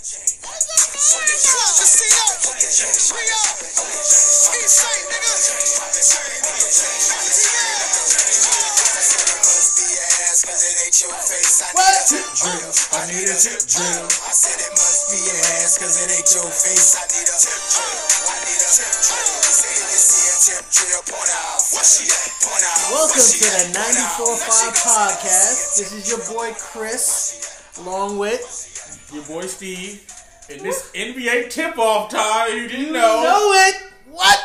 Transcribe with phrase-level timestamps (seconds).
[0.00, 0.16] What?
[12.96, 14.08] I need a tip drill.
[14.24, 16.96] I said it must be your ass cause it ain't your face.
[16.96, 18.00] I need a tip drill.
[18.24, 19.36] I need a tip drill.
[19.52, 21.04] If you see a tip drill.
[21.12, 21.60] Point out.
[21.76, 22.40] Where she at?
[22.40, 22.88] Point out.
[22.88, 25.76] Welcome to the 94.5 podcast.
[25.76, 28.69] This is your boy Chris, along with
[29.12, 30.06] Your boy Steve.
[30.50, 33.22] And this NBA tip off time, you didn't you know.
[33.22, 33.76] know it.
[34.10, 34.38] What?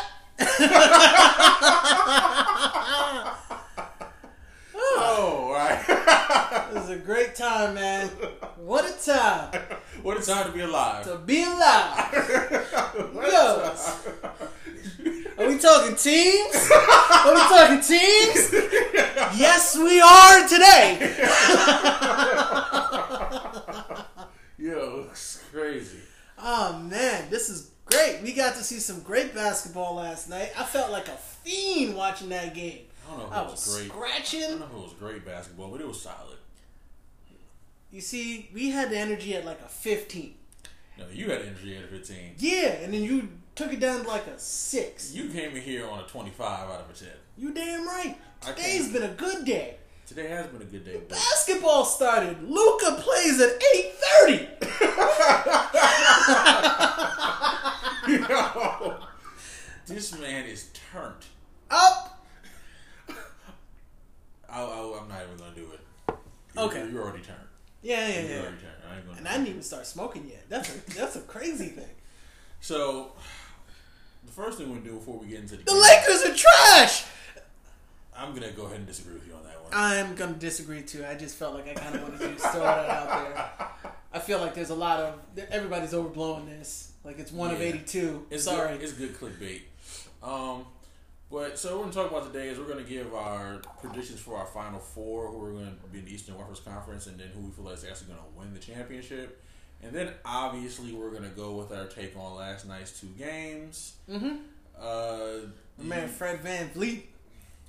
[4.98, 5.82] Oh, right.
[6.72, 8.08] This is a great time, man.
[8.56, 11.04] What a time what a time to be alive.
[11.04, 12.12] to be alive.
[12.94, 13.74] Yo.
[15.36, 16.70] Are we talking teams?
[16.70, 18.52] Are we talking teams?
[19.36, 21.12] Yes, we are today.
[24.58, 25.98] Yo, it's crazy.
[26.38, 28.20] Oh man, this is great.
[28.22, 30.50] We got to see some great basketball last night.
[30.58, 32.86] I felt like a fiend watching that game.
[33.06, 33.92] I don't know if I it was was great.
[33.92, 36.38] I don't know if it was great basketball, but it was solid.
[37.90, 40.34] You see, we had the energy at like a 15.
[40.98, 42.36] No, you had energy at a 15.
[42.38, 45.14] Yeah, and then you took it down to like a 6.
[45.14, 47.08] You came in here on a 25 out of a 10.
[47.36, 48.16] You damn right.
[48.40, 49.76] Today's been a good day.
[50.06, 51.00] Today has been a good day.
[51.08, 52.40] Basketball started.
[52.48, 54.48] Luka plays at 8:30.
[58.28, 58.96] Yo,
[59.86, 61.14] this man is turned.
[61.70, 62.24] Up.
[64.48, 65.80] I, I'm not even gonna do it.
[66.08, 66.16] You-
[66.62, 66.88] Okay.
[66.90, 67.38] you're already turned.
[67.82, 68.36] Yeah, yeah, You're yeah.
[68.42, 68.72] already turned.
[68.90, 69.18] I ain't gonna.
[69.18, 70.44] And I didn't even start smoking yet.
[70.48, 71.90] That's a that's a crazy thing.
[72.60, 73.12] So,
[74.24, 77.04] the first thing we do before we get into the, The game, Lakers are trash.
[78.18, 79.70] I'm gonna go ahead and disagree with you on that one.
[79.72, 81.04] I'm gonna disagree too.
[81.04, 83.92] I just felt like I kind of wanted to just throw that out there.
[84.12, 85.14] I feel like there's a lot of
[85.50, 86.92] everybody's overblowing this.
[87.04, 88.26] Like it's one of 82.
[88.30, 88.72] It's Sorry.
[88.72, 89.60] good, it's good clickbait.
[90.22, 90.64] Um,
[91.30, 94.36] but so what we're gonna talk about today is we're gonna give our predictions for
[94.36, 97.40] our final four, who are gonna be in the Eastern Conference Conference, and then who
[97.40, 99.42] we feel like is actually gonna win the championship.
[99.82, 103.96] And then obviously we're gonna go with our take on last night's two games.
[104.10, 104.36] mm-hmm.
[104.80, 105.48] Uh,
[105.78, 107.02] Man, Fred VanVleet,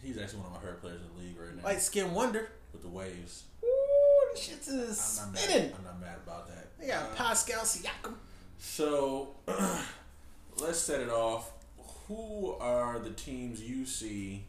[0.03, 2.49] he's actually one of my favorite players in the league right now light skin wonder.
[2.73, 3.43] with the waves.
[3.63, 5.67] Ooh, the shit is I'm not spinning.
[5.71, 5.75] mad.
[5.79, 6.67] I'm not mad about that.
[6.79, 8.13] They got Uh, Pascal Siakam.
[8.59, 9.35] So
[10.59, 11.51] let's set it off.
[12.07, 14.45] Who are the teams you see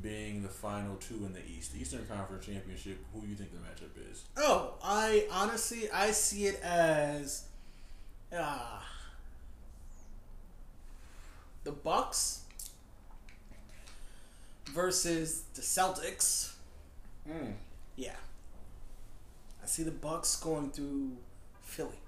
[0.00, 1.72] being the final two in the East?
[1.74, 4.22] The Eastern Conference Championship, who you think the matchup is?
[4.36, 7.44] Oh, I honestly I see it as
[8.36, 8.78] uh,
[11.64, 12.41] the Bucks
[14.66, 16.54] versus the Celtics.
[17.28, 17.54] Mm.
[17.96, 18.16] Yeah.
[19.62, 21.16] I see the Bucks going through
[21.60, 21.98] Philly.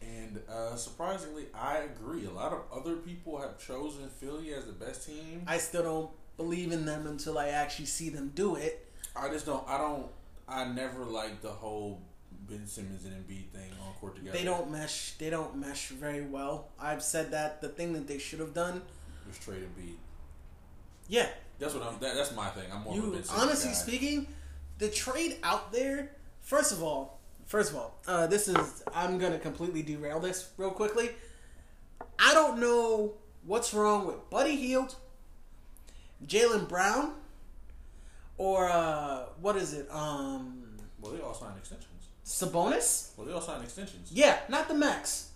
[0.00, 2.26] And uh, surprisingly, I agree.
[2.26, 5.42] A lot of other people have chosen Philly as the best team.
[5.46, 8.86] I still don't believe in them until I actually see them do it.
[9.14, 9.66] I just don't.
[9.68, 10.06] I don't.
[10.48, 12.00] I never liked the whole
[12.48, 14.36] Ben Simmons and Embiid thing on court together.
[14.36, 15.12] They don't mesh.
[15.18, 16.68] They don't mesh very well.
[16.80, 18.82] I've said that the thing that they should have done.
[19.28, 19.94] Just trade Embiid.
[21.08, 21.98] Yeah, That's what I'm.
[22.00, 22.64] That, that's my thing.
[22.72, 23.74] I'm more of a You honestly guy.
[23.76, 24.26] speaking,
[24.78, 26.10] the trade out there.
[26.40, 30.70] First of all, first of all, uh, this is I'm gonna completely derail this real
[30.70, 31.10] quickly.
[32.18, 33.14] I don't know
[33.44, 34.94] what's wrong with Buddy Hield,
[36.26, 37.14] Jaylen Brown,
[38.38, 39.88] or uh, what is it?
[39.90, 40.64] Um,
[41.00, 41.88] Well, they all signed extensions.
[42.24, 43.10] Sabonis.
[43.16, 44.10] Well, they all signed extensions.
[44.12, 45.30] Yeah, not the max.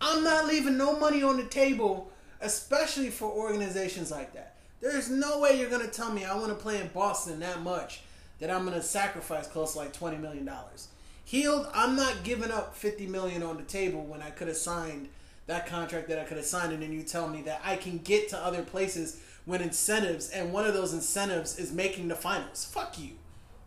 [0.00, 2.10] I'm not leaving no money on the table,
[2.40, 4.54] especially for organizations like that.
[4.80, 8.02] There's no way you're gonna tell me I want to play in Boston that much
[8.38, 10.88] that I'm gonna sacrifice close to like twenty million dollars.
[11.24, 15.08] Hield, I'm not giving up fifty million on the table when I could have signed
[15.46, 17.98] that contract that I could have signed, and then you tell me that I can
[17.98, 22.66] get to other places when incentives, and one of those incentives is making the finals.
[22.66, 23.12] Fuck you.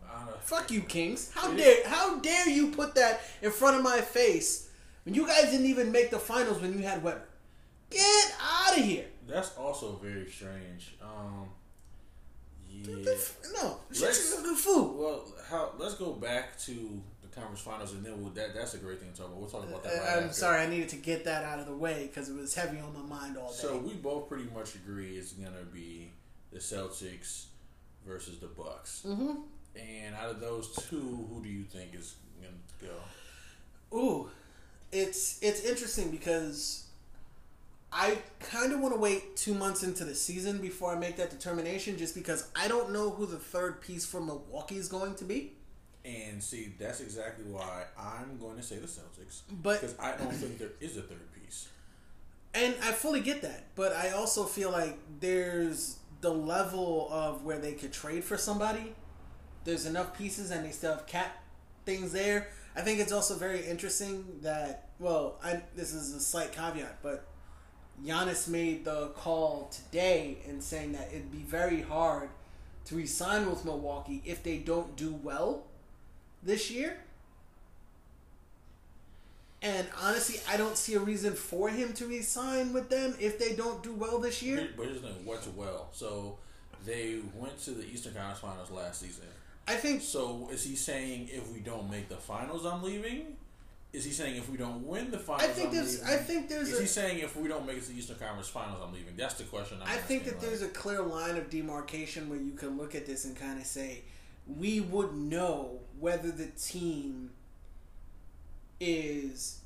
[0.02, 0.32] Know.
[0.40, 1.30] Fuck you, Kings.
[1.34, 4.68] How dare how dare you put that in front of my face
[5.04, 7.22] when you guys didn't even make the finals when you had Webber?
[7.92, 9.06] Get out of here.
[9.28, 10.94] That's also very strange.
[11.02, 11.48] Um,
[12.70, 12.86] yeah.
[13.54, 14.96] No, Let's- good food.
[14.98, 15.72] Well, how?
[15.78, 19.10] Let's go back to the conference finals, and then we'll, that that's a great thing
[19.12, 19.38] to talk about.
[19.40, 19.92] We'll talk about that.
[19.94, 20.32] right Uh, I'm after.
[20.34, 22.92] sorry, I needed to get that out of the way because it was heavy on
[22.94, 23.56] my mind all day.
[23.58, 26.10] So we both pretty much agree it's gonna be
[26.50, 27.44] the Celtics
[28.06, 29.02] versus the Bucks.
[29.06, 29.34] mm-hmm.
[29.78, 32.54] And out of those two, who do you think is gonna
[33.92, 33.96] go?
[33.96, 34.30] Ooh,
[34.90, 36.81] it's it's interesting because
[37.92, 41.30] I kind of want to wait two months into the season before I make that
[41.30, 45.24] determination, just because I don't know who the third piece for Milwaukee is going to
[45.24, 45.52] be.
[46.04, 49.42] And see, that's exactly why I'm going to say the Celtics.
[49.62, 51.68] But- because I don't think there is a third piece.
[52.54, 57.58] And I fully get that, but I also feel like there's the level of where
[57.58, 58.94] they could trade for somebody.
[59.64, 61.42] There's enough pieces, and they still have cap
[61.86, 62.48] things there.
[62.76, 67.26] I think it's also very interesting that well, I this is a slight caveat, but
[68.04, 72.28] Giannis made the call today and saying that it'd be very hard
[72.86, 75.62] to resign with Milwaukee if they don't do well
[76.42, 76.96] this year.
[79.62, 83.54] And honestly, I don't see a reason for him to resign with them if they
[83.54, 84.68] don't do well this year.
[84.76, 85.88] But here's the thing: what's well?
[85.92, 86.38] So
[86.84, 89.26] they went to the Eastern Conference Finals last season.
[89.68, 93.36] I think So is he saying if we don't make the finals, I'm leaving?
[93.92, 96.14] Is he saying if we don't win the finals, I think I'm there's leaving?
[96.14, 98.16] I think there's Is a he saying if we don't make it to the Eastern
[98.16, 99.16] Conference Finals, I'm leaving?
[99.16, 99.78] That's the question.
[99.82, 103.04] I'm I think that there's a clear line of demarcation where you can look at
[103.04, 104.02] this and kind of say,
[104.46, 107.30] we would know whether the team
[108.80, 109.58] is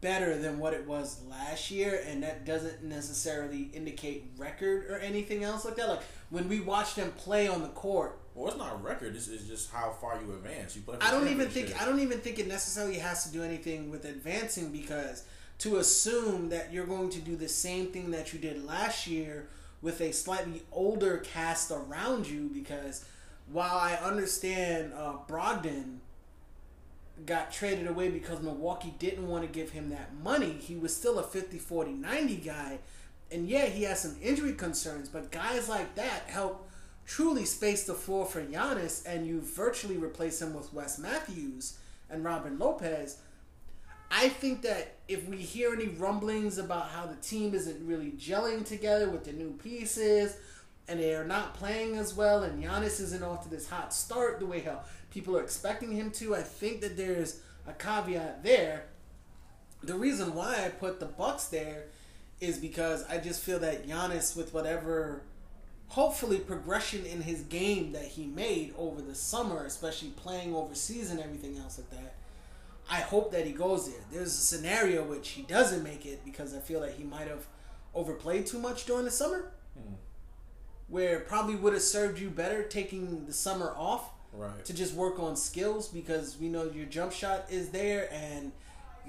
[0.00, 5.44] better than what it was last year, and that doesn't necessarily indicate record or anything
[5.44, 5.88] else like that.
[5.88, 9.14] Like when we watch them play on the court, Well, it's not a record.
[9.14, 10.76] This is just how far you advance.
[10.76, 10.96] You play.
[11.00, 11.80] I don't even think.
[11.80, 15.24] I don't even think it necessarily has to do anything with advancing because
[15.58, 19.48] to assume that you're going to do the same thing that you did last year
[19.82, 23.04] with a slightly older cast around you because
[23.50, 25.98] while I understand uh, Brogdon
[27.26, 31.18] got traded away because Milwaukee didn't want to give him that money, he was still
[31.18, 32.78] a 50 40 90 guy.
[33.32, 36.67] And yeah, he has some injury concerns, but guys like that help
[37.08, 41.78] truly space the floor for Giannis, and you virtually replace him with Wes Matthews
[42.10, 43.16] and Robin Lopez.
[44.10, 48.64] I think that if we hear any rumblings about how the team isn't really gelling
[48.64, 50.36] together with the new pieces,
[50.86, 54.38] and they are not playing as well, and Giannis isn't off to this hot start
[54.38, 58.84] the way how people are expecting him to, I think that there's a caveat there.
[59.82, 61.86] The reason why I put the Bucks there
[62.38, 65.22] is because I just feel that Giannis, with whatever
[65.88, 71.20] hopefully progression in his game that he made over the summer, especially playing overseas and
[71.20, 72.14] everything else like that.
[72.90, 74.00] I hope that he goes there.
[74.10, 77.46] There's a scenario which he doesn't make it because I feel like he might have
[77.94, 79.94] overplayed too much during the summer, hmm.
[80.88, 84.62] where it probably would have served you better taking the summer off Right.
[84.66, 88.52] to just work on skills because we know your jump shot is there and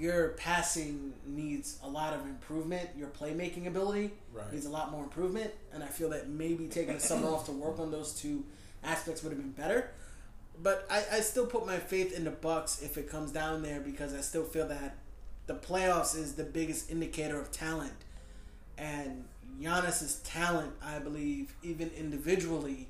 [0.00, 2.88] your passing needs a lot of improvement.
[2.96, 4.50] Your playmaking ability Right.
[4.52, 7.52] needs a lot more improvement, and I feel that maybe taking the summer off to
[7.52, 8.44] work on those two
[8.82, 9.90] aspects would have been better.
[10.62, 13.80] But I, I still put my faith in the Bucks if it comes down there
[13.80, 14.96] because I still feel that
[15.46, 17.92] the playoffs is the biggest indicator of talent,
[18.78, 19.24] and
[19.60, 22.88] Giannis's talent, I believe, even individually,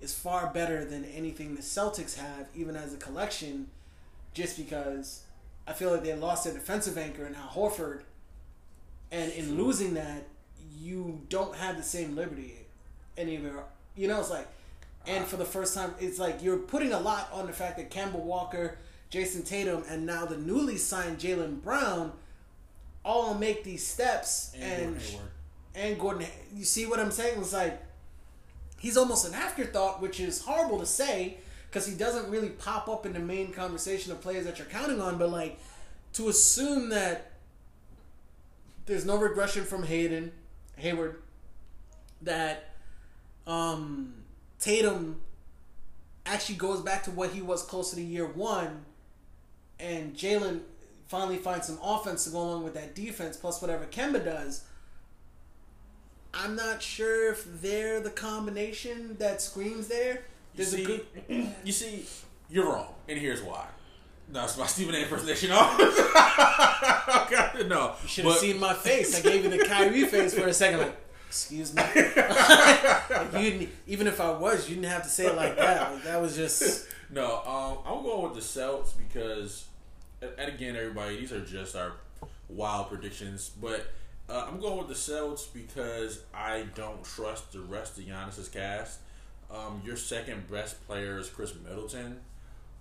[0.00, 3.68] is far better than anything the Celtics have, even as a collection,
[4.34, 5.22] just because
[5.66, 8.02] I feel like they lost their defensive anchor in Al Horford,
[9.10, 10.24] and in losing that,
[10.78, 12.54] you don't have the same liberty
[13.16, 13.64] anywhere.
[13.96, 14.48] You know, it's like,
[15.06, 15.26] and ah.
[15.26, 18.18] for the first time, it's like you're putting a lot on the fact that Kemba
[18.18, 18.78] Walker,
[19.10, 22.12] Jayson Tatum, and now the newly signed Jaylen Brown
[23.04, 25.28] all make these steps And and Gordon
[25.74, 26.26] and Gordon.
[26.54, 27.40] You see what I'm saying?
[27.40, 27.80] It's like
[28.78, 31.38] he's almost an afterthought, which is horrible to say
[31.74, 35.00] because he doesn't really pop up in the main conversation of players that you're counting
[35.00, 35.18] on.
[35.18, 35.58] But like
[36.12, 37.32] to assume that
[38.86, 40.30] there's no regression from Hayden
[40.76, 41.20] Hayward,
[42.22, 42.70] that
[43.48, 44.14] um,
[44.60, 45.20] Tatum
[46.24, 48.84] actually goes back to what he was closer to the year one,
[49.80, 50.60] and Jaylen
[51.08, 54.62] finally finds some offense to go along with that defense, plus whatever Kemba does.
[56.32, 60.22] I'm not sure if they're the combination that screams there.
[60.56, 61.06] You see, good.
[61.64, 62.06] you see,
[62.48, 63.66] you're wrong, and here's why.
[64.30, 64.98] That's my Stephen A.
[64.98, 65.50] impersonation.
[67.06, 67.94] Oh, God, no.
[68.02, 69.14] You should have seen my face.
[69.16, 70.96] I gave you the Kyrie face for a second, like,
[71.28, 71.82] excuse me.
[73.32, 75.92] Like, even if I was, you didn't have to say it like that.
[75.92, 76.88] Like, that was just.
[77.10, 79.66] No, um, I'm going with the Celts because,
[80.20, 81.92] and and again, everybody, these are just our
[82.48, 83.50] wild predictions.
[83.60, 83.86] But
[84.28, 89.00] uh, I'm going with the Celts because I don't trust the rest of Giannis's cast.
[89.50, 92.20] Um, your second best player is Khris Middleton,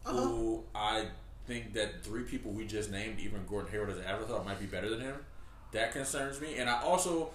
[0.06, 1.08] who I
[1.46, 4.66] think that three people we just named, even Gordon Hayward as an afterthought, might be
[4.66, 5.16] better than him.
[5.72, 7.32] That concerns me, and I also,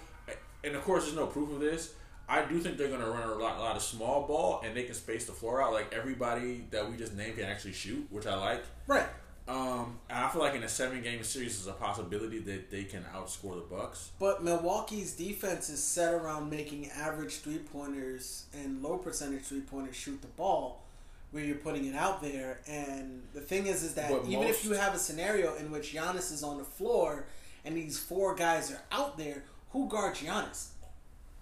[0.65, 1.95] and of course, there's no proof of this.
[2.29, 4.77] I do think they're going to run a lot, a lot of small ball, and
[4.77, 5.73] they can space the floor out.
[5.73, 8.63] Like everybody that we just named can actually shoot, which I like.
[8.87, 9.07] Right.
[9.49, 13.05] Um, I feel like in a seven game series, there's a possibility that they can
[13.15, 14.11] outscore the Bucks.
[14.19, 19.97] But Milwaukee's defense is set around making average three pointers and low percentage three pointers
[19.97, 20.83] shoot the ball.
[21.31, 22.61] where you're putting it out there.
[22.67, 25.93] And the thing is, is that But even if you have a scenario in which
[25.95, 27.27] Giannis is on the floor
[27.67, 30.69] and these four guys are out there, who guards Giannis?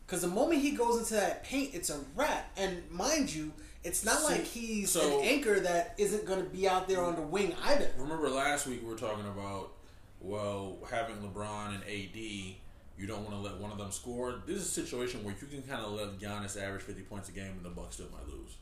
[0.05, 2.51] Because the moment he goes into that paint, it's a wrap.
[2.57, 3.53] And mind you,
[3.87, 7.14] it's not like he's so- an anchor that isn't going to be out there on
[7.14, 7.90] the wing either.
[7.97, 9.73] Remember last week we were talking about
[10.21, 14.43] well having LeBron and AD, you don't want to let one of them score.
[14.47, 17.33] This is a situation where you can kind of let Giannis average fifty points a
[17.33, 18.57] game and the Bucks still might lose.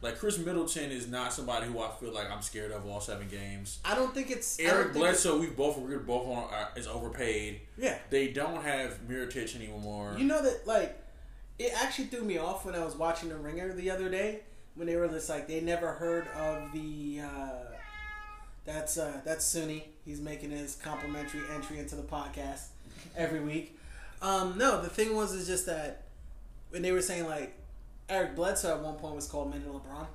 [0.00, 3.26] Like Khris Middleton is not somebody who I feel like I'm scared of all seven
[3.28, 3.80] games.
[3.84, 7.62] I don't think it's Eric Bledsoe, we both agreed both on uh, is overpaid.
[7.76, 7.98] Yeah.
[8.10, 10.14] They don't have Mirotic anymore.
[10.16, 11.02] You know that like
[11.58, 14.42] it actually threw me off when I was watching The Ringer the other day
[14.78, 17.50] when they were just like they never heard of the uh,
[18.64, 19.88] that's uh, that's Sunni.
[20.04, 22.66] He's making his complimentary entry into the podcast
[23.16, 23.78] every week.
[24.22, 26.04] Um, no, the thing was is just that
[26.70, 27.54] when they were saying like
[28.08, 30.06] Eric Bledsoe at one point was called Mini LeBron,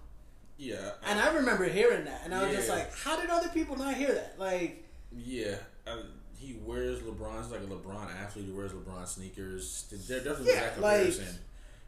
[0.58, 3.75] yeah, and I remember hearing that, and I was just like, how did other people
[3.77, 4.36] not hear that?
[4.39, 4.84] Like,
[5.15, 5.55] yeah.
[5.86, 6.00] I,
[6.39, 8.46] he wears LeBron's like a LeBron athlete.
[8.46, 9.86] He wears LeBron sneakers.
[10.08, 11.39] They're definitely Yeah, that like- comparison,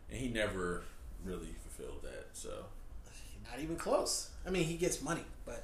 [0.10, 0.84] and he never
[1.26, 2.28] really fulfilled that.
[2.34, 2.50] So
[3.50, 4.30] not even close.
[4.46, 5.64] I mean, he gets money, but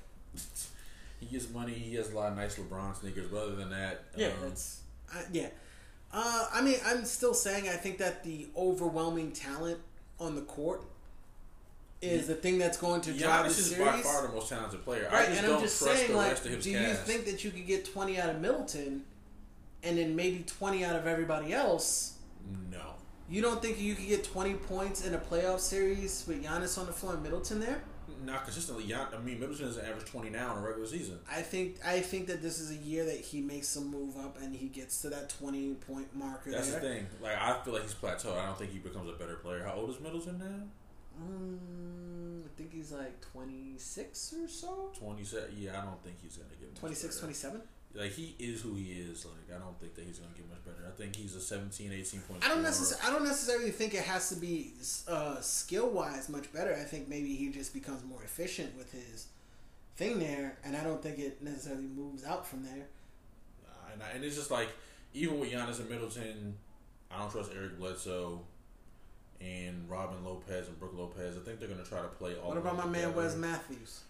[1.20, 1.74] he gets money.
[1.74, 3.28] He has a lot of nice LeBron sneakers.
[3.30, 4.82] But other than that, Yeah, um, that's
[5.14, 5.48] I yeah.
[6.14, 9.80] Uh, I mean, I'm still saying I think that the overwhelming talent
[10.20, 10.84] on the court
[12.02, 14.84] is the thing that's going to drive Giannis the is by far the most talented
[14.84, 15.08] player.
[15.10, 16.72] I right, just and don't I'm just trust saying, the like, rest of his do
[16.72, 17.04] you cast.
[17.04, 19.04] think that you could get 20 out of Middleton,
[19.84, 22.16] and then maybe 20 out of everybody else?
[22.72, 22.91] no.
[23.32, 26.86] You don't think you could get 20 points in a playoff series with Giannis on
[26.86, 27.82] the floor and Middleton there?
[28.26, 28.86] Not consistently.
[28.86, 31.18] Gian- I mean, Middleton doesn't average twenty now in a regular season.
[31.32, 34.38] I think I think that this is a year that he makes some move up
[34.40, 36.80] and he gets to that 20 point marker That's there.
[36.82, 37.08] the thing.
[37.22, 38.38] Like I feel like he's plateaued.
[38.38, 39.64] I don't think he becomes a better player.
[39.64, 41.26] How old is Middleton now?
[41.26, 44.92] Mm, I think he's like 26 or so.
[45.00, 45.50] Twenty seven.
[45.58, 47.62] Yeah, I don't think he's gonna get much 26, 27.
[47.94, 49.26] Like he is who he is.
[49.26, 50.88] Like I don't think that he's gonna get much better.
[50.88, 52.46] I think he's a 17, 18 point.
[52.46, 53.08] I don't necessarily.
[53.08, 54.74] I don't necessarily think it has to be
[55.08, 56.74] uh, skill wise much better.
[56.74, 59.28] I think maybe he just becomes more efficient with his
[59.98, 62.88] thing there, and I don't think it necessarily moves out from there.
[63.92, 64.70] And, I, and it's just like
[65.14, 66.56] even with Giannis and Middleton,
[67.10, 68.42] I don't trust Eric Bledsoe
[69.42, 71.36] and Robin Lopez and Brook Lopez.
[71.36, 72.50] I think they're gonna try to play all.
[72.50, 73.18] What about my man together.
[73.18, 74.02] Wes Matthews?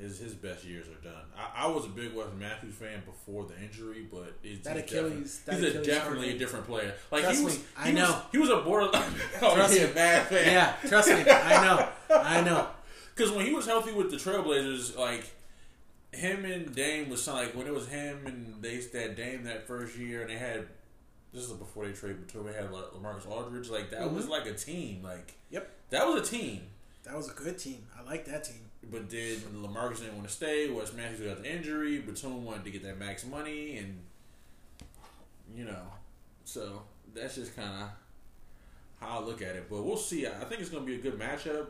[0.00, 1.22] His his best years are done.
[1.36, 4.84] I, I was a big Wes Matthews fan before the injury, but it's, That he's
[4.84, 6.94] Achilles- that definitely- he's a definitely a different player.
[7.10, 8.22] Like Trust he was, me, he I was- know.
[8.32, 9.12] he was a borderline.
[9.42, 9.82] oh, Trust me.
[9.84, 10.46] a bad fan.
[10.52, 11.14] Yeah, trust me.
[11.28, 11.88] I know.
[12.16, 12.68] I know.
[13.14, 15.24] Because when he was healthy with the Trailblazers, like
[16.12, 19.96] him and Dame was like when it was him and they that Dame that first
[19.98, 20.66] year, and they had
[21.34, 23.68] this is before they traded between they had like, LaMarcus Aldridge.
[23.70, 24.30] Like that was Mhm.
[24.30, 25.02] like a team.
[25.02, 26.62] Like Yep, that was a team.
[27.02, 27.84] that was a good team.
[27.98, 28.67] I like that team.
[28.90, 30.70] But then LaMarcus didn't want to stay.
[30.70, 31.98] Wes Matthews got the injury.
[31.98, 33.98] Batum wanted to get that max money, and
[35.54, 35.82] you know,
[36.44, 36.82] so
[37.14, 37.90] that's just kind of
[39.00, 39.66] how I look at it.
[39.68, 40.26] But we'll see.
[40.26, 41.66] I think it's going to be a good matchup.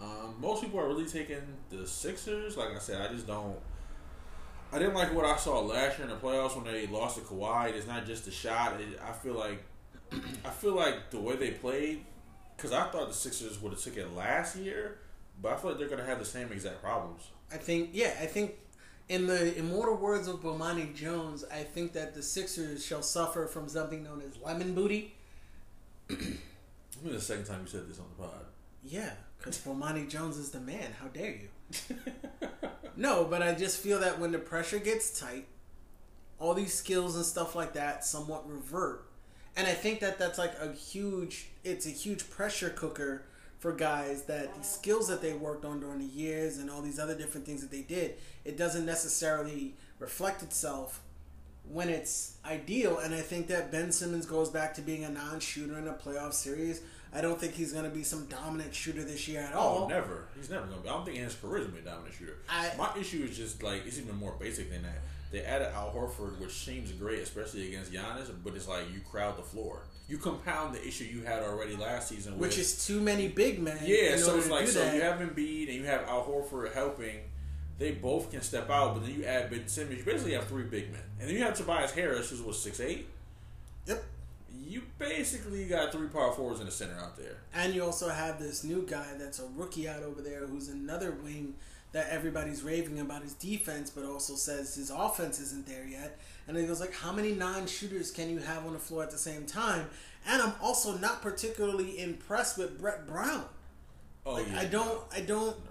[0.00, 2.56] Um, most people are really taking the Sixers.
[2.56, 3.56] Like I said, I just don't.
[4.72, 7.22] I didn't like what I saw last year in the playoffs when they lost to
[7.22, 7.72] Kawhi.
[7.72, 8.80] It's not just the shot.
[8.80, 9.62] It, I feel like,
[10.44, 12.04] I feel like the way they played,
[12.56, 14.98] because I thought the Sixers would have took it last year,
[15.40, 17.28] but I feel like they're going to have the same exact problems.
[17.52, 18.56] I think, yeah, I think
[19.08, 23.68] in the immortal words of Bomani Jones, I think that the Sixers shall suffer from
[23.68, 25.14] something known as lemon booty.
[26.10, 26.14] I
[27.04, 28.44] mean, the second time you said this on the pod.
[28.82, 30.94] Yeah, because Bomani Jones is the man.
[31.00, 31.96] How dare you?
[32.96, 35.46] no, but I just feel that when the pressure gets tight,
[36.38, 39.04] all these skills and stuff like that somewhat revert.
[39.56, 43.24] And I think that that's like a huge, it's a huge pressure cooker
[43.58, 46.98] for guys that the skills that they worked on during the years and all these
[46.98, 51.00] other different things that they did, it doesn't necessarily reflect itself
[51.68, 52.98] when it's ideal.
[52.98, 56.34] And I think that Ben Simmons goes back to being a non-shooter in a playoff
[56.34, 56.82] series.
[57.12, 59.84] I don't think he's going to be some dominant shooter this year at oh, all.
[59.84, 60.26] Oh, never.
[60.36, 60.88] He's never going to be.
[60.88, 62.36] I don't think he has charisma to be a dominant shooter.
[62.48, 64.98] I- My issue is just like, it's even more basic than that.
[65.30, 69.36] They added Al Horford, which seems great, especially against Giannis, but it's like you crowd
[69.36, 69.82] the floor.
[70.08, 73.60] You compound the issue you had already last season, Which with, is too many big
[73.60, 73.78] men.
[73.82, 74.94] Yeah, so it's like so that.
[74.94, 77.16] you have Embiid and you have Al Horford helping.
[77.78, 79.98] They both can step out, but then you add Ben Simmons.
[79.98, 82.80] You basically have three big men, and then you have Tobias Harris, who's what six
[82.80, 83.06] eight.
[83.86, 84.02] Yep.
[84.66, 87.36] You basically got three power forwards in the center out there.
[87.54, 91.12] And you also have this new guy that's a rookie out over there who's another
[91.12, 91.54] wing
[91.92, 96.18] that everybody's raving about his defense, but also says his offense isn't there yet.
[96.46, 99.18] And he goes like, how many non-shooters can you have on the floor at the
[99.18, 99.88] same time?
[100.26, 103.44] And I'm also not particularly impressed with Brett Brown.
[104.26, 104.60] Oh Like, yeah.
[104.60, 105.00] I don't.
[105.14, 105.56] I don't.
[105.64, 105.70] No.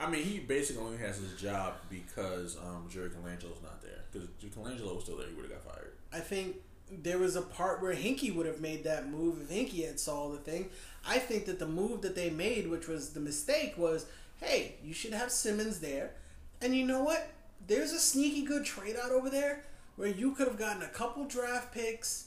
[0.00, 4.00] I mean, he basically only has his job because um, Jerry Colangelo's not there.
[4.10, 5.92] Because if Colangelo was still there, he would have got fired.
[6.12, 6.56] I think
[6.90, 10.28] there was a part where Hinkie would have made that move if Hinkie had saw
[10.30, 10.70] the thing.
[11.06, 14.06] I think that the move that they made, which was the mistake, was
[14.42, 16.12] hey, you should have Simmons there.
[16.60, 17.30] And you know what?
[17.66, 19.64] There's a sneaky good trade out over there
[19.96, 22.26] where you could have gotten a couple draft picks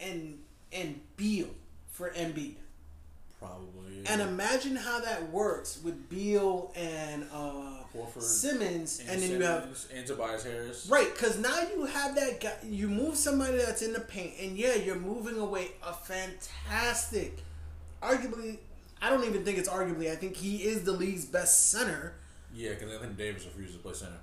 [0.00, 0.38] and
[0.72, 1.48] and Beal
[1.90, 2.56] for Embiid.
[3.38, 4.02] Probably.
[4.06, 9.42] And imagine how that works with Beal and uh, Horford, Simmons, and, and then you
[9.42, 10.88] have and Tobias Harris.
[10.90, 12.54] Right, because now you have that guy.
[12.68, 17.38] You move somebody that's in the paint, and yeah, you're moving away a fantastic,
[18.02, 18.58] arguably.
[19.02, 20.10] I don't even think it's arguably.
[20.10, 22.14] I think he is the league's best center.
[22.54, 24.18] Yeah, because Anthony Davis refused to play center.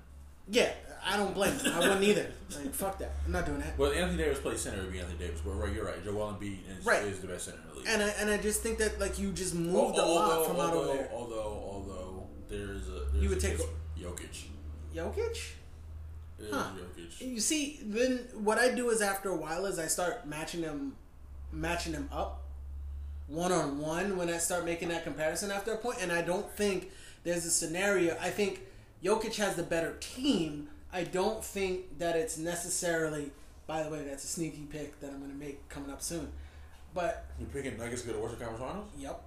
[0.50, 0.72] Yeah,
[1.06, 1.72] I don't blame him.
[1.74, 2.28] I wouldn't either.
[2.56, 3.12] Like, fuck that.
[3.26, 3.78] I'm not doing that.
[3.78, 5.40] Well, Anthony Davis plays center, would be Anthony Davis.
[5.46, 6.04] But right, you're right.
[6.04, 7.04] Joel Embiid is, Right.
[7.04, 7.88] is the best center in the league.
[7.88, 10.74] And I and I just think that like you just moved a lot from out
[10.74, 11.10] although, there.
[11.14, 11.36] Although,
[11.72, 13.58] although there's a there's You would a take
[14.00, 14.46] Jokic.
[14.96, 15.52] Jokic.
[16.52, 16.72] Huh.
[16.76, 17.22] Jokic.
[17.22, 20.96] You see, then what I do is after a while is I start matching them,
[21.52, 22.42] matching them up,
[23.32, 24.18] one on one.
[24.18, 26.92] When I start making that comparison after a point, and I don't think
[27.24, 28.16] there's a scenario.
[28.22, 28.62] I think
[29.04, 30.70] Jokic has the better team.
[30.94, 33.32] I don't think that it's necessarily.
[33.68, 36.30] By the way, that's a sneaky pick that I'm going to make coming up soon.
[36.94, 38.88] But you're picking Nuggets go to Western Conference Finals?
[38.98, 39.22] yep,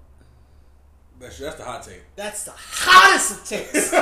[1.19, 2.03] That's that's the hot take.
[2.15, 3.91] that's the hottest of takes.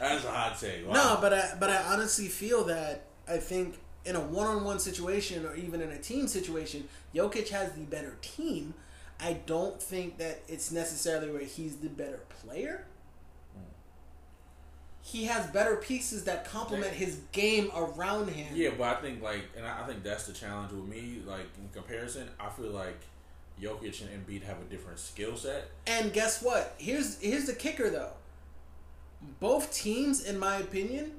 [0.00, 0.86] That's a hot take.
[0.86, 0.92] Wow.
[0.92, 4.78] No, but I but I honestly feel that I think in a one on one
[4.78, 8.74] situation or even in a team situation, Jokic has the better team.
[9.20, 12.86] I don't think that it's necessarily where he's the better player.
[15.02, 18.48] He has better pieces that complement his game around him.
[18.54, 21.20] Yeah, but I think like, and I I think that's the challenge with me.
[21.26, 23.00] Like in comparison, I feel like
[23.60, 25.70] Jokic and Embiid have a different skill set.
[25.86, 26.74] And guess what?
[26.78, 28.12] Here's here's the kicker though.
[29.40, 31.12] Both teams, in my opinion,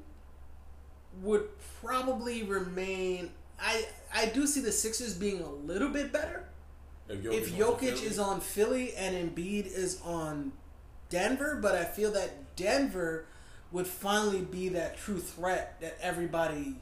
[1.22, 1.48] would
[1.84, 3.32] probably remain.
[3.60, 6.46] I I do see the Sixers being a little bit better.
[7.08, 10.52] If Jokic, if Jokic is on Philly and Embiid is on
[11.10, 13.26] Denver, but I feel that Denver
[13.72, 16.78] would finally be that true threat that everybody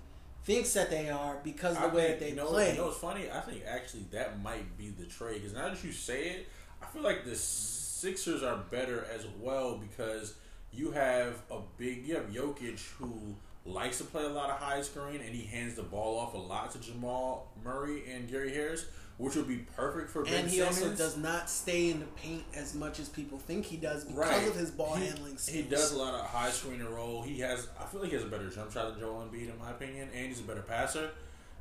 [0.46, 2.72] thinks that they are because of I the way think- that they you know, play.
[2.72, 3.30] You know what's funny?
[3.32, 6.48] I think actually that might be the trade because now that you say it,
[6.82, 10.36] I feel like the Sixers are better as well because
[10.72, 14.82] you have a big, you have Jokic who likes to play a lot of high
[14.82, 18.86] screen and he hands the ball off a lot to Jamal Murray and Gary Harris,
[19.18, 20.82] which would be perfect for Ben and he Simmons.
[20.82, 24.18] also does not stay in the paint as much as people think he does because
[24.20, 24.48] Right.
[24.48, 25.56] of his ball He- handling skills.
[25.56, 27.22] He does a lot of high screen and roll.
[27.22, 29.58] He has, I feel like he has a better jump shot than Joel Embiid in
[29.58, 31.12] my opinion, and he's a better passer.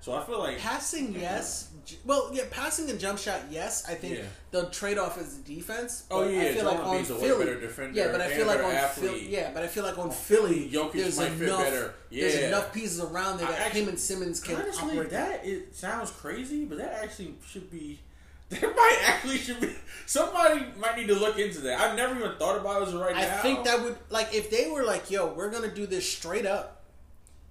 [0.02, 1.68] So I feel like Passing, yes.
[2.04, 3.84] Well, yeah, passing and jump shot, yes.
[3.88, 4.24] I think Yeah.
[4.50, 6.04] the trade off is defense.
[6.10, 8.28] Oh, yeah, I feel like on Embiid's a way Philly, better defender yeah, but I
[8.34, 9.10] feel like on athlete.
[9.10, 11.94] Philly, yeah, but I feel like on Philly, Jokic there's enough, better.
[12.10, 15.10] there's enough pieces around there that actually- him and Simmons can Honestly, operate.
[15.10, 18.00] that it sounds crazy, but that actually should be.
[18.50, 19.72] That might actually should be.
[20.04, 21.80] Somebody might need to look into that.
[21.80, 23.34] I've never even thought about it right I now.
[23.38, 26.44] I think that would like if they were like, "Yo, we're gonna do this straight
[26.44, 26.81] up."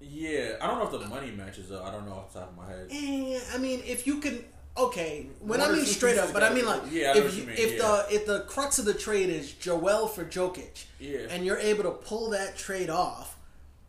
[0.01, 1.83] Yeah, I don't know if the money matches though.
[1.83, 2.87] I don't know off the top of my head.
[2.91, 4.43] Eh, I mean, if you can,
[4.77, 5.27] okay.
[5.39, 7.55] When One I mean straight up, but I mean like, Yeah, I if you, mean,
[7.57, 7.77] if yeah.
[7.77, 11.27] the if the crux of the trade is Joel for Jokic, Yeah.
[11.29, 13.37] and you're able to pull that trade off,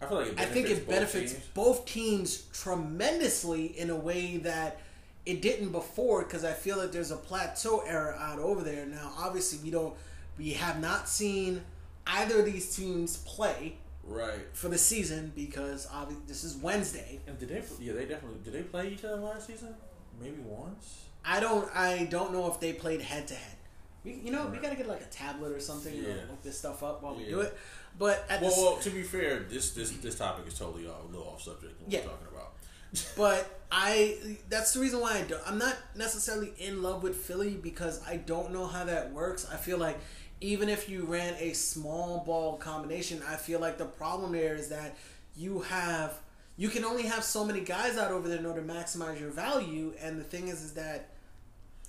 [0.02, 1.44] I feel like it I think it both benefits teams.
[1.54, 4.80] both teams tremendously in a way that
[5.24, 9.12] it didn't before because I feel that there's a plateau era out over there now.
[9.16, 9.94] Obviously, we don't,
[10.36, 11.62] we have not seen
[12.06, 14.40] either of these teams play Right.
[14.52, 17.20] for the season because obviously this is Wednesday.
[17.26, 17.62] And did they?
[17.80, 18.40] Yeah, they definitely.
[18.44, 19.74] Did they play each other last season?
[20.20, 21.04] Maybe once.
[21.24, 23.56] I don't, I don't know if they played head to head.
[24.04, 26.14] We, you know, we gotta get like a tablet or something to Yeah.
[26.28, 27.56] look this stuff up while we do it.
[27.98, 30.90] But at Well, s- well, to be fair, this this this topic is totally uh,
[30.90, 31.80] a little off subject.
[31.80, 32.00] What Yeah.
[32.00, 32.52] we're talking about.
[33.16, 37.54] But I that's the reason why I don't I'm not necessarily in love with Philly
[37.54, 39.46] because I don't know how that works.
[39.50, 39.98] I feel like
[40.42, 44.68] even if you ran a small ball combination, I feel like the problem there is
[44.68, 44.96] that
[45.36, 46.18] you have
[46.56, 49.30] you can only have so many guys out over there in order to maximize your
[49.30, 51.08] value and the thing is is that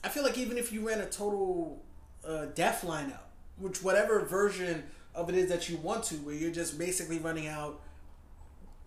[0.03, 1.81] I feel like even if you ran a total
[2.27, 3.19] uh, def lineup,
[3.57, 4.83] which whatever version
[5.15, 7.79] of it is that you want to, where you're just basically running out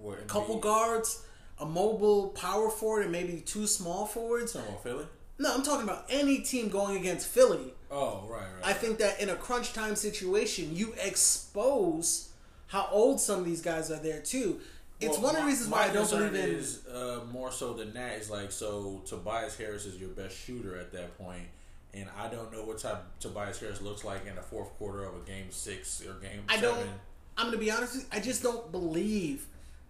[0.06, 1.24] a couple guards,
[1.58, 4.54] a mobile power forward, and maybe two small forwards.
[4.54, 5.06] About Philly.
[5.38, 7.74] No, I'm talking about any team going against Philly.
[7.90, 8.64] Oh, right, right.
[8.64, 12.30] I think that in a crunch time situation, you expose
[12.68, 14.60] how old some of these guys are there too.
[14.98, 16.50] It's Well, one of the reasons why I don't believe in.
[16.56, 20.78] Is uh, more so than that is like so Tobias Harris is your best shooter
[20.78, 21.44] at that point,
[21.92, 25.14] and I don't know what type Tobias Harris looks like in the fourth quarter of
[25.14, 26.70] a game six or game I seven.
[26.86, 26.88] don't.
[27.36, 27.94] I'm gonna be honest.
[27.94, 29.46] With you, I just don't believe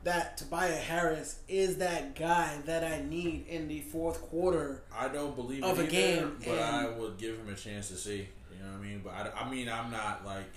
[0.06, 4.84] that Tobias Harris is that guy that I need in the fourth quarter.
[4.96, 7.96] I don't believe of it a game, but I would give him a chance to
[7.96, 8.28] see.
[8.52, 9.00] You know what I mean?
[9.02, 10.52] But I, I mean, I'm not like,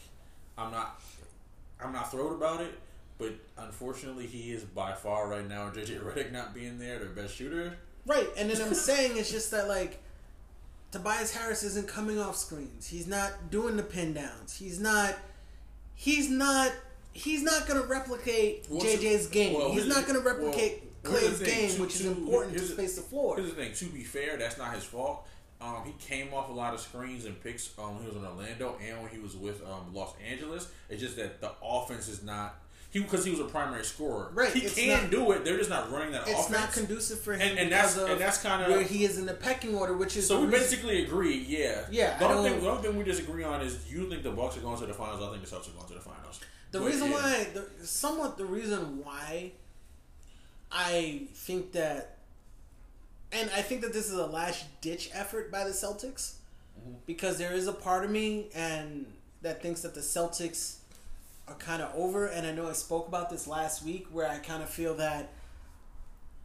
[0.55, 1.01] I'm not,
[1.83, 2.77] I'm not thrilled about it.
[3.17, 7.35] But unfortunately, he is by far right now JJ Redick not being there, their best
[7.35, 7.75] shooter.
[8.05, 9.99] Right, and then I'm saying it's just that like
[10.91, 12.85] Tobias Harris isn't coming off screens.
[12.87, 14.55] He's not doing the pin downs.
[14.55, 15.15] He's not.
[15.95, 16.71] He's not.
[17.19, 19.53] He's not going to replicate Well, JJ's game.
[19.57, 22.95] well, he's not going to replicate well, Clay's game, to- which is important to space
[22.95, 23.35] the floor.
[23.37, 23.73] Here's the thing.
[23.73, 25.25] To be fair, that's not his fault.
[25.61, 28.25] Um, he came off a lot of screens and picks um, when he was in
[28.25, 30.69] Orlando and when he was with um, Los Angeles.
[30.89, 32.55] It's just that the offense is not
[32.91, 34.31] he because he was a primary scorer.
[34.33, 35.43] Right, He can not- do it.
[35.45, 36.39] They're just not running that offense.
[36.39, 36.61] It's offense.
[36.65, 39.25] not conducive for him And- and that's- of and that's kinda- where he is in
[39.27, 41.37] the pecking order, which is so we basically agree.
[41.37, 41.85] Yeah.
[41.91, 44.57] Yeah, The only, thing, the only thing we disagree on is you think the Bucks
[44.57, 45.21] are going to the finals.
[45.21, 46.39] I think the Celtics are going to the finals.
[46.71, 47.13] The But, reason yeah.
[47.15, 49.51] why, the, somewhat the reason why
[50.71, 52.17] I think that,
[53.31, 56.33] and I think that this is a last ditch effort by the Celtics,
[56.79, 56.93] Mm-hmm.
[57.05, 59.05] because there is a part of me and
[59.41, 60.75] that thinks that the Celtics
[61.45, 62.27] are kind of over.
[62.27, 65.27] And I know I spoke about this last week, where I kind of feel that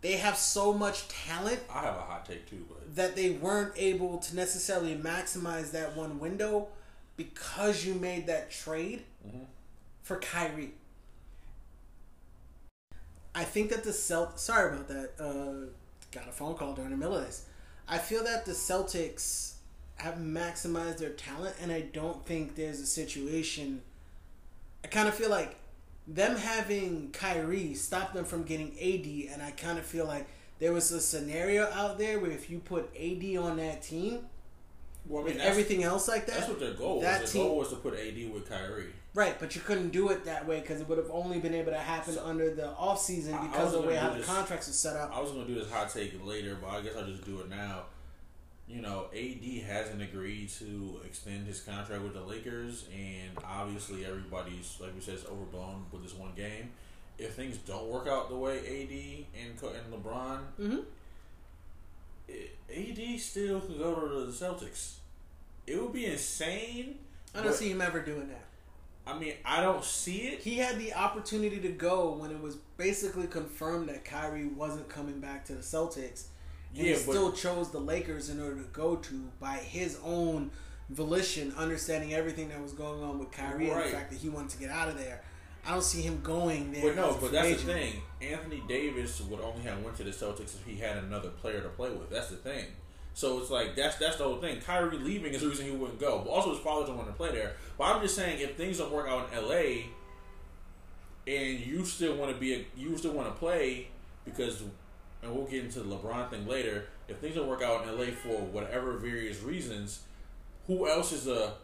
[0.00, 3.74] they have so much talent I have a hot take too, but that they weren't
[3.76, 6.66] able to necessarily maximize that one window
[7.16, 9.04] because you made that trade
[10.04, 10.74] for Kyrie.
[13.34, 15.10] I think that the Celt sorry about that.
[15.18, 15.70] Uh,
[16.12, 17.46] got a phone call during the middle of this.
[17.88, 19.54] I feel that the Celtics
[19.96, 23.82] have maximized their talent, and I don't think there's a situation.
[24.84, 25.56] I kind of feel like
[26.06, 30.28] them having Kyrie stopped them from getting AD, and I kind of feel like
[30.60, 34.20] there was a scenario out there where if you put AD on that team
[35.06, 37.32] well, I mean, that's, everything else like that, that's what their goal that was.
[37.32, 38.92] The team- goal was to put AD with Kyrie.
[39.14, 41.70] Right, but you couldn't do it that way because it would have only been able
[41.70, 44.72] to happen under the off season because of the way how do the contracts are
[44.72, 45.16] set up.
[45.16, 47.48] I was gonna do this hot take later, but I guess I'll just do it
[47.48, 47.84] now.
[48.66, 54.76] You know, AD hasn't agreed to extend his contract with the Lakers, and obviously everybody's
[54.80, 56.70] like we said, it's overblown with this one game.
[57.16, 60.78] If things don't work out the way AD and and LeBron, hmm
[62.28, 64.94] AD still could go to the Celtics.
[65.66, 66.98] It would be insane.
[67.34, 68.44] I don't see him ever doing that.
[69.06, 70.40] I mean, I don't see it.
[70.40, 75.20] He had the opportunity to go when it was basically confirmed that Kyrie wasn't coming
[75.20, 76.26] back to the Celtics.
[76.74, 80.50] And Yeah, he still chose the Lakers in order to go to by his own
[80.88, 84.50] volition, understanding everything that was going on with Kyrie and the fact that he wanted
[84.50, 85.22] to get out of there.
[85.66, 86.82] I don't see him going there.
[86.82, 87.66] But no, but that's agent.
[87.66, 88.02] the thing.
[88.20, 91.68] Anthony Davis would only have went to the Celtics if he had another player to
[91.70, 92.10] play with.
[92.10, 92.66] That's the thing.
[93.14, 94.60] So it's like that's that's the whole thing.
[94.60, 96.22] Kyrie leaving is the reason he wouldn't go.
[96.24, 97.54] But also his father don't want to play there.
[97.78, 99.84] But I'm just saying if things don't work out in LA
[101.26, 103.88] and you still want to be a, you still want to play
[104.24, 104.62] because
[105.22, 106.86] and we'll get into the LeBron thing later.
[107.08, 110.02] If things don't work out in LA for whatever various reasons,
[110.66, 111.54] who else is a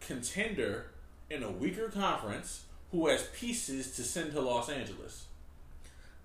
[0.00, 0.86] contender
[1.28, 5.26] in a weaker conference who has pieces to send to Los Angeles?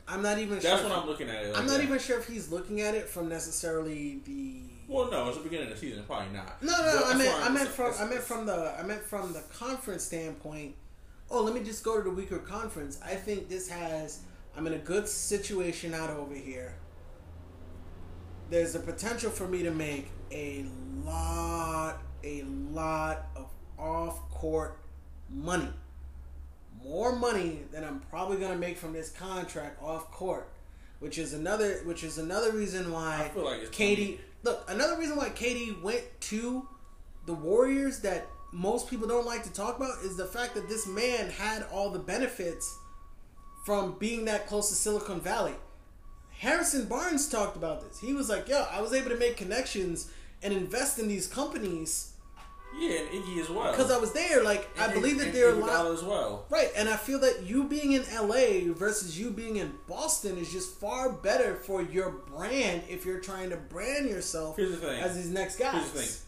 [0.07, 0.89] I'm not even That's sure.
[0.89, 1.47] what I'm looking at.
[1.47, 1.83] Like I'm not that.
[1.83, 4.61] even sure if he's looking at it from necessarily the.
[4.87, 6.03] Well, no, it's the beginning of the season.
[6.03, 6.61] Probably not.
[6.61, 9.41] No, no, I meant, I meant from, I meant from the, I meant from the
[9.41, 10.75] conference standpoint.
[11.31, 12.99] Oh, let me just go to the weaker conference.
[13.03, 14.19] I think this has.
[14.55, 16.75] I'm in a good situation out over here.
[18.49, 20.65] There's a potential for me to make a
[21.03, 24.77] lot, a lot of off-court
[25.29, 25.69] money.
[26.83, 30.47] More money than I'm probably gonna make from this contract off court,
[30.99, 34.19] which is another, which is another reason why I feel like KD.
[34.45, 36.67] Look, another reason why KD went to
[37.25, 40.85] the Warriors that most people don't like to talk about is the fact that this
[40.85, 42.77] man had all the benefits
[43.65, 45.55] from being that close to Silicon Valley.
[46.29, 47.99] Harrison Barnes talked about this.
[47.99, 50.11] He was like, "Yo, I was able to make connections
[50.43, 52.11] and invest in these companies
[52.77, 53.71] yeah, and Iggy as well.
[53.71, 54.43] because I was there.
[54.43, 56.45] Like, I And- believe that there are a lot." as well.
[56.49, 60.51] Right, and I feel that you being in LA versus you being in Boston is
[60.51, 65.01] just far better for your brand if you're trying to brand yourself Here's the thing.
[65.01, 65.73] as these next guys.
[65.73, 66.21] Here's the thing.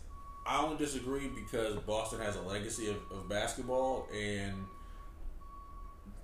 [0.46, 4.54] I don't disagree because Boston has a legacy of, of basketball and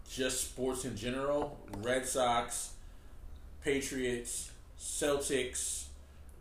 [0.09, 1.59] just sports in general.
[1.79, 2.71] Red Sox,
[3.63, 5.82] Patriots, Celtics,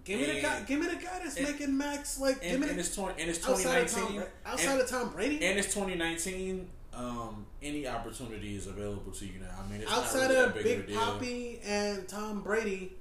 [0.04, 0.60] Give me the And- guy.
[0.62, 2.40] Give me the guy that's and- making max like.
[2.42, 4.22] give me and the, it's twenty and it's outside of Tom.
[4.44, 5.44] Outside of Tom Brady.
[5.44, 6.68] And it's 2019.
[6.94, 9.64] Um, any opportunity is available to you now.
[9.64, 10.94] I mean, it's outside really of big, Big.
[10.96, 12.92] Papi and Tom Brady,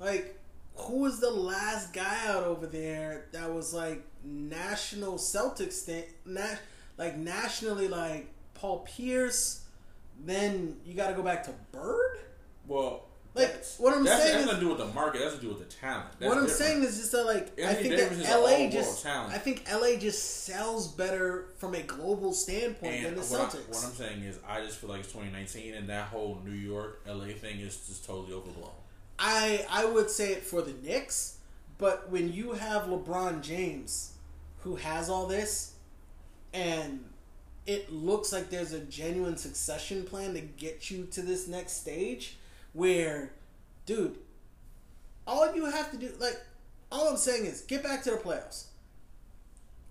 [0.00, 0.38] like
[0.74, 6.56] who was the last guy out over there that was like national Celtics stand, na-
[6.98, 9.62] like nationally like Paul Pierce.
[10.24, 12.18] Then you got to go back to Bird.
[12.66, 13.04] Well,
[13.36, 15.20] Like, that's- what I'm that's, saying that's is- nothing to do with the market.
[15.20, 16.06] That's to do with the talent.
[16.18, 16.64] That's what I'm different.
[16.64, 19.34] saying is just that like I think Davis that LA just talent.
[19.34, 23.68] I think LA just sells better from a global standpoint than the what, I, Celtics.
[23.68, 27.02] what I'm saying is, I just feel like it's 2019, and that whole New York,
[27.06, 28.70] LA thing is just totally overblown.
[29.18, 31.38] I I would say it for the Knicks,
[31.78, 34.12] but when you have LeBron James,
[34.60, 35.72] who has all this,
[36.52, 37.04] and
[37.66, 42.38] it looks like there's a genuine succession plan to get you to this next stage,
[42.76, 43.32] where,
[43.86, 44.16] dude,
[45.26, 46.38] all you have to do, like,
[46.92, 48.66] all I'm saying is get back to the playoffs.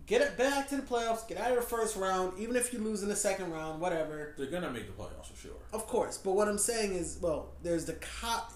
[0.06, 1.28] Get it back to the playoffs.
[1.28, 4.36] Get out of the first round, even if you lose in the second round, whatever.
[4.38, 5.56] They're gonna make the playoffs for sure.
[5.74, 8.54] Of course, but what I'm saying is, well, there's the cop.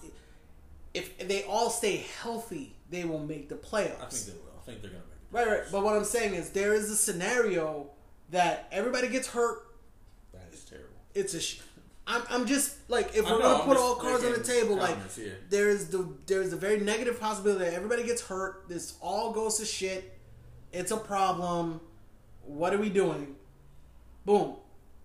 [0.94, 4.00] If they all stay healthy, they will make the playoffs.
[4.00, 4.60] I think they will.
[4.60, 5.72] I think they're gonna make the right, right.
[5.72, 7.90] But what I'm saying is, there is a scenario
[8.30, 9.66] that everybody gets hurt.
[10.32, 10.88] That is terrible.
[11.14, 11.40] It's a.
[11.40, 11.60] Sh-
[12.06, 14.76] I'm, I'm just like if I we're know, gonna put all cards on the table,
[14.76, 15.32] like yeah.
[15.48, 18.64] there's the there's a very negative possibility that everybody gets hurt.
[18.68, 20.18] This all goes to shit.
[20.72, 21.80] It's a problem.
[22.42, 23.36] What are we doing?
[24.24, 24.56] Boom.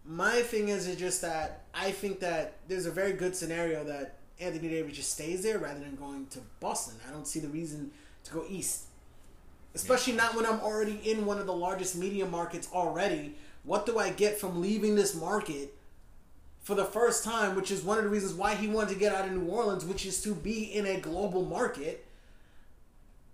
[0.04, 4.20] My thing is, is just that I think that there's a very good scenario that
[4.40, 6.96] Anthony Davis just stays there rather than going to Boston.
[7.08, 7.92] I don't see the reason
[8.26, 8.86] to go east,
[9.74, 13.36] especially not when I'm already in one of the largest media markets already.
[13.64, 15.75] What do I get from leaving this market
[16.65, 19.13] for the first time, which is one of the reasons why he wanted to get
[19.13, 22.08] out of New Orleans, which is to be in a global market.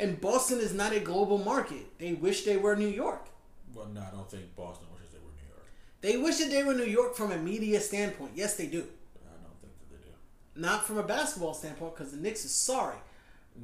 [0.01, 1.97] And Boston is not a global market.
[1.97, 3.29] They wish they were New York.
[3.73, 5.65] Well, no, I don't think Boston wishes they were New York.
[6.01, 8.31] They wish that they were New York from a media standpoint.
[8.35, 8.79] Yes, they do.
[8.79, 10.61] I don't think that they do.
[10.61, 12.97] Not from a basketball standpoint, because the Knicks is sorry.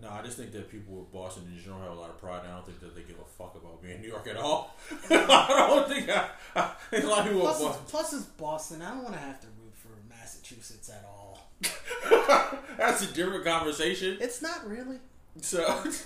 [0.01, 2.41] No, I just think that people with Boston in general have a lot of pride.
[2.43, 4.37] And I don't think that they give a fuck about being in New York at
[4.37, 4.75] all.
[5.09, 7.85] I don't think I, I think a lot of people Plus, it's, Boston.
[7.87, 8.81] plus it's Boston.
[8.81, 9.47] I don't want to have to
[10.51, 11.39] Massachusetts at all.
[12.77, 14.17] That's a different conversation.
[14.21, 14.97] It's not really.
[15.41, 16.05] So, As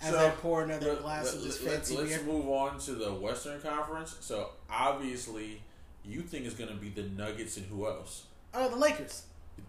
[0.10, 2.22] so I pour another let- glass of this let- fancy let's beer.
[2.26, 4.16] move on to the Western Conference.
[4.20, 5.62] So obviously,
[6.04, 8.24] you think it's going to be the Nuggets and who else?
[8.54, 9.22] Oh, the Lakers.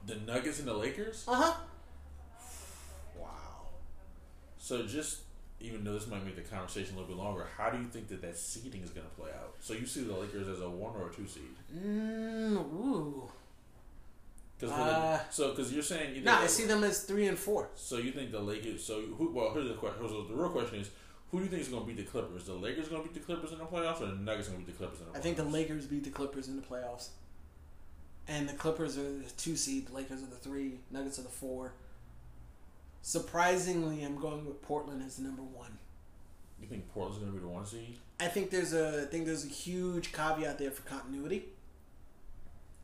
[0.08, 1.26] The Nuggets and the Lakers.
[1.28, 1.54] Uh huh.
[3.18, 3.28] Wow.
[4.58, 5.20] So just
[5.62, 8.08] even though this might make the conversation a little bit longer, how do you think
[8.08, 9.56] that that seeding is going to play out?
[9.60, 11.44] So you see the Lakers as a one or a two seed?
[11.76, 13.30] Mm, ooh.
[14.60, 17.38] Cause Uh, so because you're saying you Nah, think I see them as three and
[17.38, 17.69] four.
[17.76, 18.84] So you think the Lakers?
[18.84, 19.32] So who?
[19.32, 20.08] Well, here's the question.
[20.08, 20.89] So the real question is,
[21.32, 22.45] who do you think is going to beat the Clippers?
[22.45, 24.65] The Lakers going to beat the Clippers in the playoffs, or the Nuggets going to
[24.65, 25.17] beat the Clippers in the playoffs?
[25.17, 27.10] I think the Lakers beat the Clippers in the playoffs.
[28.28, 31.30] And the Clippers are the two seed, the Lakers are the three, Nuggets are the
[31.30, 31.74] four.
[33.02, 35.78] Surprisingly, I'm going with Portland as the number one.
[36.62, 37.98] You think Portland's going to be the one seed?
[38.19, 41.45] I think there's a I think there's a huge caveat there for continuity.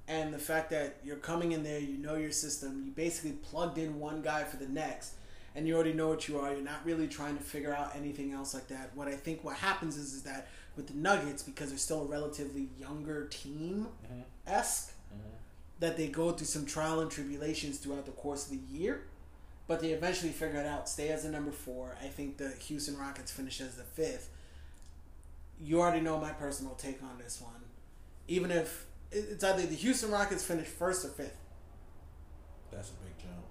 [0.08, 3.78] And the fact that you're coming in there, you know your system, you basically plugged
[3.78, 5.14] in one guy for the next,
[5.56, 6.54] and you already know what you are.
[6.54, 8.92] You're not really trying to figure out anything else like that.
[8.94, 12.06] What I think what happens is is that with the Nuggets, because they're still a
[12.06, 13.88] relatively younger team
[14.46, 14.94] esque,
[15.80, 19.04] that they go through some trial and tribulations throughout the course of the year,
[19.68, 20.88] but they eventually figure it out.
[20.88, 21.98] Stay as the number four.
[22.02, 24.30] I think the Houston Rockets finish as the fifth.
[25.60, 27.54] You already know my personal take on this one.
[28.28, 31.38] Even if it's either the Houston Rockets finish first or fifth.
[32.72, 33.46] That's a big jump.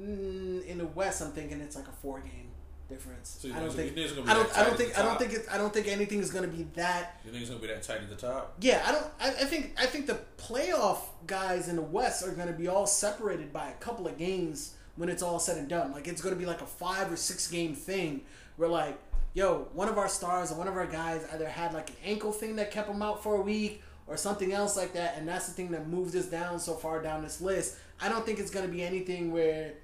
[0.00, 2.50] Mm, in the West, I'm thinking it's like a four game
[2.90, 3.38] difference.
[3.40, 3.96] So I don't think
[4.28, 4.58] I don't.
[4.58, 4.98] I don't think.
[4.98, 5.32] I don't think.
[5.32, 7.66] It, I don't think anything is going to be that You think it's going to
[7.68, 8.56] be that tight at the top?
[8.60, 9.06] Yeah, I don't.
[9.20, 9.74] I, I think.
[9.78, 13.70] I think the playoff guys in the West are going to be all separated by
[13.70, 15.92] a couple of games when it's all said and done.
[15.92, 18.22] Like it's going to be like a five or six game thing
[18.56, 18.98] where like,
[19.32, 22.32] yo, one of our stars or one of our guys either had like an ankle
[22.32, 25.46] thing that kept him out for a week or something else like that, and that's
[25.46, 27.76] the thing that moves us down so far down this list.
[28.00, 29.74] I don't think it's going to be anything where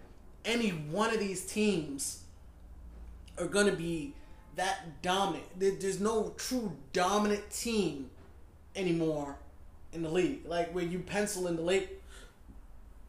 [0.44, 2.24] any one of these teams
[3.38, 4.14] are going to be
[4.56, 5.44] that dominant.
[5.56, 8.10] There's no true dominant team
[8.74, 9.36] anymore
[9.92, 10.40] in the league.
[10.44, 12.00] Like where you pencil in the late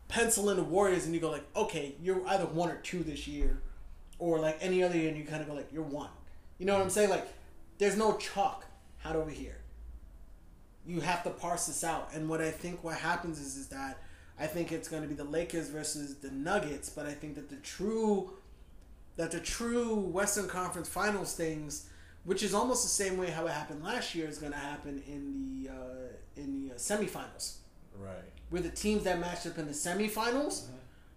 [0.08, 3.28] pencil in the Warriors and you go like, okay, you're either one or two this
[3.28, 3.60] year,
[4.20, 6.10] or like any other year, and you kind of go like, you're one.
[6.60, 7.10] You know what I'm saying?
[7.10, 7.28] Like,
[7.80, 8.66] there's no chalk
[9.04, 9.57] out over here.
[10.88, 13.98] You have to parse this out, and what I think what happens is is that
[14.40, 17.50] I think it's going to be the Lakers versus the Nuggets, but I think that
[17.50, 18.32] the true
[19.18, 21.90] that the true Western Conference Finals things,
[22.24, 25.04] which is almost the same way how it happened last year, is going to happen
[25.08, 27.56] in the uh, in the uh, semifinals,
[28.00, 28.14] Right.
[28.50, 30.68] where the teams that matched up in the semifinals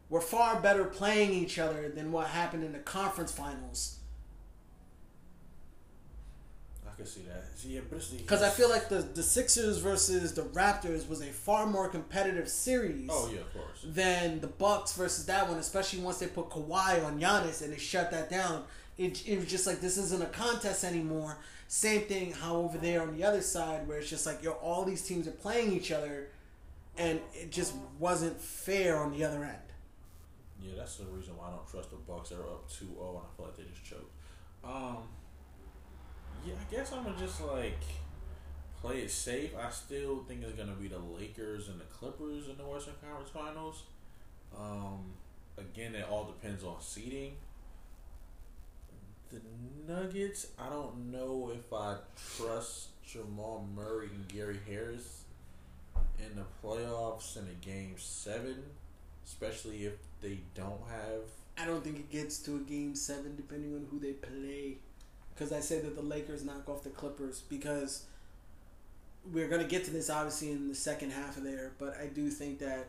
[0.08, 3.98] were far better playing each other than what happened in the conference finals.
[7.00, 7.58] I can see that.
[7.58, 11.22] See, yeah, but it's Because I feel like the the Sixers versus the Raptors was
[11.22, 13.08] a far more competitive series.
[13.10, 13.84] Oh yeah, of course.
[13.84, 17.78] than the Bucks versus that one, especially once they put Kawhi on Giannis and they
[17.78, 18.64] shut that down.
[18.98, 21.38] It, it was just like this isn't a contest anymore.
[21.68, 24.84] Same thing how over there on the other side where it's just like yo, all
[24.84, 26.28] these teams are playing each other,
[26.98, 29.56] and it just wasn't fair on the other end.
[30.62, 32.28] Yeah, that's the reason why I don't trust the Bucks.
[32.28, 34.12] They're up 2-0 and I feel like they just choked.
[34.62, 34.98] Um,
[36.46, 37.80] yeah, I guess I'm gonna just like
[38.80, 39.50] play it safe.
[39.56, 43.30] I still think it's gonna be the Lakers and the Clippers in the Western Conference
[43.30, 43.82] Finals.
[44.58, 45.12] Um,
[45.58, 47.36] again, it all depends on seeding.
[49.30, 49.40] The
[49.86, 51.96] Nuggets, I don't know if I
[52.36, 55.22] trust Jamal Murray and Gary Harris
[56.18, 58.62] in the playoffs in a game seven,
[59.24, 61.22] especially if they don't have
[61.60, 64.78] I don't think it gets to a game seven depending on who they play.
[65.40, 68.04] Because I say that the Lakers knock off the Clippers because
[69.32, 72.08] we're going to get to this obviously in the second half of there, but I
[72.08, 72.88] do think that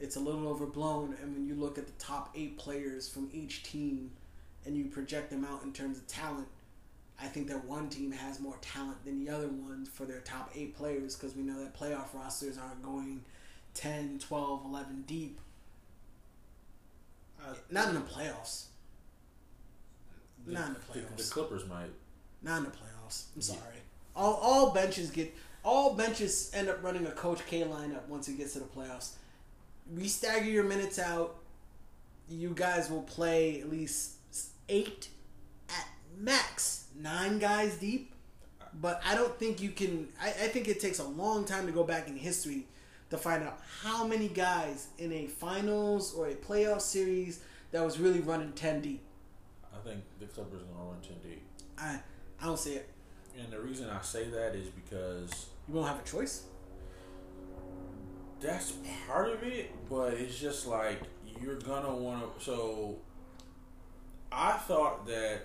[0.00, 1.16] it's a little overblown.
[1.22, 4.10] And when you look at the top eight players from each team
[4.66, 6.48] and you project them out in terms of talent,
[7.22, 10.50] I think that one team has more talent than the other one for their top
[10.56, 13.20] eight players because we know that playoff rosters aren't going
[13.74, 15.38] 10, 12, 11 deep.
[17.40, 18.64] Uh, Not in the playoffs.
[20.46, 21.16] The, Not in the the, playoffs.
[21.28, 21.90] the Clippers might.
[22.42, 23.24] Not in the playoffs.
[23.34, 23.42] I'm Yeah.
[23.42, 23.76] sorry.
[24.16, 28.36] All, all benches get all benches end up running a Coach K lineup once it
[28.36, 29.12] gets to the playoffs.
[29.94, 31.36] We stagger your minutes out.
[32.28, 34.12] You guys will play at least
[34.68, 35.08] eight
[35.68, 35.86] at
[36.18, 38.12] max, nine guys deep.
[38.80, 40.08] But I don't think you can.
[40.20, 42.66] I, I think it takes a long time to go back in history
[43.10, 47.40] to find out how many guys in a finals or a playoff series
[47.72, 49.03] that was really running ten deep.
[49.84, 51.42] I think the Clippers are gonna run ten deep,
[51.78, 52.00] I
[52.40, 52.88] I don't see it.
[53.38, 56.44] and the reason I say that is because You won't have a choice.
[58.40, 58.72] that's
[59.06, 61.00] part of it, but it's just like
[61.40, 62.44] you're gonna want to.
[62.44, 62.98] So
[64.32, 65.42] I thought that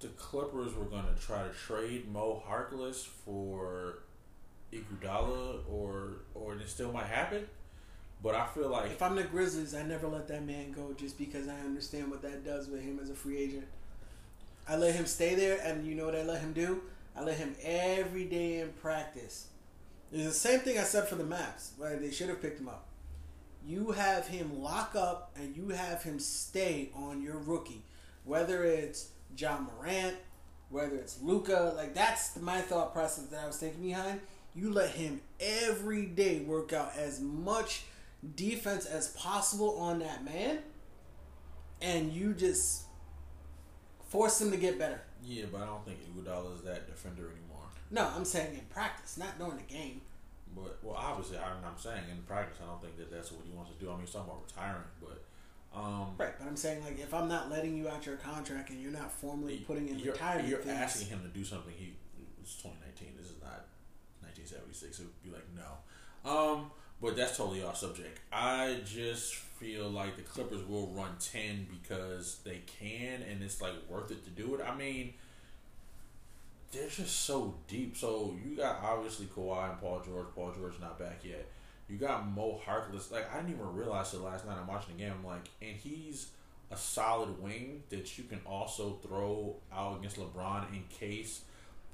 [0.00, 4.00] the Clippers were gonna try to trade Mo Harkless for
[4.72, 7.46] Iguodala, or or it still might happen.
[8.22, 11.16] But I feel like If I'm the Grizzlies, I never let that man go just
[11.16, 13.66] because I understand what that does with him as a free agent.
[14.68, 16.82] I let him stay there, and you know what I let him do?
[17.16, 19.46] I let him every day in practice.
[20.12, 22.00] It's the same thing I said for the Mavs, right?
[22.00, 22.86] They should have picked him up.
[23.66, 27.82] You have him lock up, and you have him stay on your rookie,
[28.24, 30.16] whether it's Ja Morant,
[30.68, 31.72] whether it's Luka.
[31.76, 34.20] Like that's my thought process that I was thinking behind.
[34.54, 37.84] You let him every day work out as much
[38.36, 40.58] defense as possible on that man,
[41.80, 42.84] and you just
[44.08, 45.00] force him to get better.
[45.24, 47.66] yeah, but I don't think Iguodala is that defender anymore.
[47.90, 50.02] No, I'm saying in practice, not during the game.
[50.54, 53.56] But well, obviously, I'm, I'm saying in practice, I don't think that that's what he
[53.56, 53.88] wants to do.
[53.88, 55.24] I mean, he's talking about retiring, but
[55.72, 58.80] um, Right, but I'm saying like if I'm not letting you out your contract and
[58.82, 61.72] you're not formally putting in you're, retirement you're things, asking him to do something.
[61.76, 61.94] He
[62.42, 63.14] it's 2019.
[63.16, 63.66] This is not
[64.22, 64.98] 1976.
[64.98, 65.70] It would be like no.
[66.28, 68.20] Um, but that's totally off subject.
[68.32, 73.72] I just feel like the Clippers will run 10 because they can, and it's like
[73.88, 74.60] worth it to do it.
[74.66, 75.14] I mean.
[76.72, 77.96] They're just so deep.
[77.96, 80.26] So you got obviously Kawhi and Paul George.
[80.36, 81.48] Paul George not back yet.
[81.88, 83.10] You got Mo Harkless.
[83.10, 84.56] Like I didn't even realize it last night.
[84.60, 85.12] I'm watching the game.
[85.18, 86.28] I'm like, and he's
[86.70, 91.40] a solid wing that you can also throw out against LeBron in case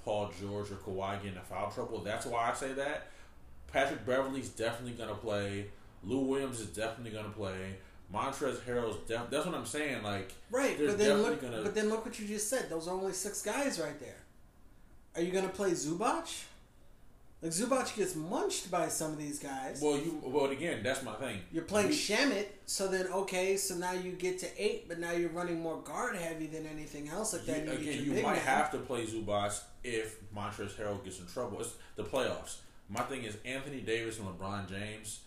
[0.05, 2.01] Paul George or Kawhi get in foul trouble.
[2.01, 3.09] That's why I say that.
[3.73, 5.67] Patrick Beverley's definitely gonna play.
[6.05, 7.77] Lou Williams is definitely gonna play.
[8.13, 10.03] Montrezl Harrell's def- that's what I'm saying.
[10.03, 10.77] Like right?
[10.79, 12.71] But then look, gonna- but then look what you just said.
[12.71, 14.17] Those are only six guys right there.
[15.17, 16.45] Are you gonna play Zubac?
[17.43, 19.81] Like Zubac gets munched by some of these guys.
[19.83, 20.83] well, you well again.
[20.83, 21.41] That's my thing.
[21.53, 25.11] You're playing We- Shamet, so then okay, so now you get to eight, but now
[25.13, 27.67] you're running more guard heavy than anything else like that.
[27.67, 28.37] You, again, you might man.
[28.37, 31.61] have to play Zubac if Montrezl Harrell gets in trouble.
[31.61, 32.57] It's the playoffs.
[32.89, 35.21] My thing is Anthony Davis and LeBron James.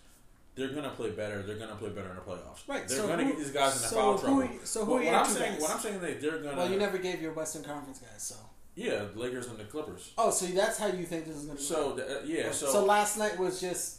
[0.54, 1.42] They're gonna play better.
[1.42, 2.66] They're gonna play better in the playoffs.
[2.66, 4.44] Right, They're so gonna who- get these guys in the so foul trouble.
[4.44, 5.62] you- so who But are what I'm saying, guys?
[5.62, 6.56] what I'm saying, that they're gonna.
[6.56, 8.34] Well, you never gave your Western Conference guys, so.
[8.74, 10.12] Yeah, the Lakers and the Clippers.
[10.18, 12.66] Oh, so that's how you think this is going to So the, uh, yeah, so,
[12.72, 13.98] so last night was just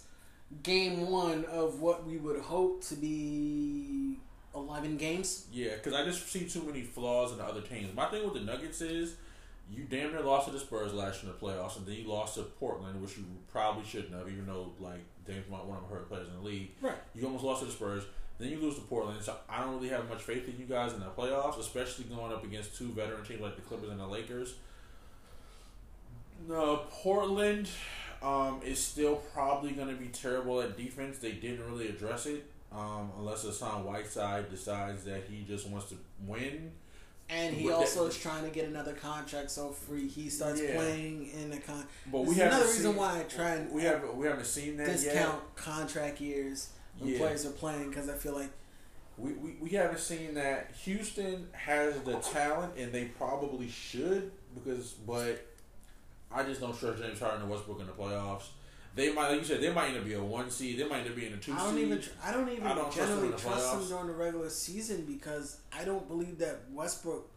[0.64, 4.18] game one of what we would hope to be
[4.56, 5.46] eleven games.
[5.52, 7.94] yeah, because I just see too many flaws in the other teams.
[7.96, 9.16] My thing with the Nuggets is.
[9.74, 12.08] You damn near lost to the Spurs last year in the playoffs, and then you
[12.08, 15.84] lost to Portland, which you probably shouldn't have, even though like Dame's might one of
[15.84, 16.72] my favorite players in the league.
[16.82, 16.96] Right.
[17.16, 18.04] You almost lost to the Spurs.
[18.38, 19.22] Then you lose to Portland.
[19.22, 22.34] So I don't really have much faith in you guys in the playoffs, especially going
[22.34, 24.56] up against two veteran teams like the Clippers and the Lakers.
[26.48, 27.70] No, Portland
[28.22, 31.20] um, is still probably going to be terrible at defense.
[31.20, 35.96] They didn't really address it, um, unless Hassan Whiteside decides that he just wants to
[36.26, 36.72] win.
[37.32, 40.08] And he also is trying to get another contract so free.
[40.08, 40.76] He starts Yeah.
[40.76, 41.86] playing in the con.
[42.12, 44.88] But we haven't another reason seen- why I try we haven't we haven't seen that
[44.88, 45.56] discount yet.
[45.56, 46.70] contract years
[47.00, 47.18] when Yeah.
[47.20, 48.50] players are playing because I feel like
[49.18, 50.72] We, we, we haven't seen that.
[50.84, 55.46] Houston has the talent, and they probably should because, but
[56.32, 58.46] I just don't trust James Harden and Westbrook in the playoffs.
[58.94, 61.10] They might, like you said, they might either be a one seed, they might end
[61.10, 61.86] up being a two I don't seed.
[61.86, 64.14] even tr- I don't even I don't trust them generally the trust him during the
[64.14, 67.30] regular season because I don't believe that Westbrook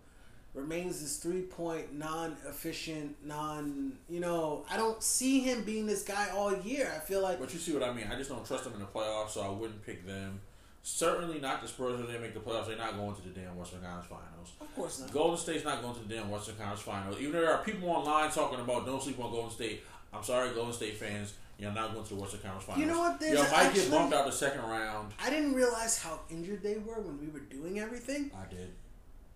[0.52, 6.02] remains this three point non efficient non you know I don't see him being this
[6.02, 6.92] guy all year.
[6.94, 8.08] I feel like But you see what I mean.
[8.10, 10.40] I just don't trust them in the playoffs, so I wouldn't pick them.
[10.82, 12.66] Certainly not the Spurs when they make the playoffs.
[12.66, 14.52] They're not going to the damn Western Conference Finals.
[14.60, 15.12] of course not.
[15.12, 17.16] Golden State's not going to the damn Western Conference Finals.
[17.20, 19.82] Even though there are people online talking about don't sleep on Golden State.
[20.12, 21.32] I'm sorry, Golden State fans.
[21.58, 22.80] You're not going to watch the Western Conference Finals.
[22.80, 23.20] You know what?
[23.20, 25.12] There's you might actually- get bumped out the second round.
[25.22, 28.30] I didn't realize how injured they were when we were doing everything.
[28.36, 28.72] I did.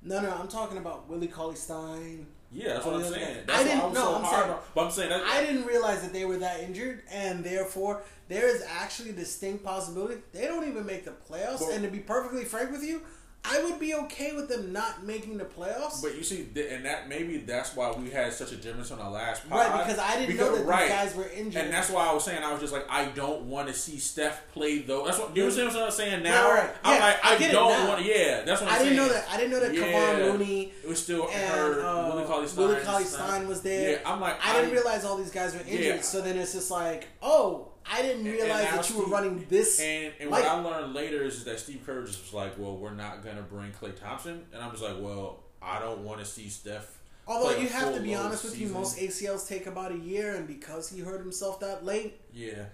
[0.03, 2.27] No, no, I'm talking about Willie Cauley Stein.
[2.51, 3.45] Yeah, that's what I'm saying.
[3.47, 5.23] That's I didn't- was no, so I'm saying- But I'm saying that.
[5.25, 9.65] I didn't realize that they were that injured, and therefore there is actually a distinct
[9.65, 11.59] possibility they don't even make the playoffs.
[11.61, 13.03] But- and to be perfectly frank with you,
[13.45, 16.03] I would be okay with them not making the playoffs.
[16.03, 19.11] But you see, and that maybe that's why we had such a difference on our
[19.11, 19.59] last pod.
[19.59, 20.83] right, because I didn't know that right.
[20.83, 21.63] these guys were injured.
[21.63, 23.99] And that's why I was saying I was just like I don't want to see
[23.99, 25.07] Steph play though.
[25.07, 26.51] That's what you understand what I'm saying now.
[26.51, 26.71] Right, right.
[26.85, 28.05] I'm Yeah, like I I, don't want.
[28.05, 29.29] Yeah, that's what I'm I didn't know that.
[29.31, 29.83] I didn't know that Yeah.
[29.83, 31.85] Kevon Looney It was still and her.
[31.85, 32.69] uh, Willie Cauley Stein.
[32.69, 33.93] Willie Cauley Stein was there.
[33.93, 35.81] Yeah, I'm like I didn't realize all these guys were injured.
[35.81, 36.01] Yeah.
[36.03, 39.13] So then it's just like, oh, I didn't And- realize and that you were Steve-
[39.13, 39.81] running this.
[39.81, 42.95] And, and what I learned later is that Steve Kerr just was like, "Well, we're
[42.95, 46.49] not gonna bring Klay Thompson," and I was like, "Well, I don't want to see
[46.49, 50.35] Steph." Although you have to be honest with you, most ACLs take about a year,
[50.35, 52.65] and because he hurt himself that late, Yeah,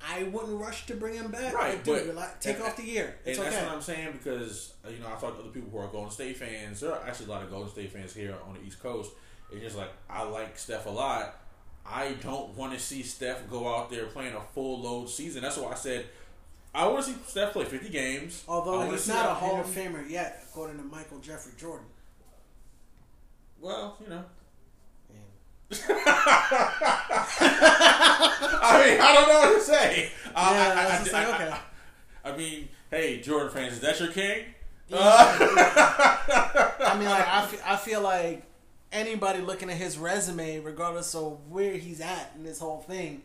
[0.00, 1.52] I wouldn't rush to bring him back.
[1.54, 3.16] Right, like, dude, relax, take off the year.
[3.24, 3.56] It's and okay.
[3.56, 5.88] that's what I'm saying because uh, you know I talk to other people who are
[5.88, 6.80] Golden State fans.
[6.80, 9.10] There are actually a lot of Golden State fans here on the East Coast.
[9.50, 11.40] It's just like I like Steph a lot.
[11.88, 15.42] I don't want to see Steph go out there playing a full load season.
[15.42, 16.06] That's why I said
[16.76, 18.44] I want to see Steph play 50 games.
[18.46, 21.86] Although he's not a Hall of Famer yet, according to Michael Jeffrey Jordan.
[23.58, 24.24] Well, you know.
[25.72, 25.74] I
[28.84, 30.10] mean, I don't know what to say.
[30.34, 30.88] I, Yeah, I, I, I,
[31.30, 31.56] like, okay.
[32.24, 34.44] I mean, hey, Jordan fans, is that your king?
[34.92, 38.42] I mean, like I feel, I feel like
[38.96, 43.22] anybody looking at his resume, regardless of where he's at in this whole thing,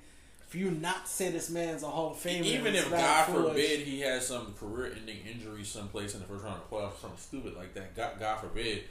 [0.47, 3.47] for you not to say this man's a Hall of Famer, Even if God foolish.
[3.53, 7.55] forbid he has some career-ending injury someplace in the first round of playoffs, something stupid
[7.55, 7.95] like that.
[7.95, 8.83] God, God forbid,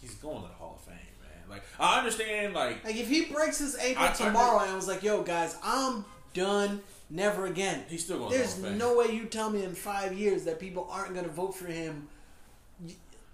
[0.00, 1.50] he's going to the Hall of Fame, man.
[1.50, 4.88] Like I understand, like Like if he breaks his ankle I- I tomorrow and was
[4.88, 6.80] like, "Yo, guys, I'm done,
[7.10, 8.30] never again." he's still going.
[8.30, 11.54] There's no way you tell me in five years that people aren't going to vote
[11.54, 12.08] for him.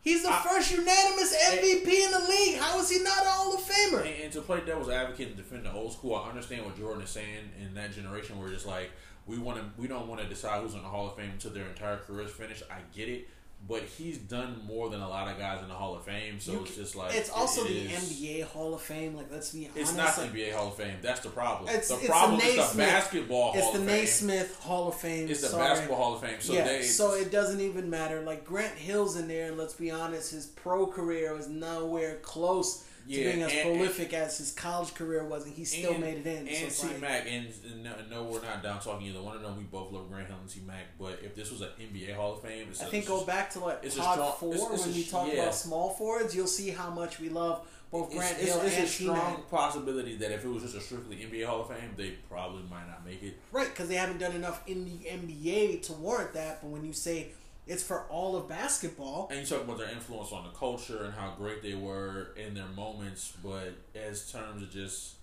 [0.08, 2.58] He's the I- first unanimous MVP in the league.
[2.58, 4.00] How is he not a Hall of Famer?
[4.00, 7.02] And, and to play devil's advocate and defend the old school, I understand what Jordan
[7.02, 8.90] is saying in that generation where it's like
[9.26, 11.50] we want to, we don't want to decide who's in the Hall of Fame until
[11.50, 12.62] their entire career is finished.
[12.70, 13.28] I get it,
[13.66, 16.52] but he's done more than a lot of guys in the Hall of Fame, so
[16.52, 19.14] You it's just like it's also it the is- NBA Hall of Fame.
[19.14, 19.78] Like, let's be honest.
[19.78, 20.96] It's not the like, NBA Hall of Fame.
[21.02, 21.68] That's the problem.
[21.68, 23.96] It's- the it's the problem is the basketball It's Hall the of Fame.
[23.96, 25.28] Naismith Hall of Fame.
[25.28, 25.64] It's the sorry.
[25.68, 26.40] basketball Hall of Fame.
[26.40, 28.20] So yeah, they so it doesn't even matter.
[28.22, 32.84] Like Grant Hill's in there, and let's be honest, his pro career was nowhere close
[33.08, 36.00] Yeah, to being as and- prolific as his college career was, and he still and,
[36.00, 36.46] made it in.
[36.46, 39.22] so And it's C like, Mac, and, and no, no, we're not down talking either
[39.22, 39.56] one of them.
[39.56, 42.42] We both love Grant Hill and T-Mac, but if this was an NBA Hall of
[42.42, 44.94] Fame, it's I a- think go back to like pod strong- four it's- it's when
[44.94, 45.42] we talk yeah.
[45.42, 46.36] about small forwards.
[46.36, 49.16] You'll see how much we love both Grant it's, Hill it's, and it's a T-Mac.
[49.18, 52.62] strong possibility that if it was just a strictly NBA Hall of Fame, they probably
[52.70, 53.38] might not make it.
[53.52, 56.60] Right, because they haven't done enough in the NBA to warrant that.
[56.60, 57.28] But when you say
[57.68, 61.14] it's for all of basketball, And you talk about their influence on the culture and
[61.14, 65.14] how great they were in their moments, but as terms of just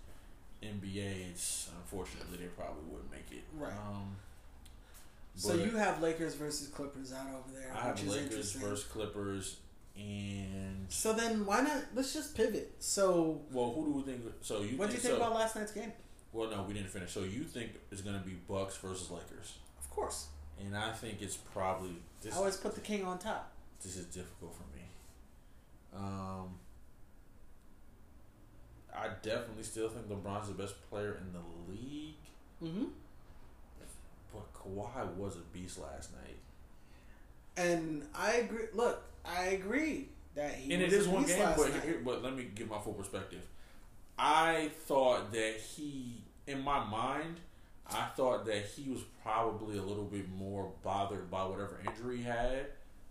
[0.63, 3.43] NBA, it's unfortunately they probably wouldn't make it.
[3.57, 3.71] Right.
[3.71, 4.15] Um,
[5.35, 8.83] so you have Lakers versus Clippers out over there, I which have is Lakers versus
[8.85, 9.57] Clippers,
[9.97, 11.83] and So then, why not?
[11.93, 12.73] Let's just pivot.
[12.79, 14.21] So, well, who do we think?
[14.41, 15.91] So you what do you think, think so, about last night's game?
[16.31, 17.11] Well, no, we didn't finish.
[17.11, 20.27] So you think it's going to be Bucks versus Lakers, Of course,
[20.63, 22.33] and I think it's probably this.
[22.33, 23.51] I always put the king on top.
[23.83, 24.83] this is difficult for me.
[25.95, 26.55] Um,
[28.93, 32.15] I definitely still think LeBron's the best player in the league.
[32.63, 32.85] Mm-hmm.
[34.33, 36.37] But Kawhi was a beast last night.
[37.57, 38.65] And I agree.
[38.73, 42.35] Look, I agree that he and was it is one game, but, here, but let
[42.35, 43.45] me give my full perspective.
[44.17, 47.39] I thought that he, in my mind,
[47.89, 52.23] I thought that he was probably a little bit more bothered by whatever injury he
[52.23, 52.67] had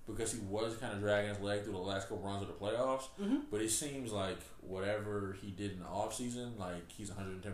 [0.06, 2.54] because he was kind of dragging his leg through the last couple runs of the
[2.54, 3.04] playoffs.
[3.20, 3.38] Mm-hmm.
[3.50, 7.52] But it seems like whatever he did in the offseason, like he's 110%.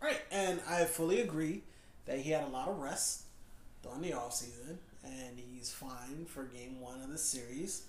[0.00, 1.62] Right, and I fully agree
[2.06, 3.22] that he had a lot of rest
[3.82, 7.86] during the offseason, and he's fine for game one of the series.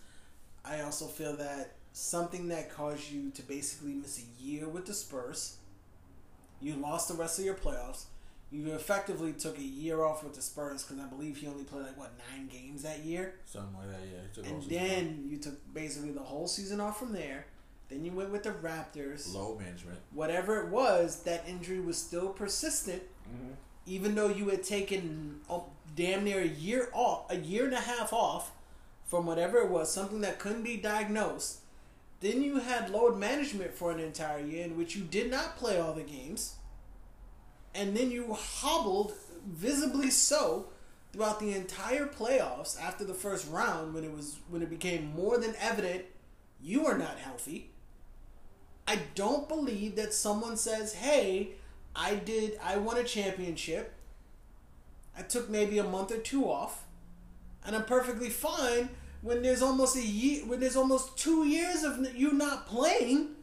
[0.65, 4.93] I also feel that something that caused you to basically miss a year with the
[4.93, 5.57] Spurs,
[6.61, 8.05] you lost the rest of your playoffs.
[8.49, 11.83] You effectively took a year off with the Spurs because I believe he only played
[11.83, 14.19] like what nine games that year, Something like that, yeah.
[14.33, 17.45] Took and season then you took basically the whole season off from there.
[17.89, 19.35] Then you went with the Raptors off.
[19.35, 19.99] load management.
[20.13, 23.53] whatever it was, that injury was still persistent, Mm-hmm.
[23.85, 25.65] even though you had taken oh,
[25.97, 28.51] damn near a year off, a year and a half off
[29.03, 31.59] from whatever it was, something that couldn't be diagnosed.
[32.21, 35.77] Then you had load management for an entire year in which you did not play
[35.79, 36.55] all the games,
[37.73, 39.13] and then you hobbled
[39.45, 40.67] visibly so
[41.13, 45.37] throughout the entire playoffs after the first round when it was when it became more
[45.37, 46.03] than evident
[46.61, 47.71] you are not healthy.
[48.87, 51.53] I don't believe that someone says, "Hey,
[51.95, 53.93] I did I won a championship.
[55.17, 56.83] I took maybe a month or two off,
[57.65, 58.89] and I'm perfectly fine
[59.21, 63.36] when there's almost a year when there's almost 2 years of you not playing."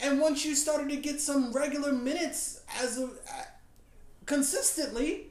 [0.00, 3.44] And once you started to get some regular minutes as a uh,
[4.26, 5.28] consistently,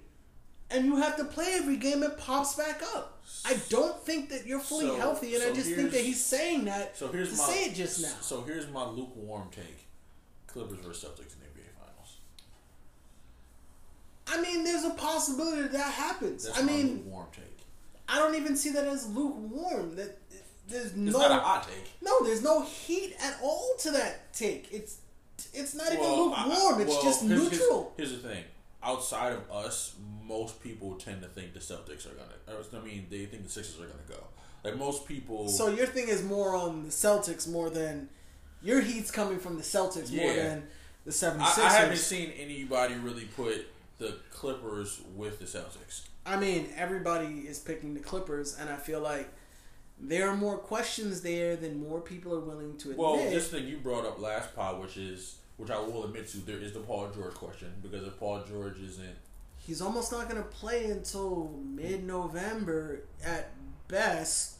[0.71, 3.23] and you have to play every game, it pops back up.
[3.45, 6.65] I don't think that you're fully So- healthy, and I just think that he's saying
[6.65, 8.13] that So here's to my say it just now.
[8.21, 9.87] So here's my lukewarm take:
[10.47, 12.17] Clippers versus Celtics in the NBA Finals.
[14.27, 16.45] I mean, there's a possibility that that happens.
[16.45, 17.43] That's I mean, lukewarm take.
[18.07, 19.95] I don't even see that as lukewarm.
[19.95, 20.24] That
[20.67, 21.91] there's It's no not a hot take.
[22.01, 24.67] no, there's no heat at all to that take.
[24.71, 24.97] It's
[25.53, 26.75] it's not even Well, I- lukewarm.
[26.79, 27.93] I- it's well, just here's- here's- neutral.
[27.97, 28.43] Here's, the thing:
[28.81, 29.93] outside of us,
[30.23, 32.63] most people tend to think the Celtics are gonna.
[32.73, 34.23] I mean, they think the Sixers are gonna go.
[34.63, 35.47] Like most people.
[35.49, 38.09] So your thing is more on the Celtics more than
[38.63, 40.67] your heat's coming from the Celtics more than
[41.05, 41.59] the 76ers.
[41.59, 43.67] I, I haven't seen anybody really put
[43.99, 46.01] the Clippers with the Celtics.
[46.25, 49.29] I mean, everybody is picking the Clippers, and I feel like
[49.99, 52.97] there are more questions there than more people are willing to admit.
[52.97, 56.37] Well, this thing you brought up last pod, which is which I will admit to,
[56.39, 59.15] there is the Paul George question because if Paul George isn't,
[59.57, 63.49] He's almost not going to play until mid-November at
[63.87, 64.57] best,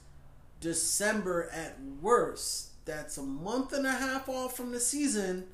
[0.61, 2.69] December at worst.
[2.85, 5.45] That's a month and a half off from the season.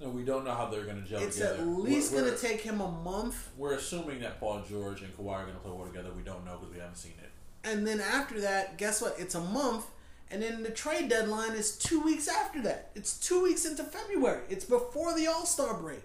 [0.00, 1.62] And we don't know how they're going to gel It's together.
[1.62, 5.32] at least going to take him a month, We're assuming that Paul George and Kawhi
[5.32, 6.10] are going to play well together.
[6.16, 7.29] We don't know because we haven't seen it.
[7.64, 9.16] And then after that, guess what?
[9.18, 9.86] It's a month,
[10.30, 12.90] and then the trade deadline is two weeks after that.
[12.94, 14.42] It's two weeks into February.
[14.48, 16.02] It's before the All Star break.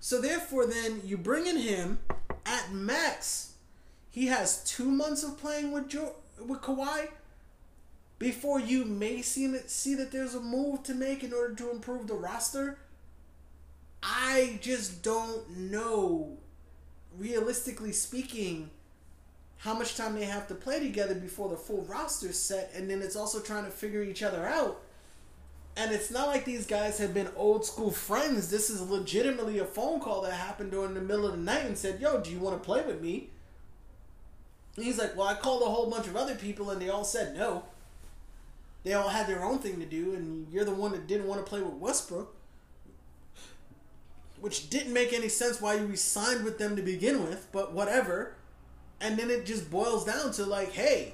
[0.00, 1.98] So therefore, then you bring in him
[2.46, 3.54] at max.
[4.10, 7.08] He has two months of playing with jo- with Kawhi
[8.18, 12.06] before you may see see that there's a move to make in order to improve
[12.06, 12.78] the roster.
[14.02, 16.36] I just don't know,
[17.16, 18.70] realistically speaking,
[19.58, 23.00] how much time they have to play together before the full roster's set, and then
[23.00, 24.80] it's also trying to figure each other out.
[25.76, 28.48] And it's not like these guys have been old school friends.
[28.48, 31.76] This is legitimately a phone call that happened during the middle of the night and
[31.76, 33.30] said, Yo, do you want to play with me?
[34.76, 37.04] And he's like, Well, I called a whole bunch of other people and they all
[37.04, 37.64] said no.
[38.84, 41.44] They all had their own thing to do, and you're the one that didn't want
[41.44, 42.34] to play with Westbrook.
[44.40, 48.34] Which didn't make any sense why you signed with them to begin with, but whatever.
[49.04, 51.12] And then it just boils down to like, hey,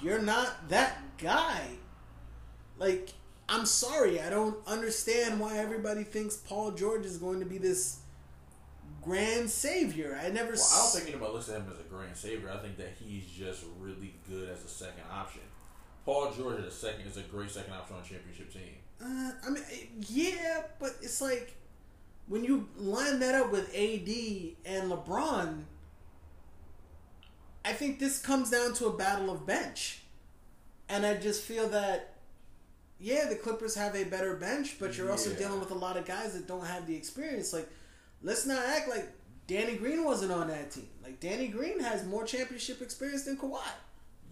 [0.00, 1.60] you're not that guy.
[2.78, 3.10] Like,
[3.50, 7.98] I'm sorry, I don't understand why everybody thinks Paul George is going to be this
[9.02, 10.18] grand savior.
[10.20, 10.52] I never.
[10.52, 12.50] Well, I don't s- think anybody looks at him as a grand savior.
[12.50, 15.42] I think that he's just really good as a second option.
[16.06, 18.74] Paul George is a second is a great second option on a championship team.
[19.02, 19.62] Uh, I mean,
[20.08, 21.54] yeah, but it's like
[22.26, 24.08] when you line that up with AD
[24.64, 25.64] and LeBron.
[27.64, 30.00] I think this comes down to a battle of bench,
[30.88, 32.10] and I just feel that.
[33.00, 35.36] Yeah, the Clippers have a better bench, but you're also Yeah.
[35.38, 37.52] dealing with a lot of guys that don't have the experience.
[37.52, 37.68] Like,
[38.22, 39.12] let's not act like
[39.46, 40.88] Danny Green wasn't on that team.
[41.02, 43.60] Like, Danny Green has more championship experience than Kawhi.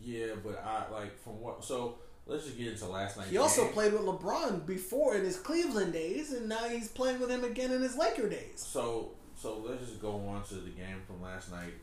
[0.01, 1.65] Yeah, but I like from what.
[1.65, 3.27] So let's just get into last night.
[3.29, 7.31] He also played with LeBron before in his Cleveland days, and now he's playing with
[7.31, 8.65] him again in his Laker days.
[8.65, 11.75] So so let's just go on to the game from last night,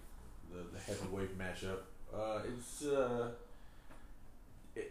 [0.51, 1.79] the, the heavyweight matchup.
[2.13, 3.29] Uh, it's uh,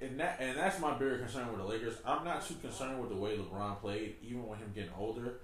[0.03, 1.95] and that and that's my bigger concern with the Lakers.
[2.05, 5.35] I'm not too concerned with the way LeBron played, even with him getting older.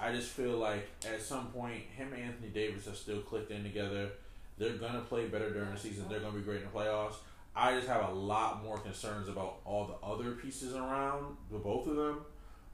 [0.00, 3.62] I just feel like at some point, him and Anthony Davis have still clicked in
[3.64, 4.10] together.
[4.56, 6.06] They're gonna play better during the season.
[6.08, 7.14] They're gonna be great in the playoffs.
[7.54, 11.88] I just have a lot more concerns about all the other pieces around the both
[11.88, 12.20] of them.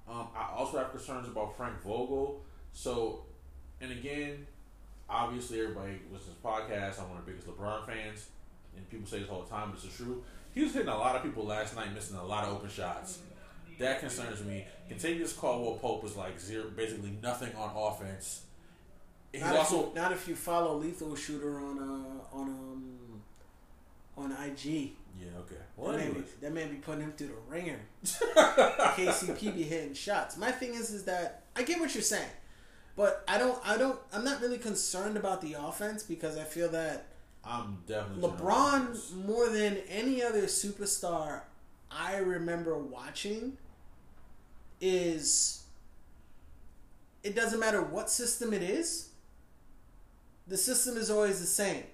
[0.07, 2.42] Um, I also have concerns about Frank Vogel.
[2.72, 3.24] So,
[3.80, 4.47] and again,
[5.09, 7.00] obviously everybody listens to this podcast.
[7.02, 8.26] I'm one of the biggest LeBron fans,
[8.76, 10.22] and people say this all the time, but it's true.
[10.55, 13.18] He was hitting a lot of people last night, missing a lot of open shots.
[13.78, 14.66] That concerns me.
[14.90, 18.42] Kentavious Caldwell Pope was like zero, basically nothing on offense.
[19.32, 23.22] He's Not, also if you, not if you follow Lethal Shooter on uh, on um
[24.16, 24.92] on IG.
[25.20, 25.57] yeah okay.
[25.76, 27.80] Well, that, man be, that man be putting him through the ringer.
[28.05, 30.36] KCP be hitting shots.
[30.36, 32.30] My thing is, is that I get what you're saying,
[32.97, 36.68] but I don't, I don't, I'm not really concerned about the offense because I feel
[36.70, 37.07] that
[37.45, 41.42] I'm definitely LeBron, more than any other superstar
[41.90, 43.59] I remember watching,
[44.80, 45.64] is
[47.22, 49.11] it doesn't matter what system it is,
[50.47, 51.84] the system is always the same.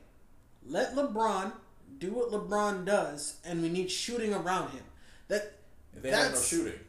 [0.67, 1.53] Let LeBron
[1.99, 4.83] do what LeBron does, and we need shooting around him.
[5.29, 5.55] That
[5.95, 6.81] They have no shooting.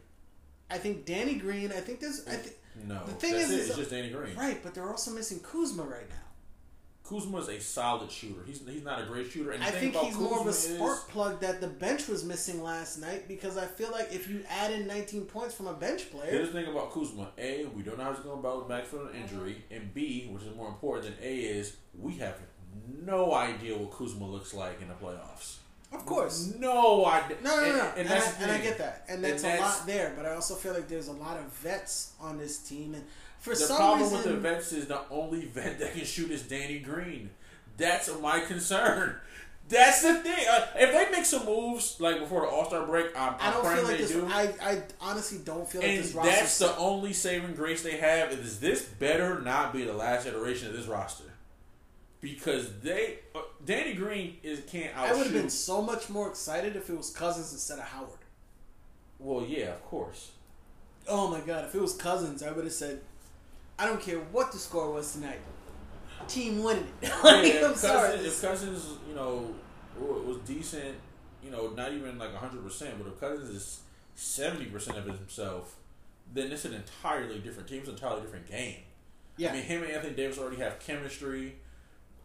[0.70, 1.72] I think Danny Green.
[1.72, 2.26] I think there's.
[2.28, 2.56] I think
[2.88, 3.68] No, the thing that's is, it.
[3.68, 4.36] it's just Danny Green.
[4.36, 6.16] right, but they're also missing Kuzma right now.
[7.04, 8.42] Kuzma is a solid shooter.
[8.46, 9.52] He's he's not a great shooter.
[9.52, 12.24] And I think about he's more of a spark is- plug that the bench was
[12.24, 15.74] missing last night because I feel like if you add in 19 points from a
[15.74, 17.28] bench player, Here's the thing about Kuzma.
[17.38, 19.58] A, we don't know how he's going to bounce back from an injury.
[19.58, 19.76] Uh-huh.
[19.82, 22.38] And B, which is more important than A, is we have
[23.04, 25.58] no idea what Kuzma looks like in the playoffs.
[25.92, 26.54] Of course.
[26.60, 27.38] No idea.
[27.44, 29.44] No, no, and, no, And, and, that's I, and I get that, and And that's,
[29.44, 30.14] that's- a lot there.
[30.16, 33.04] But I also feel like there's a lot of vets on this team, and
[33.40, 36.32] for The some problem reason, with the vets is the only vet that can shoot
[36.32, 37.30] is Danny Green.
[37.78, 39.16] That's my concern.
[39.70, 40.46] That's the thing.
[40.50, 43.54] Uh, if they make some moves like before the All Star break, I'm, I I'm
[43.54, 44.12] don't feel like they this.
[44.12, 44.28] do.
[44.30, 46.30] I, I honestly don't feel like this roster.
[46.32, 50.68] that's the only saving grace they have is this better not be the last iteration
[50.68, 51.24] of this roster
[52.22, 55.16] because they uh, Danny Green is can't outshoot.
[55.16, 58.20] I would have been so much more excited if it was Cousins instead of Howard.
[59.20, 60.32] well, yeah, of course.
[61.08, 63.02] Oh my god, if it was Cousins, I would have said,
[63.80, 65.40] I don't care what the score was tonight.
[66.28, 67.12] Team winning it.
[67.24, 68.16] like, yeah, I'm if sorry.
[68.20, 69.54] If Cousins, you know,
[70.00, 70.96] was decent,
[71.44, 73.80] you know, not even like hundred percent, but if Cousins is
[74.16, 75.76] seventy percent of himself,
[76.32, 77.80] then it's an entirely different team.
[77.80, 78.78] It's an entirely different game.
[79.38, 79.50] yeah.
[79.50, 81.56] I mean, him and Anthony Davis already have chemistry.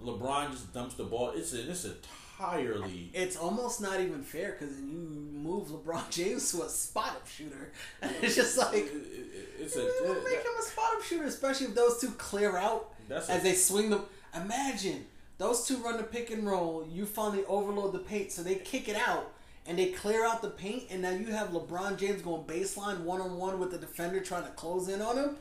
[0.03, 1.31] LeBron just dumps the ball.
[1.35, 4.85] It's a, it's entirely it's almost not even fair because you
[5.33, 7.73] move LeBron James to a spot up shooter.
[8.23, 11.67] it's just like it- it- it's a would make him a spot up shooter, especially
[11.69, 14.01] if those two clear out as a- they swing the.
[14.35, 15.07] Imagine
[15.39, 16.87] those two run the pick and roll.
[16.91, 19.33] You finally overload the paint, so they kick it out
[19.67, 23.21] and they clear out the paint, and now you have LeBron James going baseline one
[23.23, 25.37] on one with the defender trying to close in on him.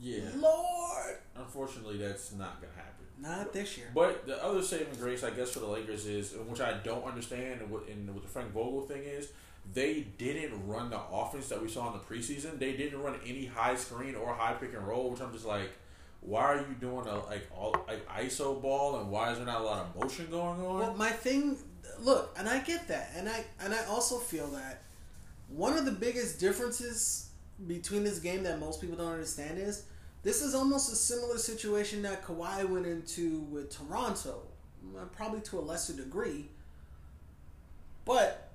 [0.00, 0.20] yeah.
[0.36, 2.95] Lord, Unfortunately, that's not gonna happen.
[3.18, 3.88] Not this year.
[3.94, 7.60] But the other saving grace, I guess, for the Lakers is, which I don't understand,
[7.60, 9.30] and what, and what the Frank Vogel thing is,
[9.72, 12.58] they didn't run the offense that we saw in the preseason.
[12.58, 15.70] They didn't run any high screen or high pick and roll, which I'm just like,
[16.20, 19.60] why are you doing a like all like ISO ball, and why is there not
[19.60, 20.78] a lot of motion going on?
[20.78, 21.56] Well, my thing,
[22.00, 24.82] look, and I get that, and I and I also feel that
[25.48, 27.30] one of the biggest differences
[27.66, 29.84] between this game that most people don't understand is
[30.26, 34.42] this is almost a similar situation that Kawhi went into with Toronto,
[34.98, 36.48] uh, probably to a lesser degree.
[38.04, 38.52] But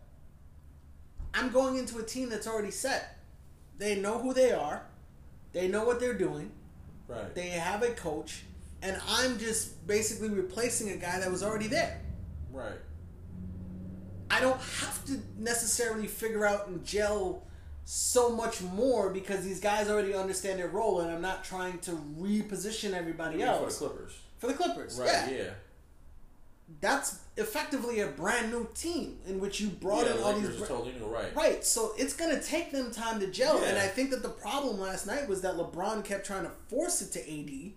[1.33, 3.19] I'm going into a team that's already set.
[3.77, 4.83] They know who they are.
[5.53, 6.51] They know what they're doing.
[7.07, 7.33] right.
[7.33, 8.43] They have a coach,
[8.81, 12.01] and I'm just basically replacing a guy that was already there.
[12.51, 12.79] right.
[14.29, 17.43] I don't have to necessarily figure out and gel
[17.85, 21.91] so much more because these guys already understand their role, and I'm not trying to
[22.19, 23.77] reposition everybody else.
[23.77, 24.13] For the Clippers.
[24.37, 24.99] for the Clippers.
[24.99, 25.09] Right.
[25.09, 25.29] yeah.
[25.31, 25.49] Yeah.
[26.79, 30.57] that's effectively a brand new team in which you brought yeah, in all Lakers these.
[30.59, 31.05] bra- totally new.
[31.05, 31.35] Right.
[31.35, 34.79] Right, so it's gonna take them time to gel, and I think that the problem
[34.79, 37.71] last night was that LeBron kept trying to force it to AD,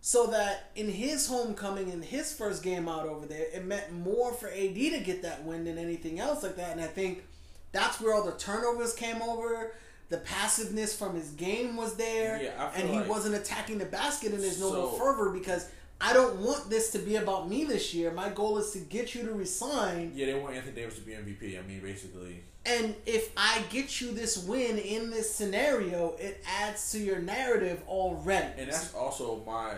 [0.00, 4.32] so that in his homecoming, in his first game out over there, it meant more
[4.32, 6.72] for AD to get that win than anything else like that.
[6.72, 7.24] And I think
[7.72, 9.72] that's where all the turnovers came over.
[10.08, 14.32] The passiveness from his game was there, Yeah, and he like- wasn't attacking the basket,
[14.32, 15.66] and there's no So- fervor because
[16.00, 18.10] I don't want this to be about me this year.
[18.10, 20.12] My goal is to get you to resign.
[20.14, 21.56] Yeah, they want Anthony Davis to be MVP.
[21.56, 22.42] I mean, basically.
[22.66, 27.82] And if I get you this win in this scenario, it adds to your narrative
[27.88, 28.60] already.
[28.60, 29.74] And that's also my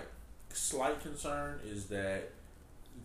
[0.53, 2.31] slight concern is that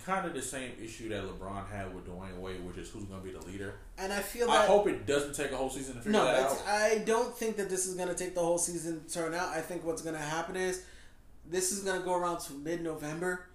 [0.05, 3.21] kind of the same issue that LeBron had with Dwyane Wade, which is who's going
[3.21, 3.75] to be the leader.
[3.97, 6.25] And I feel like I hope it doesn't take a whole season to figure no,
[6.25, 6.63] that out.
[6.67, 9.49] I don't think that this is going to take the whole season to turn out.
[9.49, 10.83] I think what's going to happen is
[11.45, 13.45] this is going to go around to mid November.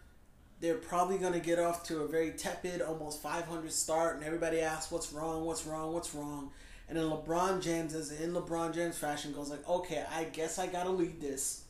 [0.60, 4.60] They're probably going to get off to a very tepid, almost 500 start, and everybody
[4.60, 5.44] asks, "What's wrong?
[5.44, 5.92] What's wrong?
[5.92, 6.50] What's wrong?"
[6.88, 10.66] And then LeBron James, as in LeBron James fashion, goes like, "Okay, I guess I
[10.66, 11.63] got to lead this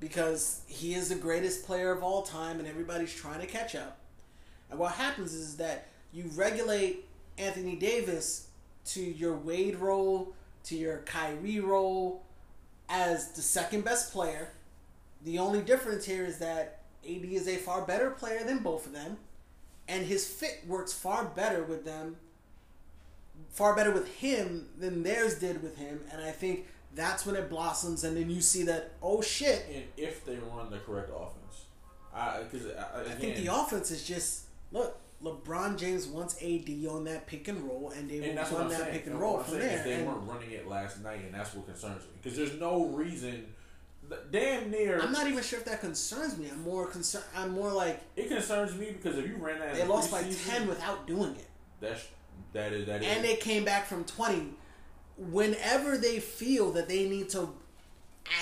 [0.00, 3.98] because he is the greatest player of all time, and everybody's trying to catch up."
[4.70, 8.48] And what happens is that you regulate Anthony Davis
[8.86, 10.34] to your Wade role,
[10.64, 12.24] to your Kyrie role
[12.88, 14.52] as the second best player.
[15.22, 18.92] The only difference here is that AD is a far better player than both of
[18.92, 19.18] them,
[19.88, 22.16] and his fit works far better with them,
[23.50, 26.04] far better with him than theirs did with him.
[26.10, 26.66] And I think
[26.96, 29.64] that's when it blossoms, and then you see that oh shit.
[29.72, 31.66] and if they run the correct offense,
[32.12, 34.98] I because I, uh, I think the offense is just look.
[35.24, 38.80] LeBron James wants AD on that pick and roll, and they And will run that
[38.80, 38.92] saying.
[38.92, 39.82] pick and And roll from saying there.
[39.84, 42.10] they and- weren't running it last night, and that's what concerns me.
[42.22, 43.46] Because there's no reason.
[44.30, 45.00] Damn near.
[45.00, 46.48] I'm not even sure if that concerns me.
[46.50, 47.24] I'm more concerned.
[47.34, 50.68] I'm more like It concerns me because if you ran that, they lost by ten
[50.68, 51.48] without doing it,
[51.80, 52.06] That's
[52.52, 53.08] that is that is.
[53.08, 54.50] and they came back from twenty.
[55.18, 57.54] Whenever they feel that they need to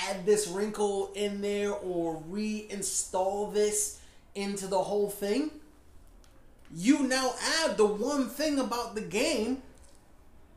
[0.09, 4.01] add this wrinkle in there or reinstall this
[4.35, 5.51] into the whole thing,
[6.75, 9.63] you now add the one thing about the game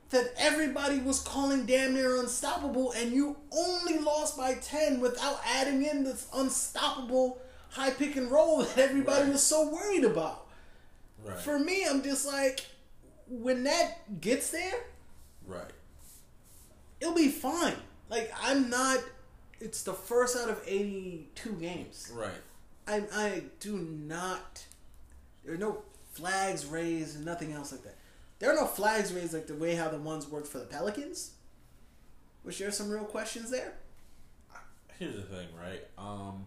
[0.09, 5.83] that everybody was calling damn near unstoppable, and you only lost by 10 without adding
[5.83, 7.39] in this unstoppable
[7.71, 9.33] high pick and roll that everybody Right.
[9.33, 10.47] was so worried about.
[11.23, 11.37] right.
[11.37, 12.65] For me, I'm just like,
[13.27, 14.85] when that gets there,
[15.45, 15.71] right.
[16.99, 17.75] It'll be fine.
[18.09, 18.99] Like, I'm not,
[19.59, 22.11] it's the first out of 82 games.
[22.13, 22.31] Right.
[22.87, 24.65] I, I do not,
[25.43, 25.79] there are no
[26.13, 27.95] flags raised and nothing else like that.
[28.39, 31.31] There are no flags raised like the way how the ones worked for the Pelicans.
[32.43, 33.73] Which there are some real questions there.
[34.99, 35.83] Here's the thing, right?
[35.97, 36.45] Um,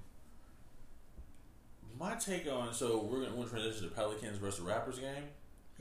[1.98, 5.24] my take on so we're gonna, we're gonna transition to Pelicans versus Raptors game.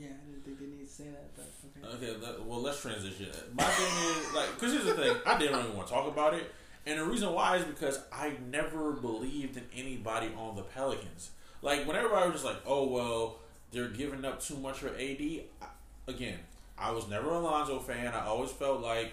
[0.00, 1.46] Yeah, I didn't think they need to say that, but
[1.86, 2.06] okay.
[2.06, 3.28] Okay, let, well let's transition.
[3.52, 6.32] My thing is like, because here's the thing, I didn't really want to talk about
[6.32, 6.50] it,
[6.86, 11.32] and the reason why is because I never believed in anybody on the Pelicans.
[11.60, 13.40] Like when everybody was just like, "Oh well,
[13.72, 15.20] they're giving up too much for AD."
[15.60, 15.66] I,
[16.08, 16.38] again,
[16.78, 18.14] I was never a Lonzo fan.
[18.14, 19.12] I always felt like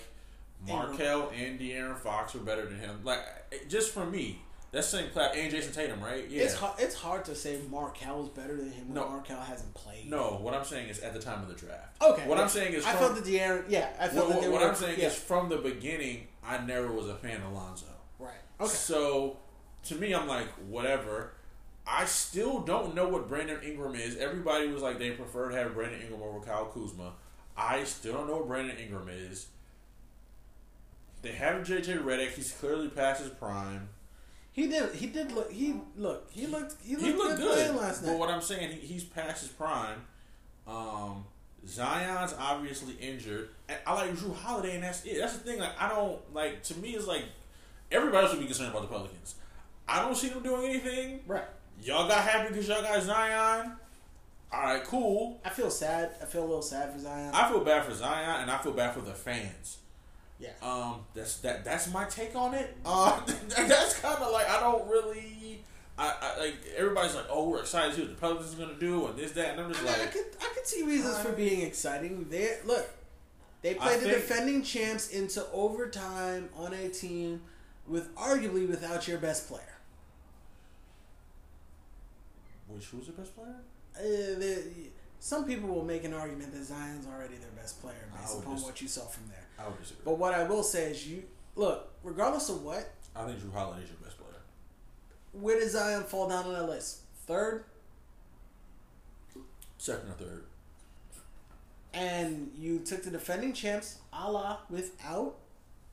[0.65, 3.01] Markelle and De'Aaron Fox were better than him.
[3.03, 3.19] Like
[3.67, 4.39] just for me,
[4.71, 5.33] that's same class.
[5.35, 6.29] And Jayson Tatum, right?
[6.29, 6.43] Yeah.
[6.43, 9.09] It's hard, it's hard to say Markelle is better than him when No.
[9.09, 10.09] Markelle hasn't played.
[10.09, 12.01] No, what I'm saying is at the time of the draft.
[12.01, 12.27] Okay.
[12.27, 14.49] What I'm saying is I from- felt that De'Aaron, yeah, I felt What, that they
[14.49, 14.67] what were.
[14.69, 17.85] I'm saying yeah, is from the beginning, I never was a fan of Lonzo.
[18.19, 18.35] right.
[18.59, 18.69] Okay.
[18.69, 19.37] So
[19.83, 21.33] to me, I'm like, whatever.
[21.89, 24.17] I still don't know what Brandon Ingram is.
[24.17, 27.13] Everybody was like they prefer to have Brandon Ingram over Kyle Kuzma.
[27.55, 29.47] I still don't know what Brandon Ingram is.
[31.21, 32.31] They have JJ Redick.
[32.31, 33.89] He's clearly past his prime.
[34.57, 34.95] He did.
[34.95, 35.51] He did look.
[35.51, 36.27] He look.
[36.31, 36.83] He looked.
[36.83, 37.75] He looked, He looked good, good.
[37.75, 38.09] last night.
[38.09, 39.99] But what I'm saying, he, he's past his prime.
[40.67, 41.25] Um,
[41.67, 43.49] Zion's obviously injured.
[43.69, 45.19] And I like Jrue Holiday, and that's it.
[45.19, 45.59] That's the thing.
[45.59, 46.63] Like I don't like.
[46.63, 47.25] To me, it's like
[47.91, 49.35] everybody should be concerned about the Pelicans.
[49.87, 51.19] I don't see them doing anything.
[51.27, 51.45] Right.
[51.83, 53.73] Y'all got happy because y'all got Zion.
[54.51, 55.39] All right, cool.
[55.45, 56.15] I feel sad.
[56.19, 57.29] I feel a little sad for Zion.
[57.31, 59.77] I feel bad for Zion, and I feel bad for the fans.
[60.39, 60.49] Yeah.
[60.61, 61.65] Um, that's that.
[61.65, 62.75] That's my take on it.
[62.85, 65.63] Uh, that's kind of like I don't really.
[65.99, 68.79] I, I like everybody's like, oh, we're excited to see what the Pelicans are gonna
[68.79, 70.25] do and this that, and I'm just I, mean, I could.
[70.39, 72.27] I could see reasons for being exciting.
[72.29, 72.87] They look.
[73.63, 77.41] They played the defending champs into overtime on a team
[77.87, 79.63] with arguably without your best player.
[82.67, 83.55] which who's the best player?
[83.95, 84.63] Uh, the-
[85.19, 88.63] some people will make an argument that Zion's already their best player based upon dis-
[88.63, 89.46] what you saw from there.
[89.59, 90.01] I would disagree.
[90.05, 91.23] But what I will say is, you
[91.55, 91.89] look.
[92.03, 94.29] Regardless of what, I think Jrue Holiday's your best player.
[95.33, 96.99] where does Zion fall down on that list?
[97.25, 97.65] Third,
[99.77, 100.43] Second or third.
[101.93, 105.35] and you took the defending champs, a la without,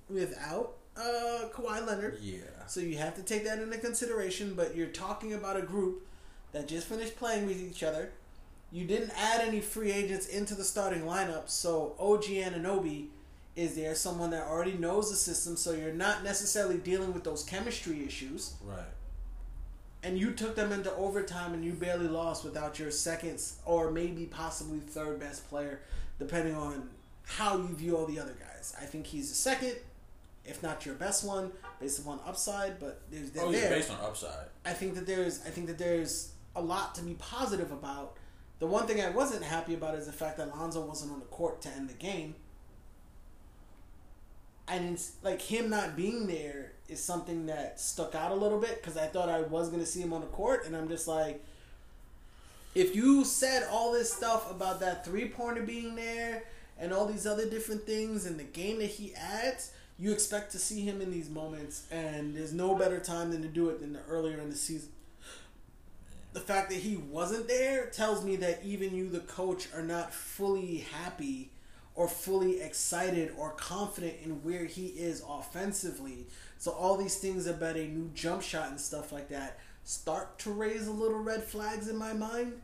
[0.09, 2.19] without uh, Kawhi Leonard.
[2.23, 2.39] Yeah.
[2.67, 4.55] So you have to take that into consideration.
[4.55, 6.07] But you're talking about a group
[6.53, 8.13] that just finished playing with each other.
[8.71, 13.09] You didn't add any free agents into the starting lineup, so OG Anunoby
[13.57, 15.57] is there, someone that already knows the system.
[15.57, 18.55] So you're not necessarily dealing with those chemistry issues.
[18.65, 18.85] Right.
[20.03, 24.27] and you took them into overtime and you barely lost without your second or maybe
[24.27, 25.81] possibly third best player,
[26.19, 26.91] depending on
[27.25, 28.75] how you view all the other guys.
[28.81, 29.77] I think he's the second,
[30.45, 32.79] if not your best one, based upon upside.
[32.79, 33.71] But there's Oh, there.
[33.71, 34.47] based on upside.
[34.67, 38.17] I think that there's I think that there's a lot to be positive about.
[38.59, 41.27] The one thing I wasn't happy about is the fact that Lonzo wasn't on the
[41.27, 42.35] court to end the game.
[44.67, 48.97] And like him not being there is something that stuck out a little bit because
[48.97, 51.45] I thought I was gonna see him on the court, and I'm just like,
[52.75, 56.45] if you said all this stuff about that three pointer being there
[56.79, 60.59] and all these other different things and the game that he adds, you expect to
[60.59, 63.93] see him in these moments, and there's no better time than to do it than
[63.93, 64.89] the earlier in the season.
[66.33, 70.13] The fact that he wasn't there tells me that even you, the coach, are not
[70.13, 71.51] fully happy
[71.95, 76.27] or fully excited or confident in where he is offensively.
[76.59, 80.51] So all these things about a new jump shot and stuff like that start to
[80.51, 82.61] raise a little red flags in my mind.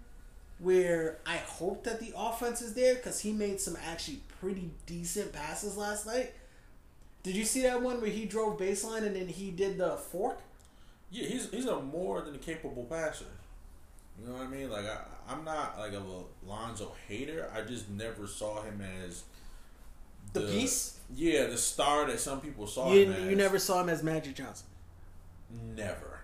[0.59, 5.33] Where I hope that the offense is there because he made some actually pretty decent
[5.33, 6.35] passes last night.
[7.23, 10.39] Did you see that one where he drove baseline and then he did the fork?
[11.11, 13.25] Yeah, he's he's a more than capable passer.
[14.21, 14.71] You know what I mean?
[14.71, 14.99] Like I,
[15.29, 16.03] I'm not like a
[16.47, 17.51] Lonzo hater.
[17.55, 19.25] I just never saw him as
[20.33, 20.99] The piece?
[21.15, 24.67] Yeah, the star that some people saw You, you never saw him as Magic Johnson.
[25.75, 26.21] never.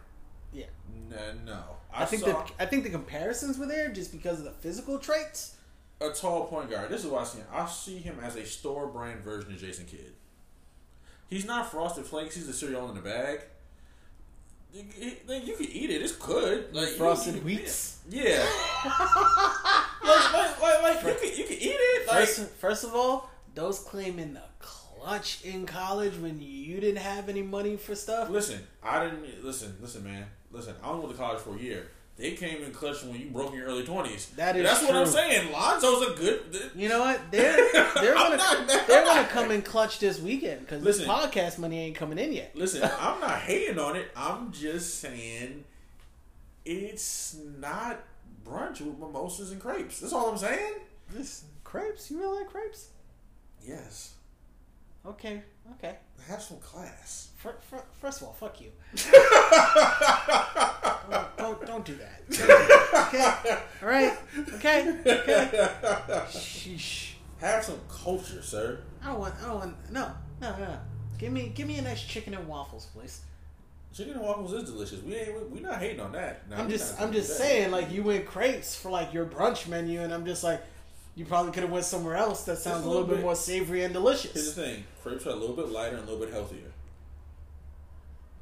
[0.53, 0.67] Yeah.
[1.11, 1.63] No, no.
[1.93, 4.99] I, think saw the I think the comparisons were there just because of the physical
[4.99, 5.57] traits.
[6.01, 6.91] a tall point guard.
[6.91, 7.39] This is what I see.
[7.39, 7.47] Him.
[7.53, 10.13] I see him as a store brand version of Jason Kidd.
[11.29, 12.37] He's not frosted flakes.
[12.37, 13.41] He's the cereal in the bag.
[14.77, 14.85] You,
[15.29, 16.03] you, you can eat it.
[16.03, 16.75] It's good.
[16.75, 17.97] Like Frosted Wheats?
[18.11, 18.45] Yeah.
[20.05, 22.07] like, like, like, like you can you can eat it.
[22.07, 27.29] Like First, first of all, those claiming the clutch in college when you didn't have
[27.31, 28.29] any money for stuff.
[28.29, 29.77] listen, I didn't listen.
[29.81, 30.27] Listen, man.
[30.51, 31.89] Listen, I only went to college for a year.
[32.19, 34.29] They came in clutch when you broke in your early twenties.
[34.37, 35.13] That is That's what I'm true.
[35.13, 35.53] saying.
[35.53, 36.71] Lonzo's a good.
[36.75, 37.21] You know what?
[37.31, 41.79] They're they're gonna not- they're gonna come in clutch this weekend because this podcast money
[41.81, 42.53] ain't coming in yet.
[42.57, 44.09] Listen, I'm not hating on it.
[44.17, 45.65] I'm just saying
[46.65, 48.01] it's not
[48.45, 50.01] brunch with mimosas and crepes.
[50.01, 50.75] That's all I'm saying.
[51.13, 52.11] This crepes?
[52.11, 52.89] You really like crepes?
[53.63, 54.15] Yes.
[55.05, 55.43] Okay,
[55.73, 55.97] okay.
[56.29, 57.31] Have some class.
[57.37, 58.71] Fir- fir- First of all, fuck you.
[61.11, 62.23] don't, don't don't do that.
[63.07, 64.19] Okay, all right.
[64.55, 65.69] Okay, okay.
[66.29, 67.13] Sheesh.
[67.41, 68.81] Have some culture, sir.
[69.03, 69.35] I don't want.
[69.41, 69.93] I don't want.
[69.93, 70.11] No,
[70.41, 70.65] no, no.
[70.65, 70.79] no.
[71.19, 73.21] Give me give me a nice chicken and waffles, please.
[73.95, 75.03] Chicken and waffles is delicious.
[75.03, 76.49] We ain't we, we not hating on that.
[76.51, 80.01] No, I'm just I'm just saying like you went crepes for like your brunch menu,
[80.01, 80.63] and I'm just like.
[81.17, 83.83] You probably could have went somewhere else that sounds a little bit bit- more savory
[83.85, 84.33] and delicious.
[84.35, 86.71] Here's the thing: crepes are a little bit lighter and a little bit healthier.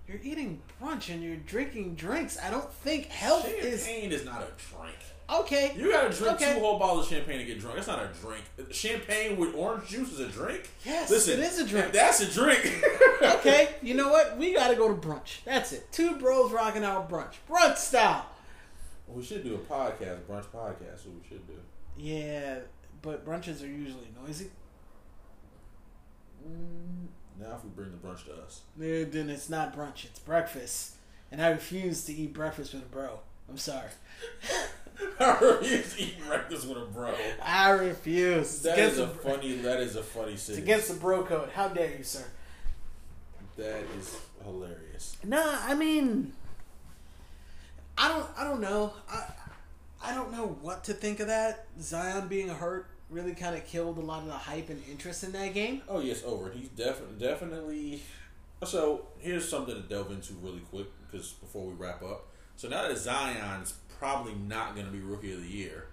[0.09, 2.37] You're eating brunch and you're drinking drinks.
[2.43, 4.97] I don't think health is Champagne is not a drink.
[5.31, 5.73] okay.
[5.77, 6.53] You gotta drink Okay.
[6.55, 7.77] two whole bottles of champagne to get drunk.
[7.77, 8.45] That's not a drink.
[8.71, 10.69] Champagne with orange juice is a drink.
[10.85, 11.93] Yes, Listen, it is a drink.
[11.93, 12.85] That's a drink.
[13.23, 14.37] okay, you know what?
[14.37, 15.43] We gotta go to brunch.
[15.47, 15.91] That's it.
[15.91, 17.33] Two bros rocking out brunch.
[17.49, 18.27] Brunch style.
[19.09, 21.07] We should do a podcast, brunch podcast.
[21.07, 21.55] What we should do.
[21.97, 22.59] Yeah,
[23.03, 24.51] but brunches are usually noisy.
[26.47, 27.07] Mm.
[27.41, 30.95] Now, if we bring the brunch to us, Then it's not brunch, it's breakfast.
[31.33, 33.21] And I refuse to eat breakfast with a bro.
[33.49, 33.89] I'm sorry.
[35.21, 37.13] I refuse to eat breakfast with a bro.
[37.43, 38.63] I refuse.
[38.63, 39.57] That is a funny.
[39.57, 40.65] That is a funny it's sentence.
[40.65, 41.51] against the bro code.
[41.51, 42.25] How dare you, sir?
[43.57, 45.17] That is hilarious.
[45.25, 46.33] Nah, I mean,
[47.99, 48.93] I don't, I don't know.
[49.11, 49.25] I,
[50.05, 51.67] I don't know what to think of that.
[51.81, 55.33] Zion being hurt really kind of killed a lot of the hype and interest in
[55.33, 55.83] that game.
[55.89, 56.51] Oh yes, over.
[56.51, 58.03] He's definitely definitely.
[58.65, 62.27] So here's something to delve into really quick because before we wrap up.
[62.57, 65.87] So now that Zion's probably not going to be rookie of the year.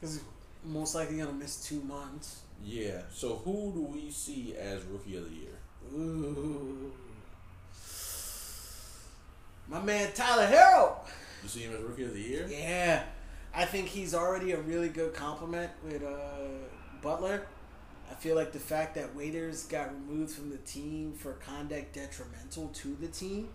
[0.00, 0.20] Because
[0.64, 2.40] most likely gonna miss two months.
[2.64, 3.02] Yeah.
[3.12, 5.58] So who do we see as rookie of the year?
[5.92, 6.92] Ooh.
[9.68, 10.96] My man Tyler Herro.
[11.42, 12.46] You see him as rookie of the year?
[12.48, 13.02] Yeah.
[13.56, 16.16] I think he's already a really good compliment with uh,
[17.02, 17.46] Butler.
[18.10, 22.68] I feel like the fact that Waiters got removed from the team for conduct detrimental
[22.68, 23.48] to the team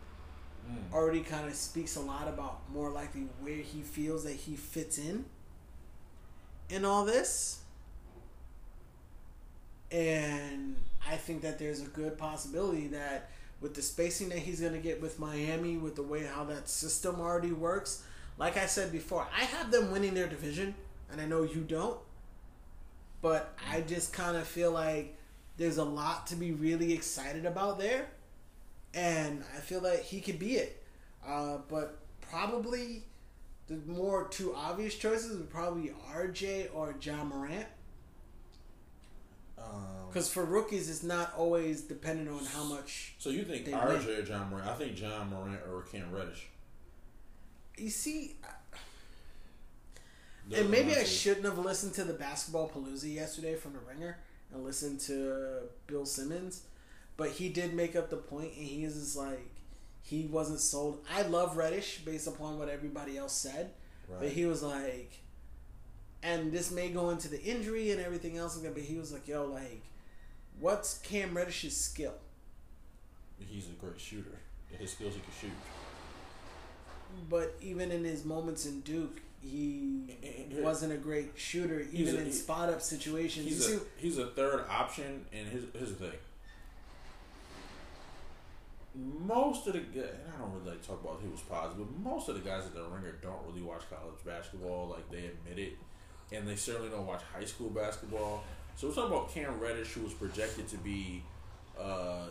[0.69, 0.93] Mm.
[0.93, 4.97] already kind of speaks a lot about more likely where he feels that he fits
[4.97, 5.23] in
[6.69, 7.61] in all this.
[9.91, 10.75] And
[11.07, 13.29] I think that there's a good possibility that
[13.61, 16.69] with the spacing that he's going to get with Miami, with the way how that
[16.69, 18.03] system already works,
[18.39, 20.73] like I said before, I have them winning their division,
[21.11, 21.99] and I know you don't.
[23.21, 25.15] But I just kind of feel like
[25.57, 28.07] there's a lot to be really excited about there
[28.93, 30.81] and I feel like he could be it.
[31.27, 33.03] Uh, but probably
[33.67, 37.67] the more two obvious choices would probably be RJ or Ja Morant.
[39.57, 43.15] Um, Because for rookies, it's not always dependent on how much.
[43.19, 44.15] so you think RJ win.
[44.17, 44.67] or Ja Morant?
[44.69, 46.47] I think Ja Morant or Cam Reddish.
[47.79, 48.35] You see,
[50.49, 54.17] Those and maybe I shouldn't have listened to the basketball palooza yesterday from the Ringer
[54.53, 56.63] and listened to Bill Simmons,
[57.17, 59.47] but he did make up the point, and he is just like
[60.01, 61.05] he wasn't sold.
[61.13, 63.71] I love Reddish based upon what everybody else said,
[64.19, 65.19] but he was like,
[66.23, 69.45] and this may go into the injury and everything else, but he was like, yo,
[69.45, 69.83] like,
[70.59, 72.15] what's Cam Reddish's skill?
[73.39, 74.37] He's a great shooter.
[74.77, 75.51] His skills, he can shoot.
[77.29, 80.17] But even in his moments in Duke, he
[80.51, 83.47] wasn't a great shooter, even a- in spot up situations.
[83.47, 86.17] He's a he's a third option, and his here's the thing.
[89.25, 92.11] Most of the guys, and I don't really like talk about who was positive, but
[92.11, 94.87] most of the guys at the ringer don't really watch college basketball.
[94.89, 95.77] Like they admit it,
[96.35, 98.43] and they certainly don't watch high school basketball.
[98.75, 101.21] So we're talking about Cam Reddish, who was projected to be,
[101.79, 102.27] uh,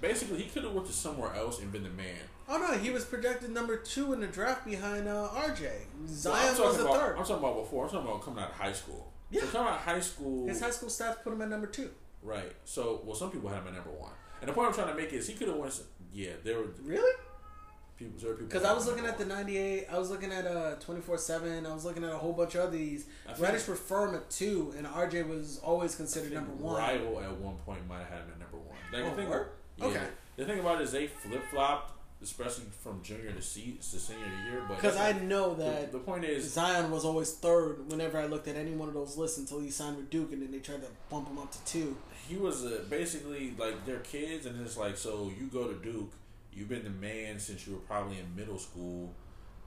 [0.00, 2.16] basically he could have went to somewhere else and been the man.
[2.48, 5.68] Oh no, he was projected number two in the draft behind uh, RJ.
[6.06, 7.16] Zion talking was the about, third.
[7.18, 7.84] I'm talking about before.
[7.84, 9.12] I'm talking about coming out of high school.
[9.30, 9.42] Yeah.
[9.42, 10.48] So coming out of high school.
[10.48, 11.90] His high school stats put him at number two.
[12.22, 12.52] Right.
[12.64, 14.94] So, well, some people had him at number one, and the point I'm trying to
[14.94, 15.70] make is he could have won.
[15.70, 17.12] some- Yeah, there were Really?
[17.96, 18.18] people.
[18.18, 18.48] There were people.
[18.48, 19.86] Because I was looking at the '98.
[19.92, 21.66] I was looking at a 24/7.
[21.66, 23.06] I was looking at a whole bunch of these.
[23.38, 26.76] Reddish were firm at two, and RJ was always considered number one.
[26.80, 28.76] Rival at one point might have had him at number one.
[28.92, 29.28] Like, Oh, the thing,
[29.78, 30.06] yeah, Okay.
[30.36, 31.92] The thing about it is they flip flopped,
[32.22, 34.62] especially from junior to se- to senior year.
[34.68, 38.26] But Because I know that the, the point is Zion was always third whenever I
[38.26, 40.58] looked at any one of those lists until he signed with Duke, and then they
[40.58, 41.96] tried to bump him up to two.
[42.28, 46.12] he was uh, basically like they're kids, and it's like so you go to Duke,
[46.52, 49.14] you've been the man since you were probably in middle school,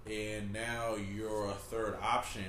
[0.05, 2.43] and now you're a third option,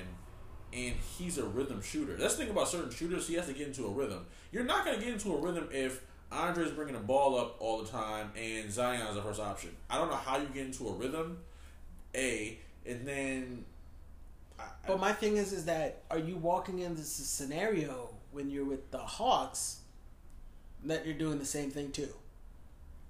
[0.73, 2.17] and he's a rhythm shooter.
[2.17, 4.27] That's the thing about certain shooters; he has to get into a rhythm.
[4.51, 6.03] You're not going to get into a rhythm if
[6.33, 9.71] Andre's bringing the ball up all the time and Zion's the first option.
[9.91, 11.39] I don't know how you get into a rhythm,
[12.15, 13.65] a, and then.
[14.59, 18.65] I, But my thing is, is that are you walking into this scenario when you're
[18.65, 19.81] with the Hawks
[20.85, 22.09] that you're doing the same thing too?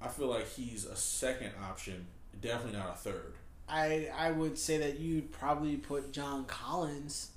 [0.00, 2.06] I feel like he's a second option,
[2.40, 3.34] definitely not a third.
[3.68, 7.30] I I would say that you'd probably put John Collins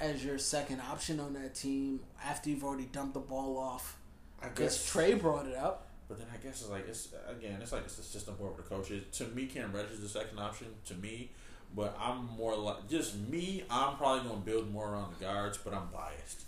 [0.00, 3.96] as your second option on that team after you've already dumped the ball off.
[4.42, 5.86] I guess Trae brought it up.
[6.08, 8.64] But then I guess it's like it's again, it's like it's the system for the
[8.64, 9.04] coaches.
[9.18, 10.66] To me, Cam Reddish is the second option.
[10.86, 11.30] To me,
[11.74, 13.62] but I'm more like just me.
[13.70, 16.42] I'm probably going to build more around the guards, but I'm biased.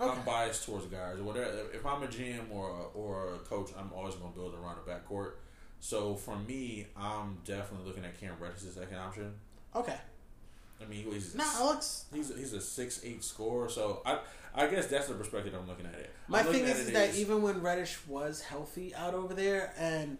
[0.00, 0.10] Okay.
[0.10, 1.20] I'm biased towards guards.
[1.20, 1.66] Whatever.
[1.74, 4.78] If I'm a GM or a, or a coach, I'm always going to build around
[4.84, 5.32] the backcourt.
[5.80, 9.34] So for me, I'm definitely looking at Cam Reddish as the second option.
[9.76, 9.96] Okay.
[10.80, 13.68] I mean, he's Now, Alex, he's a, he's a six eight scorer.
[13.68, 14.20] So I
[14.54, 16.10] I guess that's the perspective I'm looking at it.
[16.28, 19.72] my I'm looking thing is, it that even when Reddish was healthy out over there,
[19.78, 20.18] and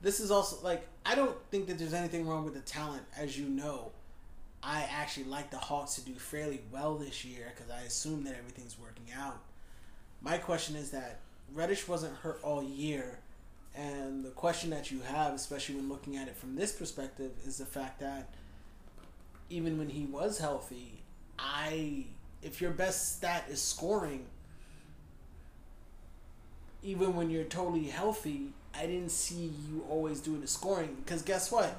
[0.00, 3.38] this is also like I don't think that there's anything wrong with the talent, as
[3.38, 3.90] you know.
[4.62, 8.34] I actually like the Hawks to do fairly well this year because I assume that
[8.38, 9.38] everything's working out.
[10.22, 11.20] My question is that
[11.52, 13.18] Reddish wasn't hurt all year,
[13.76, 17.58] and the question that you have, especially when looking at it from this perspective, is
[17.58, 18.30] the fact that
[19.50, 21.02] even when he was healthy,
[21.38, 22.06] I
[22.44, 24.26] if your best stat is scoring,
[26.82, 30.96] even when you're totally healthy, I didn't see you always doing the scoring.
[31.04, 31.76] Because guess what?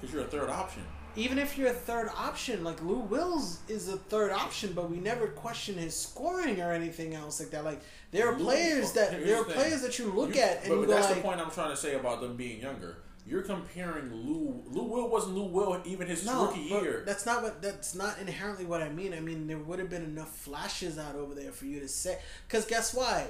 [0.00, 0.82] Because you're a third option.
[1.16, 4.98] Even if you're a third option, like Lou Wills is a third option, but we
[4.98, 7.64] never question his scoring or anything else like that.
[7.64, 7.80] Like
[8.12, 10.68] there are Lou- players that there are the players that you look You- at and
[10.68, 12.60] but, you but go that's like, the point I'm trying to say about them being
[12.60, 12.98] younger.
[13.28, 14.62] You're comparing Lou.
[14.70, 17.02] Lou Will wasn't Lou Will even his no, rookie year.
[17.04, 19.12] that's not what that's not inherently what I mean.
[19.12, 22.18] I mean there would have been enough flashes out over there for you to say.
[22.46, 23.26] Because guess why?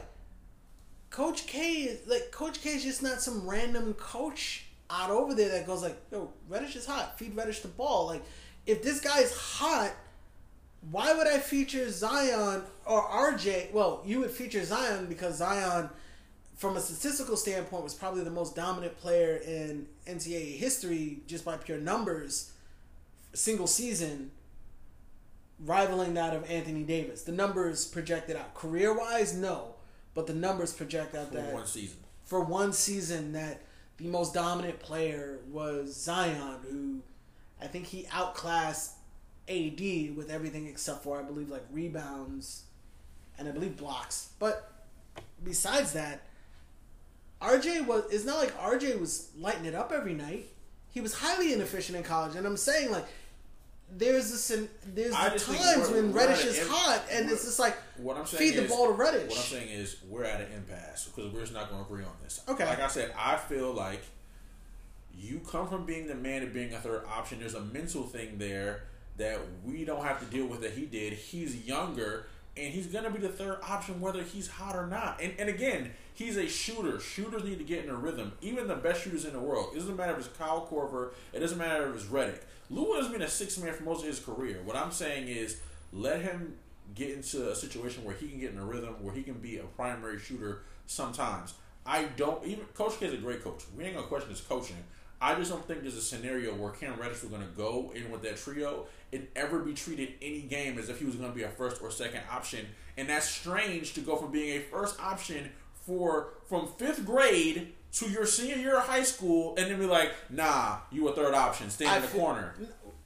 [1.10, 5.48] Coach K is like Coach K is just not some random coach out over there
[5.48, 7.18] that goes like, "Yo, Reddish is hot.
[7.18, 8.22] Feed Reddish the ball." Like,
[8.66, 9.92] if this guy's hot,
[10.90, 13.72] why would I feature Zion or RJ?
[13.72, 15.90] Well, you would feature Zion because Zion,
[16.58, 21.56] from a statistical standpoint, was probably the most dominant player in NCAA history just by
[21.56, 22.52] pure numbers,
[23.32, 24.32] single season,
[25.64, 27.22] rivaling that of Anthony Davis.
[27.22, 29.76] The numbers projected out career wise, no,
[30.14, 31.98] but the numbers project out for that one season.
[32.24, 33.62] for one season that
[33.98, 37.02] the most dominant player was Zion, who
[37.62, 38.94] I think he outclassed
[39.48, 39.80] AD
[40.16, 42.64] with everything except for I believe like rebounds
[43.38, 44.30] and I believe blocks.
[44.40, 44.72] But
[45.44, 46.22] besides that,
[47.40, 50.46] RJ was it's not like RJ was lighting it up every night.
[50.90, 53.06] he was highly inefficient in college, and I'm saying like.
[53.90, 54.48] There's this,
[54.84, 58.58] there's the times when Reddish is hot, and it's just like What I'm saying feed
[58.58, 59.30] the is, ball to Reddish.
[59.30, 62.04] What I'm saying is we're at an impasse because we're just not going to agree
[62.04, 62.42] on this.
[62.46, 62.66] Okay.
[62.66, 64.02] Like I said, I feel like
[65.16, 67.40] you come from being the man to being a third option.
[67.40, 68.82] There's a mental thing there
[69.16, 71.14] that we don't have to deal with that he did.
[71.14, 72.26] He's younger
[72.58, 75.20] and he's to be the third option whether he's hot or not.
[75.22, 77.00] And, and again, he's a shooter.
[77.00, 78.32] Shooters need to get in a rhythm.
[78.40, 79.70] Even the best shooters in the world.
[79.74, 81.10] It doesn't matter if it's Kyle Korver.
[81.32, 82.40] It doesn't matter if it's Redick.
[82.70, 84.60] Lou has been a six man for most of his career.
[84.64, 85.60] What I'm saying is
[85.92, 86.54] let him
[86.94, 89.58] get into a situation where he can get in a rhythm, where he can be
[89.58, 91.54] a primary shooter sometimes.
[91.86, 93.62] I don't even Coach K is a great coach.
[93.76, 94.76] We ain't gonna question his coaching.
[95.20, 98.22] I just don't think there's a scenario where Cam Reddish was gonna go in with
[98.22, 101.48] that trio and ever be treated any game as if he was gonna be a
[101.48, 102.66] first or second option.
[102.96, 105.50] And that's strange to go from being a first option
[105.86, 110.12] for from fifth grade to your senior year of high school and then be like,
[110.30, 112.54] nah, you a third option, stay in the feel- corner.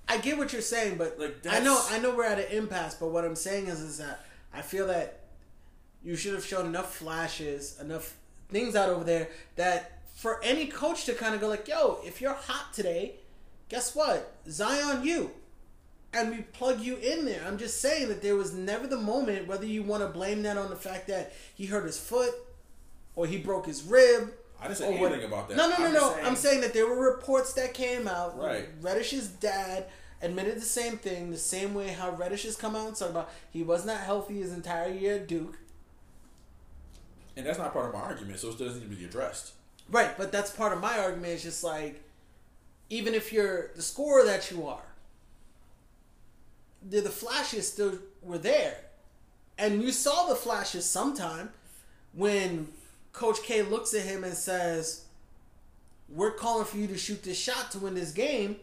[0.09, 2.97] I get what you're saying, but Like, I know I know we're at an impasse.
[2.97, 4.21] But what I'm saying is, is that
[4.53, 5.21] I feel that
[6.03, 8.17] you should have shown enough flashes, enough
[8.51, 12.21] things out over there that for any coach to kind of go like, "Yo, if
[12.21, 13.17] you're hot today,
[13.69, 14.33] guess what?
[14.49, 15.33] Zion, you."
[16.15, 17.43] And we plug you in there.
[17.45, 20.57] I'm just saying that there was never the moment, whether you want to blame that
[20.57, 22.33] on the fact that he hurt his foot
[23.17, 24.33] or he broke his rib.
[24.61, 25.57] I didn't say anything about that.
[25.57, 26.13] No, no, no, I'm no.
[26.13, 28.39] saying- I'm saying that there were reports that came out.
[28.39, 28.69] Right.
[28.81, 29.87] Reddish's dad
[30.21, 33.31] admitted the same thing, the same way how Reddish has come out and talked about
[33.51, 35.59] he was not healthy his entire year at Duke.
[37.37, 39.53] And that's not part of my argument, so it doesn't need to be addressed.
[39.93, 41.35] Right, but that's part of my argument.
[41.35, 42.03] It's just like,
[42.89, 44.83] even if you're the scorer that you are,
[46.89, 48.79] the, the flashes still were there.
[49.59, 51.51] And you saw the flashes sometime
[52.15, 52.69] when
[53.13, 55.05] Coach K looks at him and says,
[56.09, 58.57] We're calling for you to shoot this shot to win this game.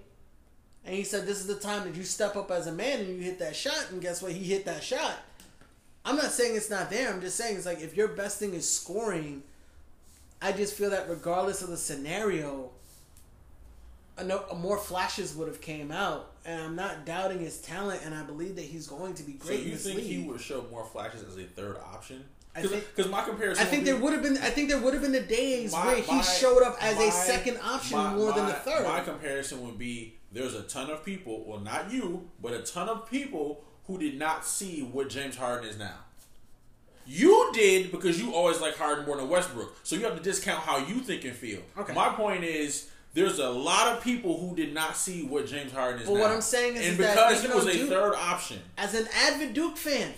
[0.83, 3.09] And he said, This is the time that you step up as a man and
[3.09, 3.91] you hit that shot.
[3.91, 4.31] And guess what?
[4.31, 5.17] He hit that shot.
[6.03, 7.13] I'm not saying it's not there.
[7.13, 9.43] I'm just saying it's like if your best thing is scoring,
[10.41, 12.71] I just feel that regardless of the scenario,
[14.17, 16.31] a no, a more flashes would have came out.
[16.45, 19.47] And I'm not doubting his talent, and I believe that he's going to be So
[19.47, 20.05] great in you think league.
[20.05, 22.23] he would show more flashes as a third option?
[22.55, 24.37] Because my comparison, I think would there would have been.
[24.37, 26.97] I think there would have been the days my- where he my- showed up as
[26.97, 28.83] my- a second option more than a third.
[28.85, 32.89] My comparison would be: there's a ton of people, well, not you, but a ton
[32.89, 35.99] of people who did not see what James Harden is now.
[37.11, 40.59] You did because you always like Harden more than Westbrook, so you have to discount
[40.59, 41.61] how you think and feel.
[41.77, 41.93] Okay.
[41.93, 42.89] My point is.
[43.11, 46.19] There's a lot of people who did not see what James Harden is But now.
[46.21, 48.93] what I'm saying is- and is that because he was a Duke- third option, as
[48.93, 50.13] an avid Duke fan,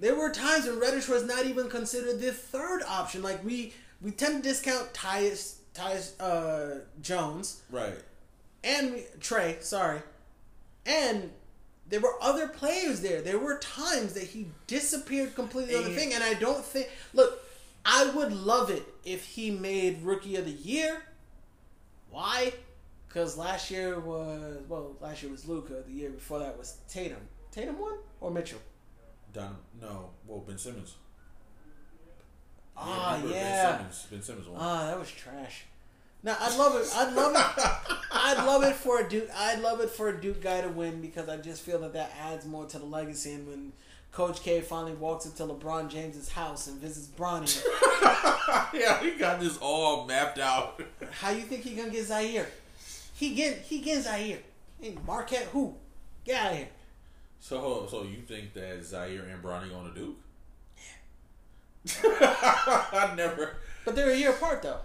[0.00, 3.22] there were times when Reddish was not even considered the third option.
[3.22, 3.72] Like we
[4.02, 7.94] we tend to discount Tyus Tyus uh, Jones right?
[8.64, 10.02] and we, Tre, sorry,
[10.86, 11.30] and
[11.88, 13.22] there were other players there.
[13.22, 16.88] There were times that he disappeared completely on the thing, and I don't think.
[17.14, 17.40] Look,
[17.84, 21.02] I would love it if he made Rookie of the Year.
[22.10, 22.52] Why?
[23.06, 25.82] Because last year was well, last year was Luka.
[25.86, 27.20] The year before that was Tatum.
[27.50, 28.60] Tatum won or Mitchell?
[29.32, 30.94] Don, no, well, Ben Simmons.
[32.76, 33.62] Ah, remember yeah.
[33.62, 34.60] Ben Simmons, ben Simmons won.
[34.60, 35.64] Ah, that was trash.
[36.22, 36.88] Now I'd love it.
[36.94, 37.94] I'd love it.
[38.10, 39.28] I'd love it for a Duke.
[39.34, 42.12] I'd love it for a Duke guy to win because I just feel that that
[42.20, 43.32] adds more to the legacy.
[43.34, 43.72] And when
[44.10, 47.62] Coach K finally walks into LeBron James's house and visits Bronny,
[48.74, 50.82] yeah, he got this all mapped out.
[51.12, 52.48] how you think he gonna get Zaire?
[53.14, 54.38] He get he get Zaire.
[54.80, 55.74] Hey, Marquette, who?
[56.24, 56.68] Get out of here.
[57.40, 60.16] So, so you think that Zaire and Bronny on the Duke?
[62.02, 63.56] I never.
[63.84, 64.80] But they're a year apart though.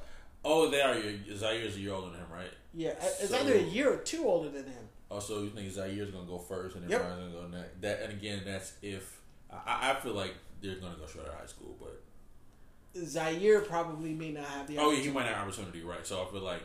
[0.45, 0.95] Oh, they are.
[1.35, 2.51] Zaire's a year older than him, right?
[2.73, 4.89] Yeah, uh, it's So- either a year or two older than him.
[5.11, 7.01] Oh, so you think Zaire's gonna go first, and then Yep.
[7.01, 7.81] Bronny's gonna go next?
[7.81, 9.21] That, and again, that's if
[9.51, 12.01] I, I feel like they're gonna go straight out of high school, but
[13.05, 14.77] Zaire probably may not have the.
[14.79, 16.05] oh yeah, he might have opportunity, right?
[16.05, 16.63] So I feel like,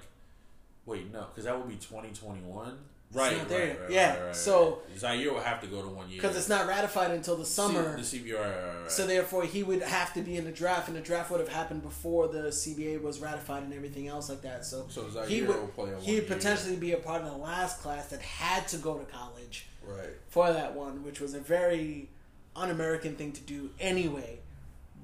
[0.87, 2.79] wait, no, because that would be twenty twenty one.
[3.11, 3.69] Right, not right, there.
[3.69, 6.49] right, right, Yeah, right, so- Zaire will have to go to one year because it's
[6.49, 7.97] not ratified until the summer.
[7.97, 8.91] The CBR, right, right, right.
[8.91, 11.49] So therefore, he would have to be in the draft, and the draft would have
[11.49, 14.67] happened before the CBA was ratified and everything else like that.
[14.67, 17.81] So, So Zaire he would play he would potentially be a part of the last
[17.81, 20.11] class that had to go to college right.
[20.29, 22.11] for that one, which was a very
[22.57, 24.39] un-American thing to do anyway.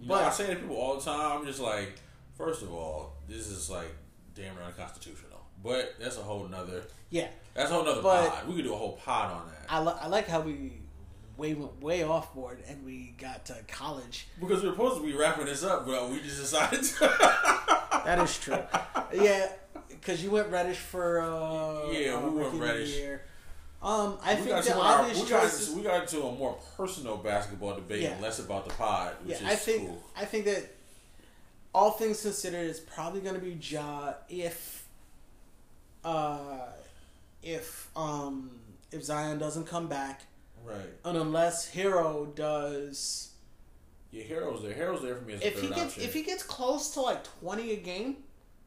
[0.01, 1.95] You know, But- I say to people all the time, I'm just like,
[2.37, 3.95] first of all, this is like
[4.35, 5.41] damn near unconstitutional.
[5.63, 6.83] But that's a whole nother.
[7.09, 8.49] Yeah, That's a whole nother But- pod.
[8.49, 10.73] We could do a whole pod on that I, li- I like how we
[11.37, 14.29] way went way off board and we got to college.
[14.41, 16.83] because we are supposed to be wrapping this up, but we just decided.
[16.83, 16.99] To
[18.05, 18.59] That is true.
[19.13, 19.49] yeah,
[19.89, 22.97] because you went Reddish for uh, Yeah, uh, we went of the Reddish.
[22.97, 23.23] Year.
[23.83, 26.33] Um, I we think got, the to our, obvious we, got, we got into a
[26.33, 28.11] more personal basketball debate Yeah.
[28.13, 30.03] and less about the pod, which Yeah, is I think cool.
[30.17, 30.65] I think that
[31.75, 34.87] all things considered, it's probably going to be Ja if
[36.05, 36.67] uh
[37.45, 38.51] if um
[38.93, 40.23] if Zion doesn't come back,
[40.65, 40.77] Right.
[41.05, 43.31] and unless Herro does.
[44.11, 44.73] Yeah, Herro's there.
[44.75, 46.03] Herro's there for me as a If he gets option.
[46.05, 48.19] if he gets close to like twenty a game,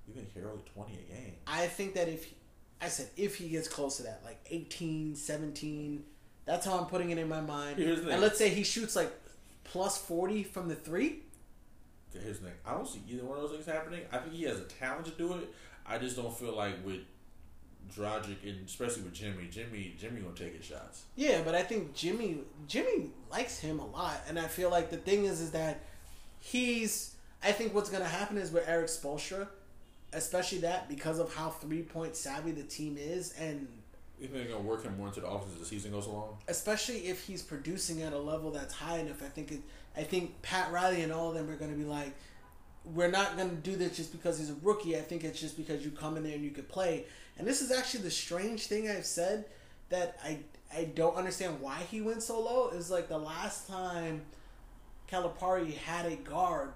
[0.08, 1.34] you think Herro 20 a game?
[1.48, 2.36] I think that if he,
[2.82, 6.04] I said if he gets close to that, like 18, 17,
[6.46, 7.80] that's how I'm putting it in my mind.
[7.80, 9.12] And let's say he shoots like
[9.64, 11.24] plus forty from the three.
[12.14, 12.56] Okay, here's the thing.
[12.66, 14.02] I don't see either one of those things happening.
[14.12, 15.54] I think he has a talent to do it.
[15.86, 17.02] I just don't feel like with
[17.96, 21.04] Dragic and especially with Jimmy, Jimmy, Jimmy gonna take his shots.
[21.16, 24.98] Yeah, but I think Jimmy Jimmy likes him a lot, and I feel like the
[24.98, 25.84] thing is is that
[26.40, 27.16] he's.
[27.44, 29.48] I think what's gonna happen is with Erik Spoelstra,
[30.14, 33.68] especially that because of how three point savvy the team is, and
[34.20, 36.38] You think they're gonna work him more into the offense as the season goes along?
[36.48, 39.22] especially if he's producing at a level that's high enough.
[39.22, 39.62] I think it,
[39.96, 42.14] I think Pat Riley and all of them are to be like,
[42.96, 44.98] we're not to do this just because he's a rookie.
[44.98, 47.06] I think it's just because you come in there and you could play.
[47.38, 49.46] And this is actually the strange thing I've said
[49.90, 50.40] that I
[50.76, 52.70] I don't understand why he went so low.
[52.70, 54.22] Is like the last time
[55.10, 56.72] Calipari had a guard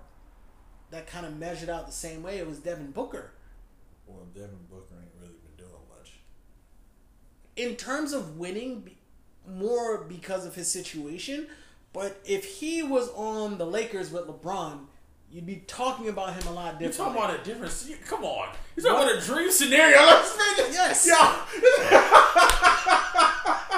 [0.91, 2.37] that kind of measured out the same way.
[2.37, 3.31] It was Devin Booker.
[4.05, 6.11] Well, Devin Booker ain't really been doing much.
[7.55, 8.91] in terms of winning,
[9.47, 11.47] more because of his situation.
[11.93, 14.85] But if he was on the Lakers with LeBron,
[15.31, 16.81] you'd be talking about him a lot different.
[16.97, 17.71] You're talking about a different.
[17.71, 19.97] se- Come on, you're talking about a dream scenario.
[20.71, 21.05] Yes.
[21.07, 21.45] Yeah.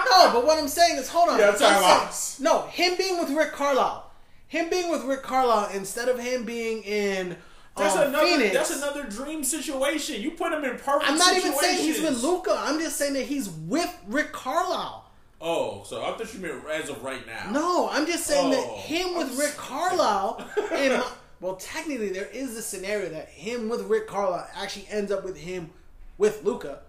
[0.05, 1.39] no, but what I'm saying is, hold on.
[1.39, 4.09] Yeah, I'm time saying- no, him being with Rick Carlisle,
[4.47, 7.35] him being with Rick Carlisle instead of him being in
[7.75, 8.25] That's um, another.
[8.27, 8.53] Phoenix.
[8.53, 10.21] That's another dream situation.
[10.21, 10.85] You put him in perfect.
[10.85, 11.11] Situation.
[11.11, 12.55] I'm not even saying he's with Luka.
[12.59, 15.01] I'm just saying that he's with Rick Carlisle.
[15.41, 17.49] Oh, so I thought you meant as of right now.
[17.51, 19.53] No, I'm just saying that Oh, him with Rick.
[19.57, 20.45] Carlisle.
[20.73, 21.05] in my,
[21.43, 25.37] well, technically, there is a scenario that him with Rick Carlisle actually ends up with
[25.37, 25.69] him
[26.17, 26.79] with Luka.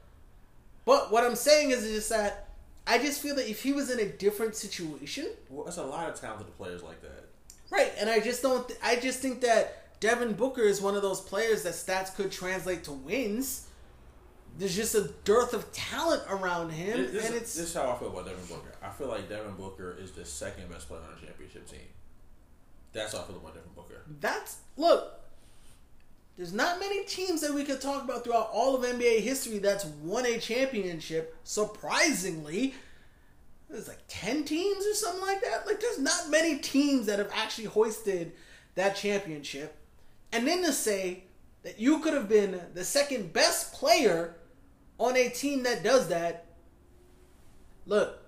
[0.85, 2.49] But what I'm saying is just that
[2.87, 6.09] I just feel that if he was in a different situation, Well, that's a lot
[6.09, 7.25] of talented players like that.
[7.71, 7.93] right?
[7.99, 8.67] And I just don't.
[8.69, 12.31] Th- I just think that Devin Booker is one of those players that stats could
[12.31, 13.67] translate to wins.
[14.59, 17.91] There's just a dearth of talent around him, This, this, and it's this is how
[17.91, 18.73] I feel about Devin Booker.
[18.83, 21.81] I feel like Devin Booker is the second best player on the championship team.
[22.95, 24.03] That's how I feel about Devin Booker.
[24.21, 25.21] That's look.
[26.37, 29.85] There's not many teams that we could talk about throughout all of NBA history that's
[29.85, 31.37] won a championship.
[31.45, 32.75] Surprisingly,
[33.69, 35.67] there's like ten teams or something like that.
[35.67, 38.33] Like there's not many teams that have actually hoisted
[38.75, 39.77] that championship.
[40.33, 41.25] And then to say
[41.63, 44.37] that you could have been the second best player
[44.99, 46.47] on a team that does that.
[47.87, 48.19] Look,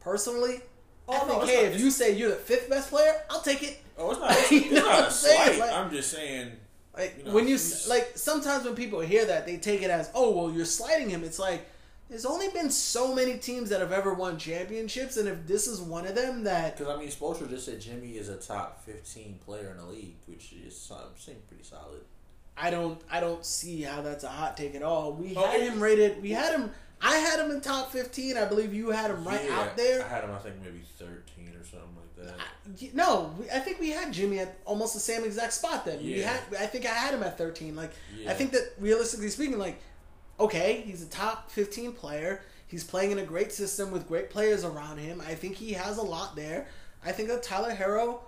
[0.00, 0.60] personally,
[1.08, 3.22] I Oh, no, think it's hey, not- if you say you're the fifth best player,
[3.30, 3.80] I'll take it.
[3.96, 4.30] Oh, it's not.
[4.32, 5.44] It's, You know not what a I'm saying?
[5.56, 5.58] slight.
[5.60, 6.52] Like- I'm just saying.
[6.96, 7.58] Like You know, when you
[7.88, 11.22] like sometimes when people hear that they take it as oh well you're slighting him.
[11.22, 11.64] It's like
[12.10, 15.80] there's only been so many teams that have ever won championships, and if this is
[15.80, 19.38] one of them, that Because I mean, Spoelstra just said Jimmy is a top 15
[19.44, 20.76] player in the league, which is
[21.16, 22.00] seems pretty solid.
[22.56, 25.12] I don't I don't see how that's a hot take at all.
[25.12, 26.20] We Oh, had him rated.
[26.20, 26.72] We had him.
[27.00, 28.36] I had him in top fifteen.
[28.36, 30.04] I believe you had him right Yeah, out there.
[30.04, 32.34] I had him, I think, maybe 13 or something like that.
[32.82, 35.84] Y- No, I think we had Jimmy at almost the same exact spot.
[35.84, 36.40] Then we had.
[36.58, 37.76] I think I had him at thirteen.
[37.76, 38.30] Like Yeah.
[38.30, 39.80] I think that realistically speaking, like
[40.40, 42.42] okay, he's a top fifteen player.
[42.66, 45.22] He's playing in a great system with great players around him.
[45.26, 46.66] I think he has a lot there.
[47.04, 48.18] I think that Tyler Herro,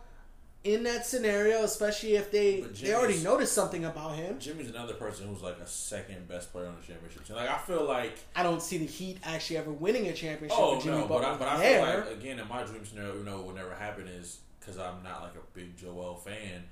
[0.63, 4.39] in that scenario, especially if they they already noticed something about him.
[4.39, 7.37] Jimmy's another person who's like a second best player on the championship team.
[7.37, 10.77] Like I feel like I don't see the Heat actually ever winning a championship oh
[10.77, 13.25] with Jimmy no, but I, but I feel like again in my dream scenario, you
[13.25, 16.65] know, would never happen is because I'm not like a big Joel fan.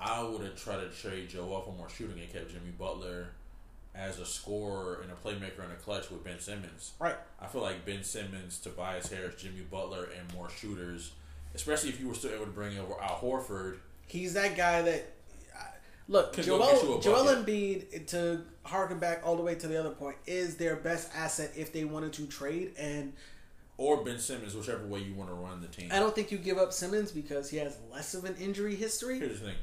[0.00, 3.28] I would have tried to trade Joel for more shooting and kept Jimmy Butler
[3.94, 6.92] as a scorer and a playmaker in a clutch with Ben Simmons.
[6.98, 7.14] right.
[7.40, 11.12] I feel like Ben Simmons, Tobias Harris, Jimmy Butler, and more shooters.
[11.54, 13.78] Especially if you were still able to bring over Al Horford.
[14.06, 15.12] He's that guy that
[16.08, 17.24] look Joel Joel.
[17.26, 21.52] Embiid to harken back all the way to the other point is their best asset
[21.56, 23.12] if they wanted to trade and
[23.76, 25.90] Or Ben Simmons, whichever way you want to run the team.
[25.92, 29.18] I don't think you give up Simmons because he has less of an injury history.
[29.18, 29.56] Here's the thing.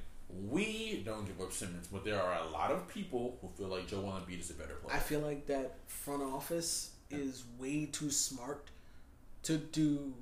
[0.50, 3.88] We don't give up Simmons, but there are a lot of people who feel like
[3.88, 4.96] Joel Embiid is a better player.
[4.96, 8.70] I feel like that front office is way too smart
[9.44, 10.14] to do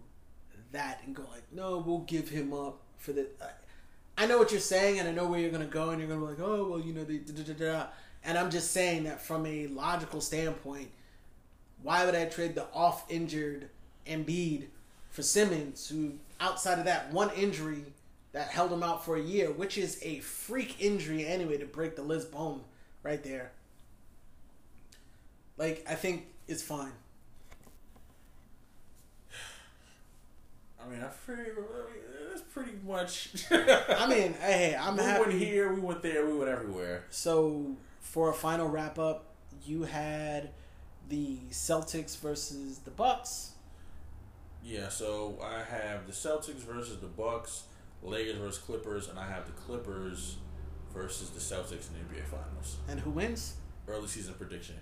[0.72, 3.28] that and go like, no, we'll give him up for the.
[3.42, 3.52] I-
[4.30, 6.28] know what you're saying, and I know where you're gonna go, and you're gonna be
[6.28, 7.86] like, oh, well, you know, they da da da da.
[8.24, 10.90] And I'm just saying that from a logical standpoint,
[11.82, 13.70] why would I trade the off injured
[14.06, 14.68] Embiid
[15.12, 17.84] for Simmons, who outside of that one injury
[18.32, 21.96] that held him out for a year, which is a freak injury anyway to break
[21.96, 22.62] the Liz bone
[23.04, 23.52] right there.
[25.58, 26.92] Like I think it's fine.
[30.84, 31.56] I mean, I figure
[32.30, 33.30] that's pretty much.
[33.52, 35.20] I mean, hey, I'm we happy.
[35.22, 37.04] went here, we went there, we went everywhere.
[37.10, 39.34] So for a final wrap up,
[39.66, 40.52] you had
[41.10, 43.52] the Celtics versus the Bucks.
[44.64, 47.64] Yeah, so I have the Celtics versus the Bucks,
[48.04, 50.38] Lakers versus Clippers, and I have the Clippers
[50.94, 52.78] versus the Celtics in the NBA Finals.
[52.88, 53.56] And who wins?
[53.88, 54.76] Early season prediction.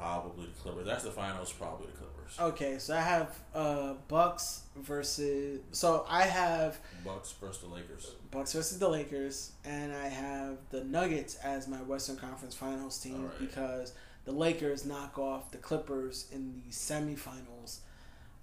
[0.00, 0.86] Probably the Clippers.
[0.86, 2.36] That's the finals, probably the Clippers.
[2.40, 8.12] Okay, so I have uh Bucks versus so I have Bucks versus the Lakers.
[8.30, 13.16] Bucks versus the Lakers and I have the Nuggets as my Western Conference Finals team
[13.16, 13.38] Alright.
[13.40, 13.92] because
[14.24, 17.80] the Lakers knock off the Clippers in the semifinals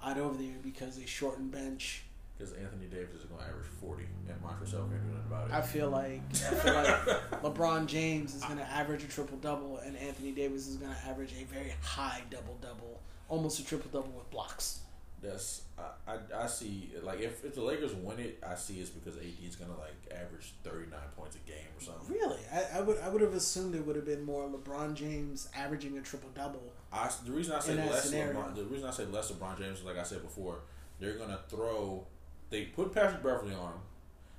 [0.04, 2.04] out over there because they shortened bench.
[2.38, 5.54] Because Anthony Davis is going to average 40, and Montrezl can't do nothing about it.
[5.54, 9.78] I feel like I feel like LeBron James is going to average a triple double
[9.80, 13.90] and Anthony Davis is going to average a very high double double, almost a triple
[13.92, 14.82] double with blocks.
[15.22, 18.92] That's I, I, I see like if, if the Lakers win it, I see it's
[18.92, 22.14] because AD is gonna like average thirty nine points a game or something.
[22.14, 25.50] Really, I, I would I would have assumed it would have been more LeBron James
[25.56, 26.62] averaging a triple double.
[26.94, 28.12] I, the reason I say less.
[28.12, 30.60] LeBron, the reason I say less LeBron James is like I said before,
[31.00, 32.06] they're gonna throw
[32.50, 33.80] they put Patrick Beverley on him,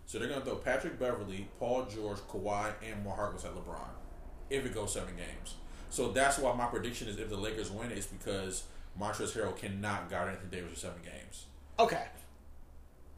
[0.06, 3.88] so they're gonna throw Patrick Beverley, Paul George, Kawhi, and Moe Harkless at LeBron
[4.50, 5.54] if it goes seven games.
[5.90, 8.64] So that's why my prediction is if the Lakers win, it's because
[9.00, 11.46] Montrezl Harrell cannot guard Anthony Davis for seven games.
[11.78, 12.04] Okay.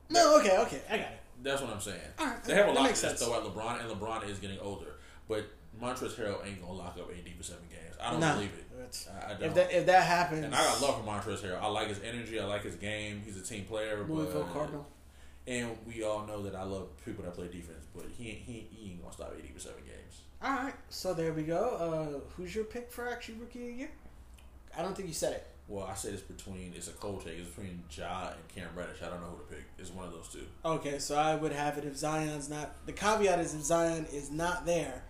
[0.08, 1.20] No, okay, okay, I got it.
[1.42, 2.00] That's what I'm saying.
[2.44, 3.22] They have a lot to sense.
[3.22, 4.96] throw at LeBron, and LeBron is getting older.
[5.30, 5.46] But
[5.80, 7.94] Montrezl Harrell ain't gonna lock up AD for seven games.
[8.02, 8.34] I don't No.
[8.34, 8.64] believe it.
[8.80, 9.42] It's- I, I don't.
[9.44, 11.62] If that if that happens, and I got love for Montrezl Harrell.
[11.62, 12.40] I like his energy.
[12.40, 13.22] I like his game.
[13.24, 14.04] He's a team player.
[14.08, 14.86] Louisville but, Cardinal.
[15.46, 18.66] And we all know that I love people that play defense, but he ain't, he,
[18.72, 20.22] he ain't gonna stop AD for seven games.
[20.42, 21.76] All right, so there we go.
[21.76, 23.90] Uh, who's your pick for actually rookie of the year?
[24.76, 25.46] I don't think you said it.
[25.68, 27.38] Well, I said it's between it's a cold take.
[27.38, 29.02] It's between Ja and Cam Reddish.
[29.02, 29.64] I don't know who to pick.
[29.78, 30.46] It's one of those two.
[30.64, 32.74] Okay, so I would have it if Zion's not.
[32.86, 35.04] The caveat is if Zion is not there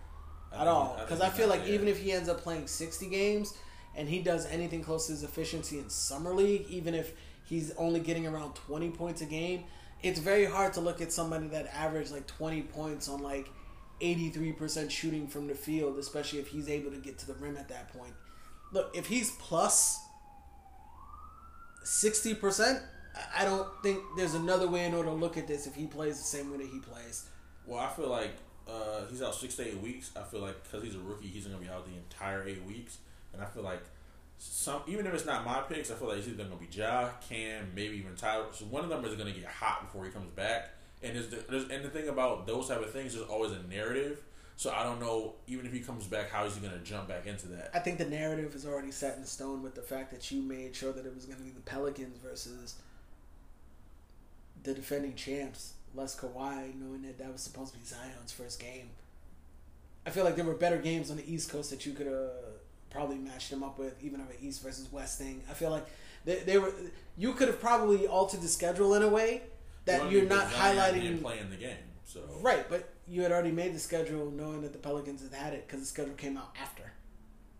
[0.53, 3.53] at all, because I, feel like even if he ends up playing sixty games
[3.95, 7.13] and he does anything close to his efficiency in summer league, even if
[7.43, 9.63] he's only getting around twenty points a game,
[10.03, 13.49] it's very hard to look at somebody that averaged like twenty points on like
[14.01, 17.33] eighty three percent shooting from the field, especially if he's able to get to the
[17.35, 18.13] rim at that point.
[18.73, 20.05] Look, if he's plus plus
[21.83, 22.81] sixty percent,
[23.37, 26.17] I don't think there's another way in order to look at this if he plays
[26.17, 27.25] the same way that he plays.
[27.65, 28.31] Well, I feel like
[28.71, 30.11] uh, he's out six to eight weeks.
[30.15, 32.99] I feel like because he's a rookie, he's gonna be out the entire eight weeks,
[33.33, 33.81] and I feel like
[34.37, 37.09] some even if it's not my picks, I feel like it's either gonna be Ja,
[37.27, 38.45] Cam, maybe even Tyler.
[38.51, 40.69] So one of them is gonna get hot before he comes back.
[41.03, 43.63] And there's, the, there's and the thing about those type of things, there's always a
[43.69, 44.21] narrative.
[44.55, 47.25] So I don't know, even if he comes back, how is he gonna jump back
[47.25, 47.71] into that?
[47.73, 50.75] I think the narrative is already set in stone with the fact that you made
[50.75, 52.75] sure that it was going to be the Pelicans versus
[54.63, 58.89] the defending champs, less Kawhi, knowing that that was supposed to be Zion's first game.
[60.05, 62.31] I feel like there were better games on the East Coast that you could have
[62.89, 65.43] probably matched them up with, even of an East versus West thing.
[65.49, 65.85] I feel like
[66.25, 66.73] they, they were.
[67.17, 69.43] You could have probably altered the schedule in a way
[69.85, 71.01] that Well, you're not Zion highlighting.
[71.01, 71.77] didn't play in the game.
[72.05, 75.53] So Right, but you had already made the schedule knowing that the Pelicans had had
[75.53, 76.91] it because the schedule came out after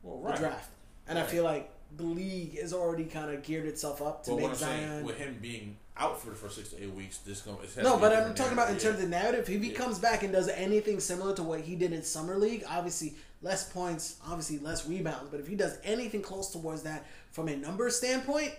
[0.03, 0.69] well, the draft.
[1.07, 4.49] And I feel like the league has already kind of geared itself up to make
[4.49, 5.05] I'm saying, Zion.
[5.05, 8.13] with him being out for the first six to eight weeks, this going No, but
[8.13, 9.47] I'm talking about in terms of of narrative.
[9.49, 9.77] If he Yeah.
[9.77, 13.69] comes back and does anything similar to what he did in summer league, obviously less
[13.69, 15.29] points, obviously less rebounds.
[15.29, 18.53] But if he does anything close towards that from a number standpoint,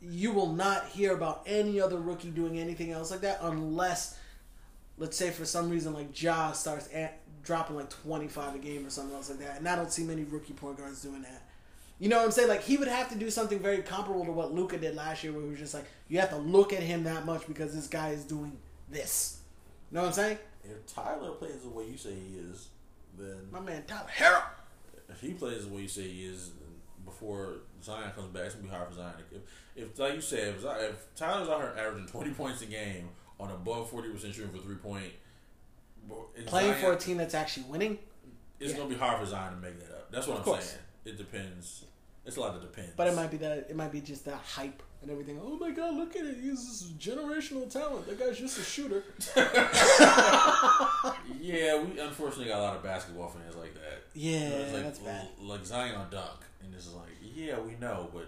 [0.00, 4.16] you will not hear about any other rookie doing anything else like that unless,
[4.96, 8.90] let's say, for some reason like Ja starts at, dropping like 25 a game or
[8.90, 9.58] something else like that.
[9.58, 11.42] And I don't see many rookie point guards doing that.
[11.98, 12.48] You know what I'm saying?
[12.48, 15.32] Like he would have to do something very comparable to what Luka did last year,
[15.32, 17.86] where he was just like, you have to look at him that much because this
[17.88, 18.56] guy is doing
[18.88, 19.40] this.
[19.90, 20.38] You know what I'm saying?
[20.64, 22.68] If Tyler plays the way you say he is,
[23.18, 24.42] then My man Tyler Herro.
[25.08, 26.50] if he plays the way you say he is
[27.04, 29.14] before Zion comes back, it's gonna be hard for Zion.
[29.32, 29.40] If,
[29.90, 33.08] if like you said, if, Zion- if Tyler's out here averaging twenty points a game
[33.40, 35.12] on above forty percent shooting for three point,
[36.46, 37.98] Playing Zion, for a team that's actually winning.
[38.60, 38.76] it's yeah.
[38.78, 40.10] gonna be hard for Zion to make that up.
[40.12, 40.64] That's what Of I'm course.
[40.70, 40.82] saying.
[41.08, 41.84] It depends.
[42.26, 42.92] It's a lot of depends.
[42.96, 45.40] But it might be that it might be just that hype and everything.
[45.42, 46.36] Oh my god, look at it!
[46.42, 48.06] He's this generational talent.
[48.06, 49.02] That guy's just a shooter.
[51.40, 54.02] Yeah, we unfortunately got a lot of basketball fans like that.
[54.14, 55.28] Yeah, It's like, that's bad.
[55.40, 58.26] Like Zion dunk, and it's like, yeah, we know, but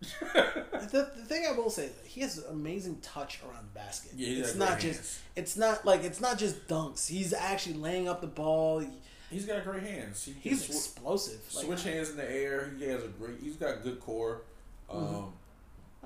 [0.00, 4.12] The, the thing I will say, he has amazing touch around the basket.
[4.16, 4.98] Yeah, it's not just.
[4.98, 5.20] hands.
[5.36, 7.08] It's not like it's not just dunks.
[7.08, 8.84] He's actually laying up the ball.
[9.30, 10.24] He- he's got great hands.
[10.24, 11.40] He He's swi- explosive.
[11.54, 12.70] Like, switch hands in the air.
[12.78, 13.38] He has a great.
[13.40, 14.42] He's got good core.
[14.90, 15.26] Um, Mm-hmm.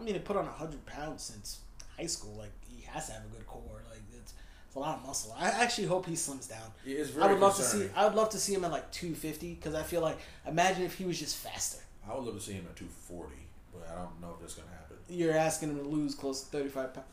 [0.00, 1.60] I mean, he put on hundred pounds since
[1.98, 2.34] high school.
[2.38, 3.82] Like he has to have a good core.
[3.90, 4.32] Like it's,
[4.66, 5.34] it's a lot of muscle.
[5.38, 6.72] I actually hope he slims down.
[6.86, 7.70] Yeah, it's I very would love to see.
[7.80, 7.94] concerning.
[7.96, 10.16] I would love to see him at like two fifty because I feel like
[10.46, 11.80] imagine if he was just faster.
[12.08, 13.34] I would love to see him at 240,
[13.74, 14.96] but I don't know if that's gonna happen.
[15.10, 17.06] You're asking him to lose close to thirty five pounds.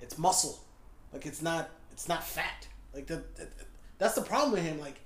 [0.00, 0.60] It's muscle,
[1.12, 1.70] like it's not.
[1.90, 2.68] It's not fat.
[2.94, 3.34] Like that.
[3.36, 3.50] that-
[3.98, 4.78] That's the problem with him.
[4.80, 5.00] Like,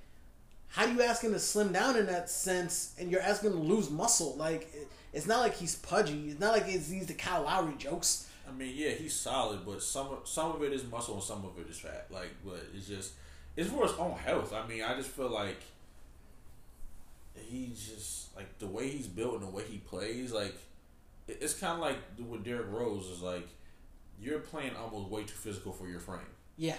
[0.69, 3.57] how do you ask him to slim down in that sense, and you're asking him
[3.57, 4.35] to lose muscle?
[4.35, 4.71] Like,
[5.13, 6.29] it's not like he's pudgy.
[6.29, 8.27] It's not like it's these the Kyle Lowry jokes.
[8.47, 11.43] I mean, yeah, he's solid, but some of- some of it is muscle and some
[11.45, 12.07] of it is fat.
[12.09, 13.13] Like, but it's just
[13.55, 14.53] it's for his own health.
[14.53, 15.57] I mean, I just feel like
[17.35, 20.31] he's just like the way he's built and the way he plays.
[20.31, 20.55] Like,
[21.27, 21.97] it's kind of like
[22.29, 23.47] with Derrick Rose is like
[24.19, 26.19] you're playing almost way too physical for your frame,
[26.57, 26.75] Yeah,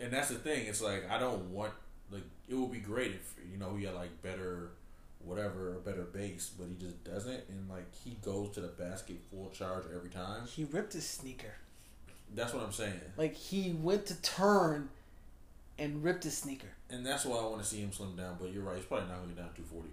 [0.00, 0.66] and that's the thing.
[0.66, 1.72] It's like I don't want
[2.48, 4.70] it would be great if you know he had like better
[5.20, 9.16] whatever a better base, but he just doesn't, and like he goes to the basket
[9.30, 10.46] full charge every time.
[10.46, 11.54] he ripped his sneaker.
[12.34, 13.00] That's what I'm saying.
[13.16, 14.90] Like he went to turn
[15.78, 16.68] and ripped his sneaker.
[16.90, 18.36] And that's why I want to see him slim down.
[18.40, 19.88] But you're right, he's probably not going to get down to 240.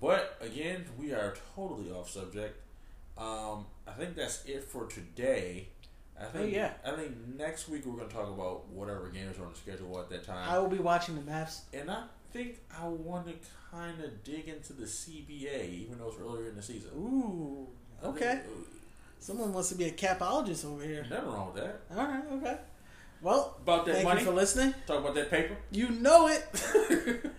[0.00, 2.58] But again, we are totally off subject.
[3.18, 5.68] Um, I think that's it for today.
[6.20, 6.44] I think.
[6.44, 6.72] Oh, yeah.
[6.84, 9.98] I think next week we're going to talk about whatever games are on the schedule
[9.98, 10.48] at that time.
[10.48, 11.60] I will be watching the Mavs.
[11.72, 13.34] and I think I want to
[13.70, 16.90] kind of dig into the CBA, even though it's earlier in the season.
[16.96, 17.66] Ooh,
[18.00, 18.32] I think, okay.
[18.32, 18.64] uh,
[19.18, 21.06] Someone wants to be a capologist over here.
[21.08, 21.80] Nothing wrong with that.
[21.96, 22.56] All right, okay.
[23.20, 24.20] Well, About that thank money?
[24.20, 24.74] you for listening.
[24.86, 25.56] Talk about that paper.
[25.70, 26.44] You know it.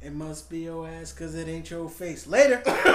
[0.00, 2.26] it must be your ass because it ain't your face.
[2.28, 2.62] Later.